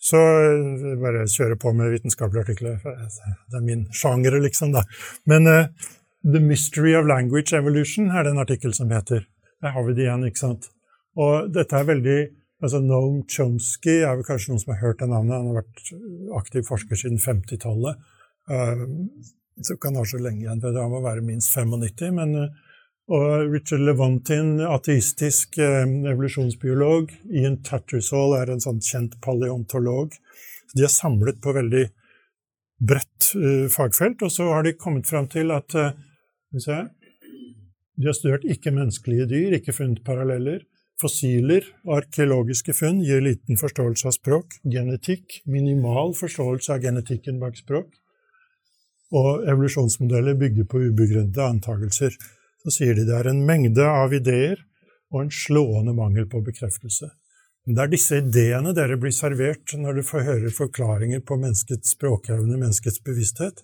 så 0.02 0.18
eh, 0.18 0.96
bare 0.98 1.28
kjøre 1.30 1.60
på 1.62 1.74
med 1.78 1.92
vitenskapelige 1.94 2.46
artikler. 2.48 2.80
Det 2.82 3.60
er 3.60 3.66
min 3.68 3.84
sjanger, 3.94 4.40
liksom. 4.42 4.74
da. 4.74 4.82
Men 5.30 5.46
The 6.26 6.42
Mystery 6.42 6.96
of 6.98 7.06
Language 7.06 7.54
Evolution 7.58 8.10
er 8.10 8.26
det 8.26 8.34
en 8.34 8.42
artikkel 8.42 8.74
som 8.74 8.90
heter. 8.90 9.28
Der 9.62 9.76
har 9.76 9.86
vi 9.86 9.94
det 9.98 10.08
igjen, 10.08 10.26
ikke 10.26 10.42
sant. 10.42 10.72
Og 11.18 11.50
dette 11.54 11.78
er 11.78 11.90
veldig 11.90 12.20
altså 12.62 12.82
Noam 12.84 13.22
Chomsky 13.30 14.02
er 14.02 14.18
vel 14.18 14.26
kanskje 14.28 14.54
noen 14.54 14.64
som 14.64 14.74
har 14.76 14.82
hørt 14.84 15.02
det 15.02 15.10
navnet. 15.10 15.38
Han 15.38 15.52
har 15.52 15.62
vært 15.64 15.94
aktiv 16.40 16.66
forsker 16.68 17.00
siden 17.00 17.22
50-tallet. 17.22 18.10
Uh, 18.50 18.86
så 19.62 19.78
kan 19.82 19.98
ha 19.98 20.04
så 20.08 20.18
lenge 20.22 20.46
igjen, 20.46 20.62
han 20.64 20.94
må 20.94 21.02
være 21.04 21.24
minst 21.26 21.54
95. 21.54 22.14
men 22.18 22.38
uh, 22.38 22.68
og 23.12 23.52
Richard 23.52 23.82
Levantin, 23.84 24.62
ateistisk 24.64 25.58
eh, 25.60 25.82
evolusjonsbiolog. 25.84 27.10
Ian 27.36 27.58
Tattersall 27.66 28.38
er 28.38 28.54
en 28.54 28.62
sånn 28.64 28.80
kjent 28.86 29.18
paleontolog. 29.26 30.14
De 30.72 30.86
er 30.86 30.94
samlet 30.94 31.42
på 31.44 31.52
veldig 31.58 31.82
bredt 32.88 33.34
fagfelt, 33.74 34.24
og 34.24 34.32
så 34.32 34.48
har 34.54 34.64
de 34.64 34.78
kommet 34.80 35.10
fram 35.10 35.28
til 35.34 35.52
at 35.52 35.76
De 36.56 38.08
har 38.08 38.16
studert 38.16 38.48
ikke-menneskelige 38.48 39.28
dyr, 39.34 39.58
ikke 39.60 39.76
funnet 39.76 40.06
paralleller. 40.08 40.64
Fossiler 41.02 41.66
og 41.88 41.96
arkeologiske 42.04 42.76
funn 42.78 43.00
gir 43.02 43.24
liten 43.26 43.58
forståelse 43.58 44.10
av 44.10 44.14
språk. 44.14 44.60
Genetikk, 44.70 45.42
minimal 45.50 46.14
forståelse 46.18 46.76
av 46.76 46.84
genetikken 46.84 47.40
bak 47.42 47.58
språk. 47.58 47.90
Og 49.18 49.48
evolusjonsmodeller 49.50 50.38
bygger 50.40 50.68
på 50.70 50.84
ubegrunnede 50.86 51.48
antagelser 51.48 52.14
så 52.62 52.74
sier 52.74 52.94
de 52.96 53.08
det 53.08 53.18
er 53.18 53.32
en 53.32 53.42
mengde 53.48 53.86
av 53.88 54.14
ideer 54.14 54.60
og 55.12 55.24
en 55.24 55.34
slående 55.34 55.96
mangel 55.98 56.28
på 56.30 56.44
bekreftelse. 56.46 57.10
Men 57.66 57.78
det 57.78 57.84
er 57.84 57.92
disse 57.92 58.20
ideene 58.22 58.74
dere 58.78 58.98
blir 59.02 59.14
servert 59.14 59.74
når 59.78 60.00
du 60.00 60.06
får 60.06 60.26
høre 60.28 60.54
forklaringer 60.54 61.22
på 61.26 61.38
menneskets 61.42 61.96
språkevne, 61.96 62.58
menneskets 62.58 63.02
bevissthet, 63.06 63.62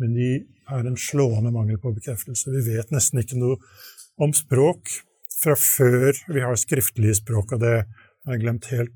men 0.00 0.14
de 0.16 0.30
er 0.72 0.86
en 0.88 0.96
slående 0.98 1.52
mangel 1.54 1.80
på 1.80 1.92
bekreftelse. 1.96 2.52
Vi 2.52 2.62
vet 2.72 2.92
nesten 2.94 3.20
ikke 3.20 3.40
noe 3.40 3.58
om 4.22 4.32
språk 4.36 4.92
fra 5.44 5.54
før 5.58 6.18
vi 6.32 6.42
har 6.42 6.56
skriftlige 6.58 7.20
språk, 7.20 7.54
og 7.54 7.62
det 7.62 7.74
har 7.84 8.36
jeg 8.36 8.42
glemt 8.42 8.68
helt 8.72 8.94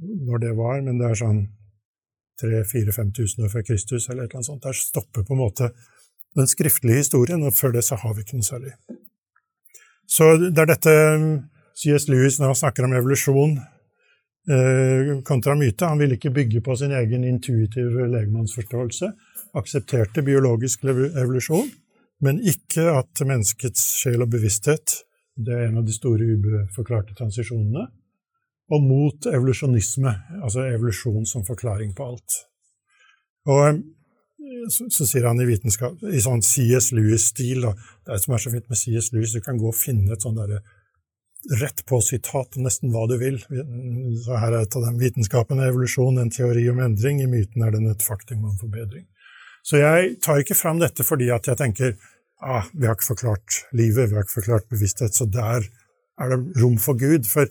når 0.00 0.42
det 0.44 0.52
var, 0.56 0.80
men 0.84 1.00
det 1.00 1.10
er 1.10 1.18
sånn 1.20 1.40
3000-5000 2.40 3.44
år 3.44 3.52
før 3.52 3.66
Kristus 3.68 4.08
eller 4.08 4.24
et 4.24 4.30
eller 4.30 4.40
annet 4.40 4.48
sånt. 4.48 4.64
Der 4.64 4.76
stopper 4.76 5.26
på 5.26 5.36
en 5.36 5.42
måte 5.42 5.70
den 6.38 6.48
skriftlige 6.48 7.02
historien, 7.02 7.42
og 7.44 7.56
før 7.56 7.74
det 7.76 7.84
så 7.84 7.98
har 8.00 8.14
vi 8.14 8.24
ikke 8.24 8.38
noe 8.38 8.46
særlig. 8.46 8.72
Så 10.10 10.32
det 10.42 10.58
er 10.58 10.70
dette 10.72 10.94
um, 11.16 11.26
C.S. 11.76 12.08
Lewis 12.10 12.40
når 12.40 12.52
han 12.52 12.60
snakker 12.62 12.86
om 12.86 12.94
evolusjon 12.96 13.58
eh, 14.50 15.12
kontra 15.26 15.54
myte. 15.58 15.86
Han 15.86 16.00
ville 16.02 16.18
ikke 16.18 16.32
bygge 16.34 16.62
på 16.66 16.76
sin 16.80 16.94
egen 16.96 17.26
intuitive 17.28 18.08
legemannsforståelse. 18.10 19.12
Aksepterte 19.58 20.24
biologisk 20.26 20.84
evolusjon, 20.86 21.70
men 22.24 22.40
ikke 22.42 22.88
at 22.94 23.22
menneskets 23.26 23.84
sjel 24.02 24.24
og 24.24 24.32
bevissthet 24.34 25.00
det 25.46 25.56
er 25.56 25.68
en 25.68 25.80
av 25.80 25.86
de 25.86 25.94
store 25.94 26.26
ubeforklarte 26.36 27.16
transisjonene. 27.18 27.86
Og 28.70 28.84
mot 28.86 29.26
evolusjonisme, 29.26 30.12
altså 30.44 30.66
evolusjon 30.68 31.24
som 31.26 31.46
forklaring 31.46 31.94
på 31.96 32.06
alt. 32.06 32.36
Og 33.50 33.62
um, 33.66 33.80
så, 34.70 34.86
så, 34.92 35.06
sier 35.08 35.26
han 35.26 35.40
i 35.42 35.48
vitenskap, 35.48 35.98
i 36.06 36.20
sånn 36.22 36.42
CS 36.44 36.90
Lewis-stil 36.96 37.64
Det 37.64 38.12
er 38.12 38.20
som 38.20 38.34
er 38.36 38.42
så 38.42 38.52
fint 38.52 38.68
med 38.70 38.78
CS 38.78 39.10
Lewis, 39.14 39.34
du 39.34 39.42
kan 39.44 39.58
gå 39.60 39.70
og 39.70 39.76
finne 39.78 40.14
et 40.14 40.22
sånn 40.24 40.38
derre 40.38 40.60
rett 41.60 41.80
på-sitat 41.88 42.58
om 42.58 42.66
nesten 42.66 42.92
hva 42.92 43.06
du 43.08 43.16
vil. 43.20 43.38
Så 43.40 44.36
her 44.36 44.52
er 44.52 44.60
et 44.60 44.76
av 44.76 44.84
dem. 44.84 44.98
Vitenskapen 45.00 45.60
er 45.60 45.70
evolusjon, 45.70 46.20
en 46.20 46.32
teori 46.32 46.66
om 46.68 46.82
endring. 46.84 47.22
I 47.24 47.30
myten 47.30 47.64
er 47.64 47.72
den 47.72 47.88
et 47.88 48.04
faktum 48.04 48.44
om 48.44 48.58
forbedring. 48.60 49.06
Så 49.64 49.80
jeg 49.80 50.16
tar 50.24 50.40
ikke 50.40 50.56
fram 50.56 50.80
dette 50.80 51.04
fordi 51.04 51.30
at 51.32 51.48
jeg 51.48 51.58
tenker 51.60 51.96
ah, 52.42 52.66
vi 52.72 52.86
har 52.86 52.96
ikke 52.96 53.12
forklart 53.12 53.60
livet, 53.72 54.10
vi 54.10 54.16
har 54.18 54.26
ikke 54.26 54.40
forklart 54.40 54.68
bevissthet, 54.72 55.14
så 55.14 55.26
der 55.26 55.66
er 56.20 56.32
det 56.32 56.40
rom 56.62 56.78
for 56.78 56.98
Gud. 56.98 57.28
For, 57.28 57.48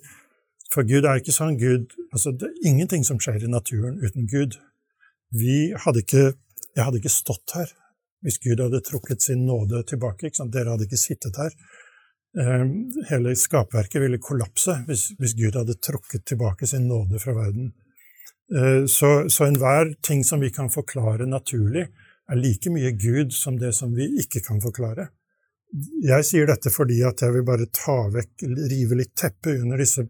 for 0.74 0.88
Gud 0.88 1.06
er 1.06 1.22
ikke 1.22 1.36
sånn. 1.36 1.58
Gud, 1.62 1.94
altså, 2.14 2.34
det 2.34 2.50
er 2.50 2.70
ingenting 2.72 3.06
som 3.08 3.22
skjer 3.22 3.46
i 3.46 3.52
naturen 3.52 4.02
uten 4.04 4.30
Gud. 4.30 4.60
Vi 5.34 5.74
hadde 5.78 6.06
ikke 6.06 6.32
jeg 6.76 6.86
hadde 6.86 7.02
ikke 7.02 7.12
stått 7.12 7.58
her 7.58 7.76
hvis 8.24 8.40
Gud 8.44 8.60
hadde 8.60 8.82
trukket 8.84 9.24
sin 9.24 9.46
nåde 9.48 9.82
tilbake. 9.88 10.32
Dere 10.52 10.74
hadde 10.74 10.86
ikke 10.90 11.00
sittet 11.00 11.38
her. 11.40 11.54
Ehm, 12.40 12.90
hele 13.10 13.32
skapverket 13.40 14.04
ville 14.04 14.20
kollapse 14.22 14.76
hvis, 14.90 15.06
hvis, 15.20 15.38
Gud 15.40 15.56
hadde 15.56 15.78
trukket 15.80 16.26
tilbake 16.28 16.68
sin 16.68 16.90
nåde 16.92 17.22
fra 17.24 17.38
verden. 17.38 17.72
Ehm, 18.52 18.90
så, 18.92 19.30
så 19.32 19.48
enhver 19.48 19.94
ting 20.04 20.26
som 20.28 20.44
vi 20.44 20.52
kan 20.52 20.72
forklare 20.74 21.30
naturlig, 21.32 21.88
er 22.30 22.40
like 22.40 22.72
mye 22.74 22.92
Gud 22.92 23.34
som 23.34 23.58
det 23.60 23.74
som 23.78 23.94
vi 23.96 24.08
ikke 24.22 24.44
kan 24.46 24.62
forklare. 24.62 25.10
Jeg 26.02 26.26
sier 26.26 26.50
dette 26.50 26.72
fordi 26.74 27.02
at 27.06 27.22
jeg 27.22 27.34
vil 27.36 27.46
bare 27.46 27.70
ta 27.74 28.02
vekk, 28.14 28.46
rive 28.72 28.98
litt 28.98 29.14
teppe 29.18 29.54
under 29.62 29.82
disse 29.82 30.06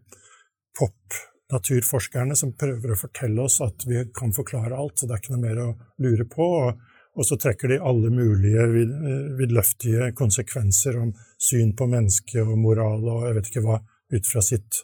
pop 0.77 1.17
naturforskerne 1.51 2.35
som 2.37 2.53
prøver 2.57 2.93
å 2.93 2.99
fortelle 2.99 3.41
oss 3.43 3.59
at 3.65 3.83
vi 3.89 4.03
kan 4.15 4.31
forklare 4.35 4.77
alt, 4.77 4.99
så 4.99 5.07
det 5.07 5.15
er 5.15 5.23
ikke 5.23 5.35
noe 5.35 5.43
mer 5.47 5.61
å 5.63 5.69
lure 6.05 6.27
på. 6.29 6.47
Og, 6.59 7.25
så 7.25 7.35
trekker 7.41 7.73
de 7.73 7.79
alle 7.83 8.11
mulige 8.13 8.63
vid, 8.71 8.91
vidløftige 9.39 10.11
konsekvenser 10.15 10.99
om 11.01 11.09
syn 11.41 11.73
på 11.75 11.89
mennesket 11.89 12.45
og 12.45 12.55
moral 12.61 13.03
og 13.11 13.25
jeg 13.27 13.35
vet 13.35 13.49
ikke 13.49 13.65
hva, 13.65 13.79
ut 14.13 14.29
fra 14.29 14.43
sitt 14.45 14.83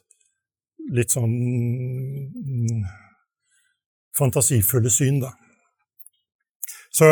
litt 0.94 1.16
sånn 1.16 1.32
mm, 1.32 2.82
fantasifulle 4.18 4.92
syn, 4.92 5.22
da. 5.24 5.32
Så 6.96 7.08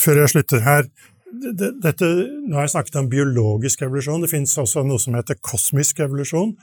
før 0.00 0.22
jeg 0.22 0.32
slutter 0.34 0.62
her 0.64 0.86
dette, 1.30 2.06
Nå 2.48 2.56
har 2.56 2.66
jeg 2.66 2.72
snakket 2.74 2.96
om 3.00 3.08
biologisk 3.10 3.84
evolusjon. 3.86 4.24
Det 4.24 4.32
finnes 4.32 4.56
også 4.58 4.82
noe 4.86 5.00
som 5.00 5.14
heter 5.18 5.38
kosmisk 5.44 6.00
evolusjon. 6.02 6.54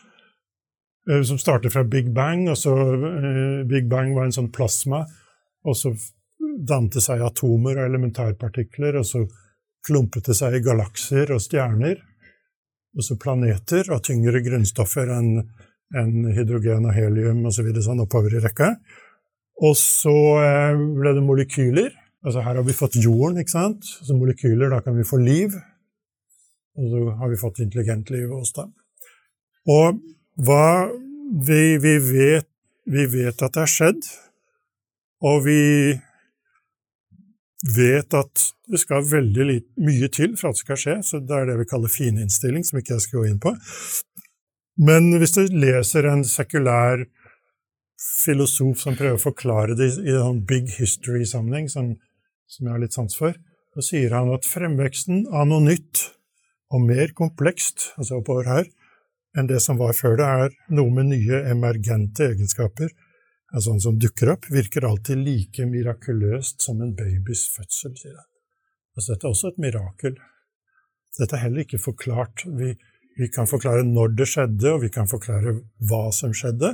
Eh, 1.09 1.21
som 1.23 1.37
starter 1.37 1.69
fra 1.69 1.83
Big 1.83 2.13
Bang. 2.13 2.49
og 2.49 2.57
så 2.57 2.75
uh, 2.75 3.63
Big 3.67 3.89
Bang 3.89 4.13
var 4.15 4.27
en 4.27 4.35
sånn 4.35 4.51
plasma, 4.51 5.05
og 5.63 5.77
så 5.77 5.93
dante 6.67 7.01
seg 7.03 7.23
atomer 7.23 7.79
og 7.79 7.87
elementarpartikler, 7.87 8.99
og 8.99 9.05
så 9.07 9.23
klumpet 9.87 10.27
det 10.27 10.35
seg 10.35 10.57
i 10.57 10.63
galakser 10.65 11.31
og 11.31 11.41
stjerner, 11.43 12.01
og 12.97 13.05
så 13.05 13.17
planeter 13.21 13.87
og 13.93 14.03
tyngre 14.03 14.41
grunnstoffer 14.43 15.13
enn 15.15 15.31
en 15.95 16.31
hydrogen 16.35 16.89
og 16.89 16.95
helium 16.97 17.45
osv. 17.45 17.61
Så 17.61 17.67
videre, 17.67 17.85
sånn 17.85 18.03
oppover 18.03 18.35
i 18.35 18.41
rekka. 18.43 18.73
Og 19.63 19.77
så 19.79 20.17
eh, 20.43 20.81
ble 20.97 21.13
det 21.15 21.23
molekyler. 21.23 21.93
Altså 22.27 22.43
her 22.43 22.59
har 22.59 22.65
vi 22.67 22.75
fått 22.75 22.97
jorden, 22.99 23.39
ikke 23.39 23.53
sant? 23.53 23.87
Så 23.87 24.15
molekyler, 24.17 24.73
da 24.73 24.81
kan 24.83 24.97
vi 24.97 25.07
få 25.07 25.19
liv. 25.21 25.55
Og 26.77 26.89
så 26.91 27.03
har 27.21 27.31
vi 27.31 27.39
fått 27.39 27.61
intelligent 27.63 28.11
liv 28.11 28.27
hos 28.35 28.51
dem. 28.57 28.73
Og 29.71 30.01
hva 30.43 30.89
vi, 31.47 31.77
vi, 31.83 31.95
vet, 32.03 32.47
vi 32.85 33.05
vet 33.11 33.41
at 33.41 33.55
det 33.55 33.63
har 33.63 33.71
skjedd, 33.71 34.03
og 35.27 35.41
vi 35.47 35.61
vet 37.77 38.13
at 38.15 38.43
det 38.67 38.79
skal 38.83 39.07
veldig 39.07 39.45
mye 39.83 40.09
til 40.13 40.35
for 40.37 40.51
at 40.51 40.59
det 40.59 40.63
skal 40.65 40.81
skje, 40.81 40.97
så 41.07 41.21
det 41.23 41.35
er 41.35 41.49
det 41.49 41.57
vi 41.61 41.69
kaller 41.69 41.91
fininnstilling, 41.91 42.65
som 42.67 42.79
ikke 42.79 42.95
jeg 42.97 43.05
skal 43.07 43.21
gå 43.21 43.29
inn 43.31 43.39
på. 43.43 43.55
Men 44.83 45.09
hvis 45.17 45.33
du 45.39 45.41
leser 45.55 46.05
en 46.11 46.25
sekulær 46.27 47.07
filosof 47.97 48.83
som 48.83 48.97
prøver 48.97 49.17
å 49.17 49.23
forklare 49.23 49.77
det 49.77 49.89
i 50.03 50.13
en 50.13 50.43
big 50.45 50.69
history-sammenheng, 50.75 51.71
som, 51.71 51.95
som, 52.47 52.65
jeg 52.65 52.73
har 52.73 52.83
litt 52.83 52.95
sans 52.95 53.17
for, 53.19 53.35
så 53.75 53.85
sier 53.85 54.15
han 54.15 54.31
at 54.33 54.47
fremveksten 54.47 55.27
av 55.29 55.49
noe 55.49 55.63
nytt 55.65 56.07
og 56.73 56.83
mer 56.83 57.13
komplekst, 57.15 57.91
altså 57.99 58.21
oppover 58.21 58.49
her, 58.49 58.69
enn 59.37 59.49
det 59.49 59.59
som 59.63 59.77
var 59.79 59.93
før 59.95 60.17
det, 60.19 60.27
er 60.27 60.55
noe 60.73 60.91
med 60.93 61.11
nye 61.11 61.43
emergente 61.51 62.31
egenskaper 62.31 62.89
altså 63.53 63.71
sånn 63.71 63.83
som 63.83 63.99
dukker 63.99 64.33
opp, 64.33 64.47
virker 64.51 64.87
alltid 64.87 65.21
like 65.23 65.67
mirakuløst 65.69 66.63
som 66.65 66.81
en 66.83 66.93
babys 66.97 67.45
fødsel, 67.53 67.93
sier 67.99 68.17
han. 68.17 68.27
Altså, 68.97 69.13
dette 69.13 69.27
er 69.27 69.35
også 69.35 69.51
et 69.51 69.61
mirakel. 69.61 70.17
Dette 71.17 71.37
er 71.37 71.43
heller 71.45 71.63
ikke 71.63 71.79
forklart. 71.81 72.43
Vi, 72.59 72.73
vi 73.17 73.29
kan 73.33 73.49
forklare 73.49 73.85
når 73.87 74.17
det 74.17 74.27
skjedde, 74.31 74.73
og 74.73 74.83
vi 74.83 74.91
kan 74.93 75.09
forklare 75.09 75.55
hva 75.89 76.03
som 76.15 76.33
skjedde, 76.35 76.73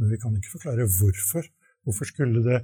men 0.00 0.12
vi 0.12 0.18
kan 0.20 0.36
ikke 0.36 0.54
forklare 0.58 0.88
hvorfor. 0.98 1.46
Hvorfor 1.86 2.10
skulle, 2.10 2.42
det 2.44 2.60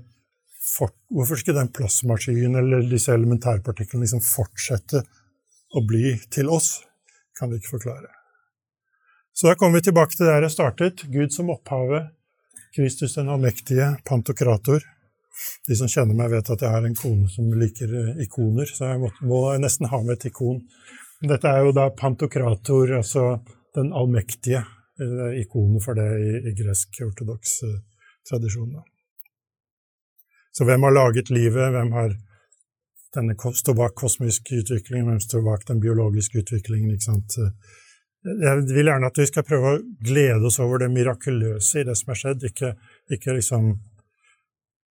for, 0.66 0.90
hvorfor 1.14 1.38
skulle 1.38 1.60
den 1.60 1.72
plasmaskyen 1.74 2.58
eller 2.58 2.82
disse 2.90 3.14
elementærpartiklene 3.14 4.02
liksom 4.02 4.22
fortsette 4.24 5.02
å 5.76 5.82
bli 5.86 6.16
til 6.32 6.50
oss? 6.50 6.80
Kan 7.38 7.52
vi 7.52 7.60
ikke 7.60 7.76
forklare. 7.76 8.10
Så 9.36 9.50
da 9.50 9.54
kommer 9.54 9.78
vi 9.78 9.88
tilbake 9.90 10.16
til 10.16 10.26
der 10.26 10.46
jeg 10.46 10.54
startet. 10.54 11.04
Gud 11.12 11.34
som 11.34 11.52
opphavet, 11.52 12.08
Kristus 12.76 13.14
den 13.18 13.28
allmektige, 13.28 13.92
pantokrator. 14.08 14.84
De 15.68 15.76
som 15.76 15.90
kjenner 15.92 16.16
meg, 16.16 16.32
vet 16.32 16.50
at 16.54 16.64
jeg 16.64 16.72
har 16.72 16.86
en 16.88 16.96
kone 16.96 17.28
som 17.28 17.50
liker 17.60 17.92
eh, 17.92 18.22
ikoner, 18.24 18.68
så 18.72 18.94
jeg 18.94 19.02
må, 19.02 19.10
må 19.28 19.42
nesten 19.60 19.90
ha 19.92 20.00
med 20.00 20.16
et 20.16 20.30
ikon. 20.30 20.62
Dette 21.28 21.52
er 21.52 21.66
jo 21.66 21.76
da 21.76 21.90
pantokrator, 21.92 22.96
altså 22.96 23.26
den 23.76 23.92
allmektige, 23.92 24.64
ikonet 25.36 25.84
for 25.84 25.98
det 25.98 26.08
i, 26.24 26.30
i 26.48 26.52
gresk 26.56 27.02
ortodoks 27.04 27.58
uh, 27.68 27.74
tradisjon. 28.24 28.70
Da. 28.72 28.95
Så 30.56 30.64
hvem 30.64 30.86
har 30.86 30.94
laget 30.94 31.30
livet, 31.30 31.72
hvem 31.74 31.90
har 31.92 32.14
denne 33.16 33.36
står 33.36 33.76
bak 33.76 33.96
kosmisk 33.96 34.52
utvikling, 34.52 35.04
hvem 35.08 35.20
står 35.20 35.42
bak 35.44 35.66
den 35.68 35.80
biologiske 35.80 36.40
utviklingen? 36.42 36.94
ikke 36.94 37.08
sant? 37.10 37.36
Jeg 38.26 38.62
vil 38.72 38.88
gjerne 38.88 39.10
at 39.10 39.20
vi 39.20 39.26
skal 39.28 39.44
prøve 39.46 39.74
å 39.74 39.82
glede 40.08 40.48
oss 40.48 40.58
over 40.62 40.82
det 40.82 40.88
mirakuløse 40.94 41.82
i 41.82 41.86
det 41.86 41.94
som 41.98 42.10
er 42.12 42.20
skjedd, 42.22 42.48
ikke, 42.48 42.72
ikke 43.12 43.36
liksom 43.36 43.68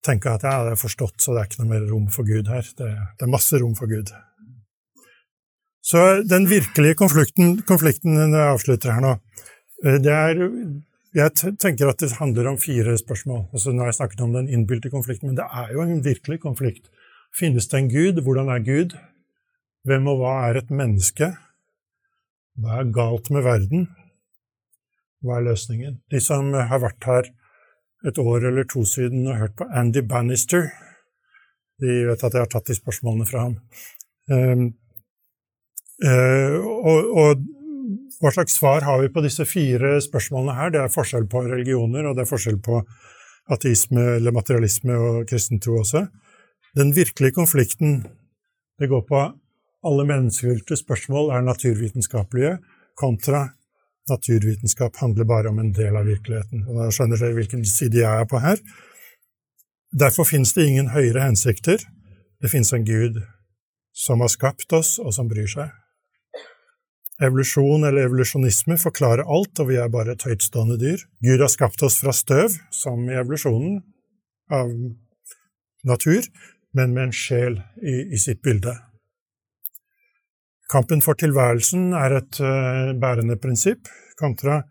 tenke 0.05 0.37
at 0.37 0.45
ja, 0.45 0.61
det 0.67 0.77
er 0.77 0.81
forstått, 0.81 1.17
så 1.23 1.35
det 1.35 1.43
er 1.43 1.51
ikke 1.51 1.63
noe 1.63 1.73
mer 1.73 1.89
rom 1.89 2.07
for 2.13 2.29
Gud 2.29 2.51
her. 2.53 2.69
Det, 2.79 2.91
det 3.17 3.27
er 3.27 3.33
masse 3.33 3.59
rom 3.61 3.75
for 3.79 3.91
Gud. 3.91 4.13
Så 5.85 6.03
den 6.29 6.47
virkelige 6.49 6.97
konflikten, 7.01 7.57
konflikten 7.69 8.17
når 8.17 8.37
jeg 8.37 8.53
avslutter 8.53 8.95
her 8.95 9.05
nå, 9.05 9.15
eh, 9.85 9.99
det 10.05 10.13
er 10.13 10.45
Jeg 11.15 11.31
tenker 11.63 11.87
at 11.93 12.01
det 12.03 12.17
handler 12.19 12.49
om 12.51 12.57
fire 12.59 12.97
spørsmål. 12.99 13.45
Altså, 13.55 13.71
nå 13.71 13.85
har 13.85 13.93
jeg 13.93 14.01
snakket 14.01 14.23
om 14.25 14.33
den 14.35 14.49
innbilte 14.51 14.91
konflikten, 14.91 15.31
men 15.31 15.39
det 15.39 15.47
er 15.47 15.71
jo 15.71 15.85
en 15.85 16.01
virkelig 16.03 16.41
konflikt. 16.43 16.89
Finnes 17.39 17.69
det 17.71 17.79
en 17.79 17.91
Gud? 17.93 18.19
Hvordan 18.23 18.51
er 18.51 18.65
Gud? 18.67 18.97
Hvem 19.87 20.09
og 20.11 20.19
hva 20.23 20.35
er 20.49 20.59
et 20.59 20.73
menneske? 20.75 21.31
Hva 22.59 22.81
er 22.81 22.91
galt 22.95 23.31
med 23.35 23.47
verden? 23.47 23.89
Hva 25.23 25.39
er 25.39 25.49
løsningen? 25.53 26.01
De 26.11 26.21
som 26.23 26.51
har 26.55 26.83
vært 26.83 27.07
her 27.07 27.31
et 28.09 28.19
år 28.19 28.49
eller 28.51 28.67
to 28.69 28.85
siden 28.89 29.27
og 29.29 29.39
hørt 29.39 29.57
på 29.59 29.67
Andy 29.71 30.03
Bannister, 30.03 30.69
de 31.81 32.01
vet 32.09 32.25
at 32.25 32.35
jeg 32.35 32.43
har 32.43 32.51
tatt 32.53 32.71
de 32.71 32.77
spørsmålene 32.77 33.27
fra 33.29 33.47
ham. 33.47 33.57
Um, 34.31 34.67
uh, 36.05 36.59
og, 36.61 37.11
og, 37.23 37.47
hva 38.21 38.33
slags 38.35 38.59
svar 38.59 38.85
har 38.87 39.01
vi 39.03 39.11
på 39.13 39.23
disse 39.25 39.47
fire 39.49 39.97
spørsmålene 40.05 40.57
her? 40.59 40.75
Det 40.75 40.83
er 40.83 40.93
forskjell 40.93 41.27
på 41.31 41.45
religioner, 41.47 42.07
og 42.09 42.17
det 42.17 42.25
er 42.25 42.31
forskjell 42.31 42.61
på 42.65 42.81
ateisme 43.55 44.05
eller 44.19 44.35
materialisme 44.35 44.97
og 44.97 45.25
kristentro 45.29 45.79
også. 45.81 46.07
Den 46.75 46.95
virkelige 46.97 47.37
konflikten 47.37 48.05
det 48.81 48.89
går 48.91 49.05
på 49.09 49.21
alle 49.85 50.07
menneskelige 50.09 50.81
spørsmål 50.81 51.31
er 51.35 51.45
naturvitenskapelige, 51.45 52.57
kontra 52.97 53.49
naturvitenskap 54.11 54.97
handler 54.97 55.25
bare 55.25 55.49
om 55.49 55.59
en 55.59 55.73
del 55.73 55.97
av 55.97 56.09
virkeligheten. 56.09 56.65
Og 56.69 56.81
da 56.81 56.91
skjønner 56.93 57.21
dere 57.21 57.37
hvilken 57.39 57.65
side 57.69 58.01
jeg 58.03 58.21
er 58.21 58.29
på 58.29 58.41
her. 58.43 58.61
Derfor 59.95 60.29
finnes 60.29 60.53
det 60.57 60.67
ingen 60.69 60.91
høyere 60.93 61.29
hensikter. 61.29 61.85
Det 62.43 62.51
finnes 62.53 62.73
en 62.75 62.85
Gud 62.85 63.23
som 63.95 64.21
har 64.21 64.33
skapt 64.33 64.73
oss, 64.75 64.99
og 64.99 65.15
som 65.15 65.29
bryr 65.31 65.49
seg. 65.49 65.71
Evolusjon 67.23 67.87
eller 67.87 68.09
evolusjonisme 68.09 68.75
forklarer 68.81 69.29
alt, 69.31 69.61
og 69.63 69.71
vi 69.71 69.79
er 69.79 69.93
bare 69.93 70.17
et 70.17 70.25
høytstående 70.27 70.79
dyr. 70.81 71.05
Gud 71.23 71.45
har 71.45 71.53
skapt 71.53 71.83
oss 71.87 72.01
fra 72.03 72.15
støv, 72.15 72.57
som 72.75 73.07
i 73.07 73.15
evolusjonen, 73.15 73.79
av 74.53 74.73
natur, 75.87 76.27
men 76.75 76.93
med 76.93 77.09
en 77.09 77.15
sjel 77.15 77.61
i, 77.81 77.95
i 78.13 78.19
sitt 78.21 78.43
bilde. 78.43 78.75
Kampen 80.73 81.05
for 81.05 81.17
tilværelsen 81.21 81.93
er 81.95 82.19
et 82.19 82.41
uh, 82.43 82.91
bærende 82.99 83.37
prinsipp, 83.39 83.87
kontra 84.19 84.63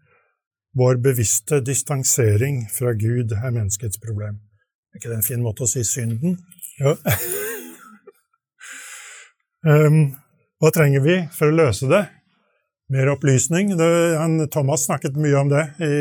vår 0.78 0.98
bevisste 1.06 1.60
distansering 1.62 2.64
fra 2.74 2.96
Gud 2.98 3.32
er 3.38 3.54
menneskets 3.54 4.02
problem. 4.02 4.42
Er 4.92 5.00
ikke 5.00 5.12
det 5.12 5.20
en 5.22 5.26
fin 5.26 5.44
måte 5.46 5.64
å 5.64 5.70
si 5.70 5.84
synden? 5.88 6.40
Ja. 6.82 6.96
um, 9.70 10.18
hva 10.60 10.74
trenger 10.74 11.06
vi 11.06 11.20
for 11.34 11.54
å 11.54 11.58
løse 11.62 11.90
det? 11.92 12.04
Mer 12.94 13.10
opplysning. 13.16 13.74
Det, 13.78 13.90
han, 14.20 14.38
Thomas 14.54 14.86
snakket 14.86 15.18
mye 15.18 15.38
om 15.40 15.50
det 15.50 15.64
i 15.82 15.96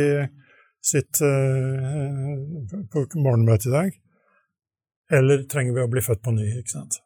sitt 0.84 1.22
uh, 1.24 2.34
på 2.92 3.04
morgenmøtet 3.16 3.70
i 3.70 3.72
dag. 3.72 3.94
Eller 5.12 5.46
trenger 5.48 5.76
vi 5.76 5.84
å 5.84 5.90
bli 5.92 6.02
født 6.04 6.22
på 6.24 6.34
ny? 6.36 6.48
ikke 6.58 6.74
sant? 6.74 6.98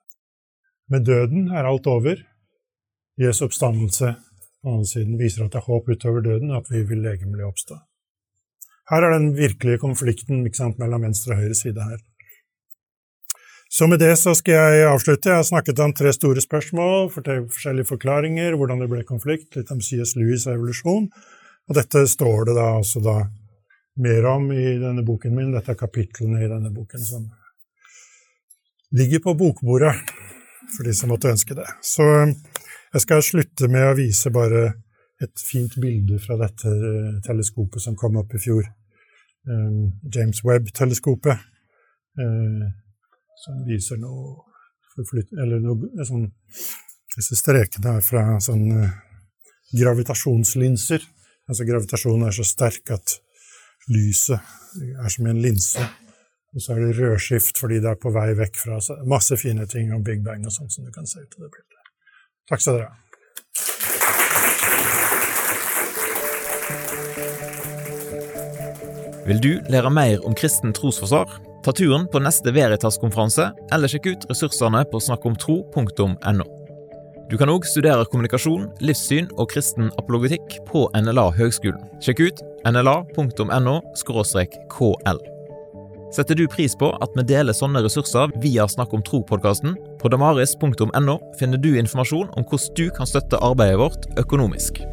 Med 0.91 1.07
døden 1.07 1.53
er 1.55 1.69
alt 1.69 1.87
over. 1.91 2.23
Jesu 3.21 3.45
oppstandelse 3.47 4.13
på 4.17 4.69
den 4.69 4.75
andre 4.75 4.91
siden 4.91 5.21
viser 5.21 5.47
at 5.47 5.55
det 5.55 5.63
er 5.63 5.69
håp 5.71 5.89
utover 5.91 6.25
døden, 6.25 6.51
at 6.55 6.67
vi 6.71 6.83
vil 6.87 7.05
legemlig 7.05 7.47
oppstå. 7.47 7.79
Her 8.91 9.07
er 9.07 9.17
den 9.17 9.33
virkelige 9.39 9.83
konflikten 9.83 10.45
sant, 10.55 10.79
mellom 10.83 11.07
venstre 11.09 11.35
og 11.35 11.43
høyre 11.43 11.59
side 11.59 11.83
her. 11.83 12.03
Så 13.69 13.89
med 13.91 13.99
det 13.99 14.13
så 14.21 14.33
skal 14.39 14.55
jeg 14.55 14.87
avslutte. 14.89 15.31
Jeg 15.31 15.41
har 15.41 15.47
snakket 15.47 15.81
om 15.83 15.95
tre 15.97 16.13
store 16.15 16.43
spørsmål, 16.43 17.09
forskjellige 17.11 17.89
forklaringer, 17.89 18.55
hvordan 18.55 18.83
det 18.83 18.91
ble 18.93 19.03
konflikt, 19.05 19.57
litt 19.59 19.73
om 19.75 19.83
CS 19.83 20.15
Lewis' 20.17 20.47
evolusjon. 20.51 21.09
Og 21.67 21.75
dette 21.75 22.05
står 22.07 22.47
det 22.47 22.55
da 22.57 22.69
altså 22.79 23.03
da 23.03 23.17
mer 24.03 24.29
om 24.31 24.53
i 24.55 24.77
denne 24.79 25.03
boken 25.07 25.35
min. 25.35 25.51
Dette 25.55 25.75
er 25.75 25.81
kapitlene 25.81 26.45
i 26.45 26.51
denne 26.51 26.71
boken 26.71 27.03
som 27.03 27.27
ligger 28.97 29.25
på 29.25 29.35
bokbordet, 29.35 29.95
for 30.77 30.87
de 30.87 30.95
som 30.95 31.11
måtte 31.11 31.33
ønske 31.35 31.57
det. 31.59 31.67
Så 31.83 32.07
jeg 32.07 33.03
skal 33.03 33.25
slutte 33.25 33.69
med 33.73 33.91
å 33.91 33.97
vise 33.99 34.31
bare 34.33 34.69
et 35.23 35.43
fint 35.43 35.75
bilde 35.81 36.21
fra 36.23 36.37
dette 36.41 36.71
eh, 36.71 37.13
teleskopet 37.25 37.83
som 37.83 37.97
kom 37.99 38.19
opp 38.21 38.35
i 38.37 38.41
fjor. 38.41 38.67
Um, 39.47 39.95
James 40.13 40.43
Webb-teleskopet, 40.45 41.39
som 43.45 43.65
viser 43.67 44.01
noe 44.01 44.37
forflytt... 44.95 45.33
Eller 45.43 45.63
noe 45.63 46.07
sånn 46.07 46.31
Disse 47.17 47.33
strekene 47.39 47.95
er 47.97 48.03
fra 48.05 48.23
sånn 48.45 48.67
uh, 48.77 48.91
gravitasjonslinser. 49.73 51.01
Altså 51.49 51.65
gravitasjonen 51.65 52.27
er 52.29 52.35
så 52.37 52.45
sterk 52.45 52.93
at 52.93 53.15
lyset 53.89 54.37
er 54.85 55.09
som 55.15 55.31
en 55.31 55.41
linse. 55.41 55.81
Og 56.53 56.61
så 56.61 56.75
er 56.75 56.83
det 56.85 56.99
rødskift 56.99 57.57
fordi 57.61 57.81
det 57.81 57.89
er 57.95 57.99
på 58.01 58.13
vei 58.13 58.35
vekk 58.37 58.61
fra 58.61 58.77
Masse 59.09 59.37
fine 59.41 59.65
ting 59.71 59.95
om 59.97 60.05
Big 60.05 60.21
Bang 60.27 60.45
og 60.45 60.53
sånn 60.53 60.69
som 60.73 60.85
du 60.85 60.93
kan 60.93 61.09
se 61.09 61.25
ut 61.25 61.39
av 61.39 61.47
det 61.47 61.51
bildet. 61.57 61.91
Takk 62.53 62.61
skal 62.61 62.79
dere 62.79 62.93
ha. 62.93 62.97
Vil 69.27 69.43
du 69.43 69.53
lære 69.73 69.91
mer 69.91 70.21
om 70.23 70.37
kristen 70.39 70.77
trosforsvar? 70.77 71.56
Ta 71.67 71.73
turen 71.75 72.05
på 72.07 72.21
neste 72.23 72.53
Veritas-konferanse, 72.55 73.49
eller 73.75 73.91
sjekk 73.91 74.05
ut 74.13 74.25
ressursene 74.31 74.85
på 74.87 75.01
snakkomtro.no. 75.03 76.45
Du 77.27 77.35
kan 77.41 77.51
òg 77.51 77.67
studere 77.67 78.07
kommunikasjon, 78.07 78.69
livssyn 78.87 79.27
og 79.35 79.49
kristen 79.51 79.89
apologetikk 79.99 80.61
på 80.69 80.85
NLA 80.95 81.25
Høgskolen. 81.35 81.83
Sjekk 81.99 82.23
ut 82.23 82.45
nla.no 82.71 83.77
kl. 83.99 85.19
Setter 86.15 86.39
du 86.39 86.47
pris 86.47 86.79
på 86.79 86.93
at 87.03 87.19
vi 87.19 87.27
deler 87.35 87.57
sånne 87.57 87.83
ressurser 87.83 88.31
via 88.39 88.71
Snakk 88.71 88.95
om 88.95 89.03
tro-podkasten? 89.03 89.75
På 89.99 90.07
damaris.no 90.15 91.19
finner 91.41 91.59
du 91.59 91.73
informasjon 91.75 92.31
om 92.31 92.47
hvordan 92.47 92.79
du 92.79 92.87
kan 92.95 93.11
støtte 93.11 93.43
arbeidet 93.43 93.83
vårt 93.83 94.07
økonomisk. 94.23 94.87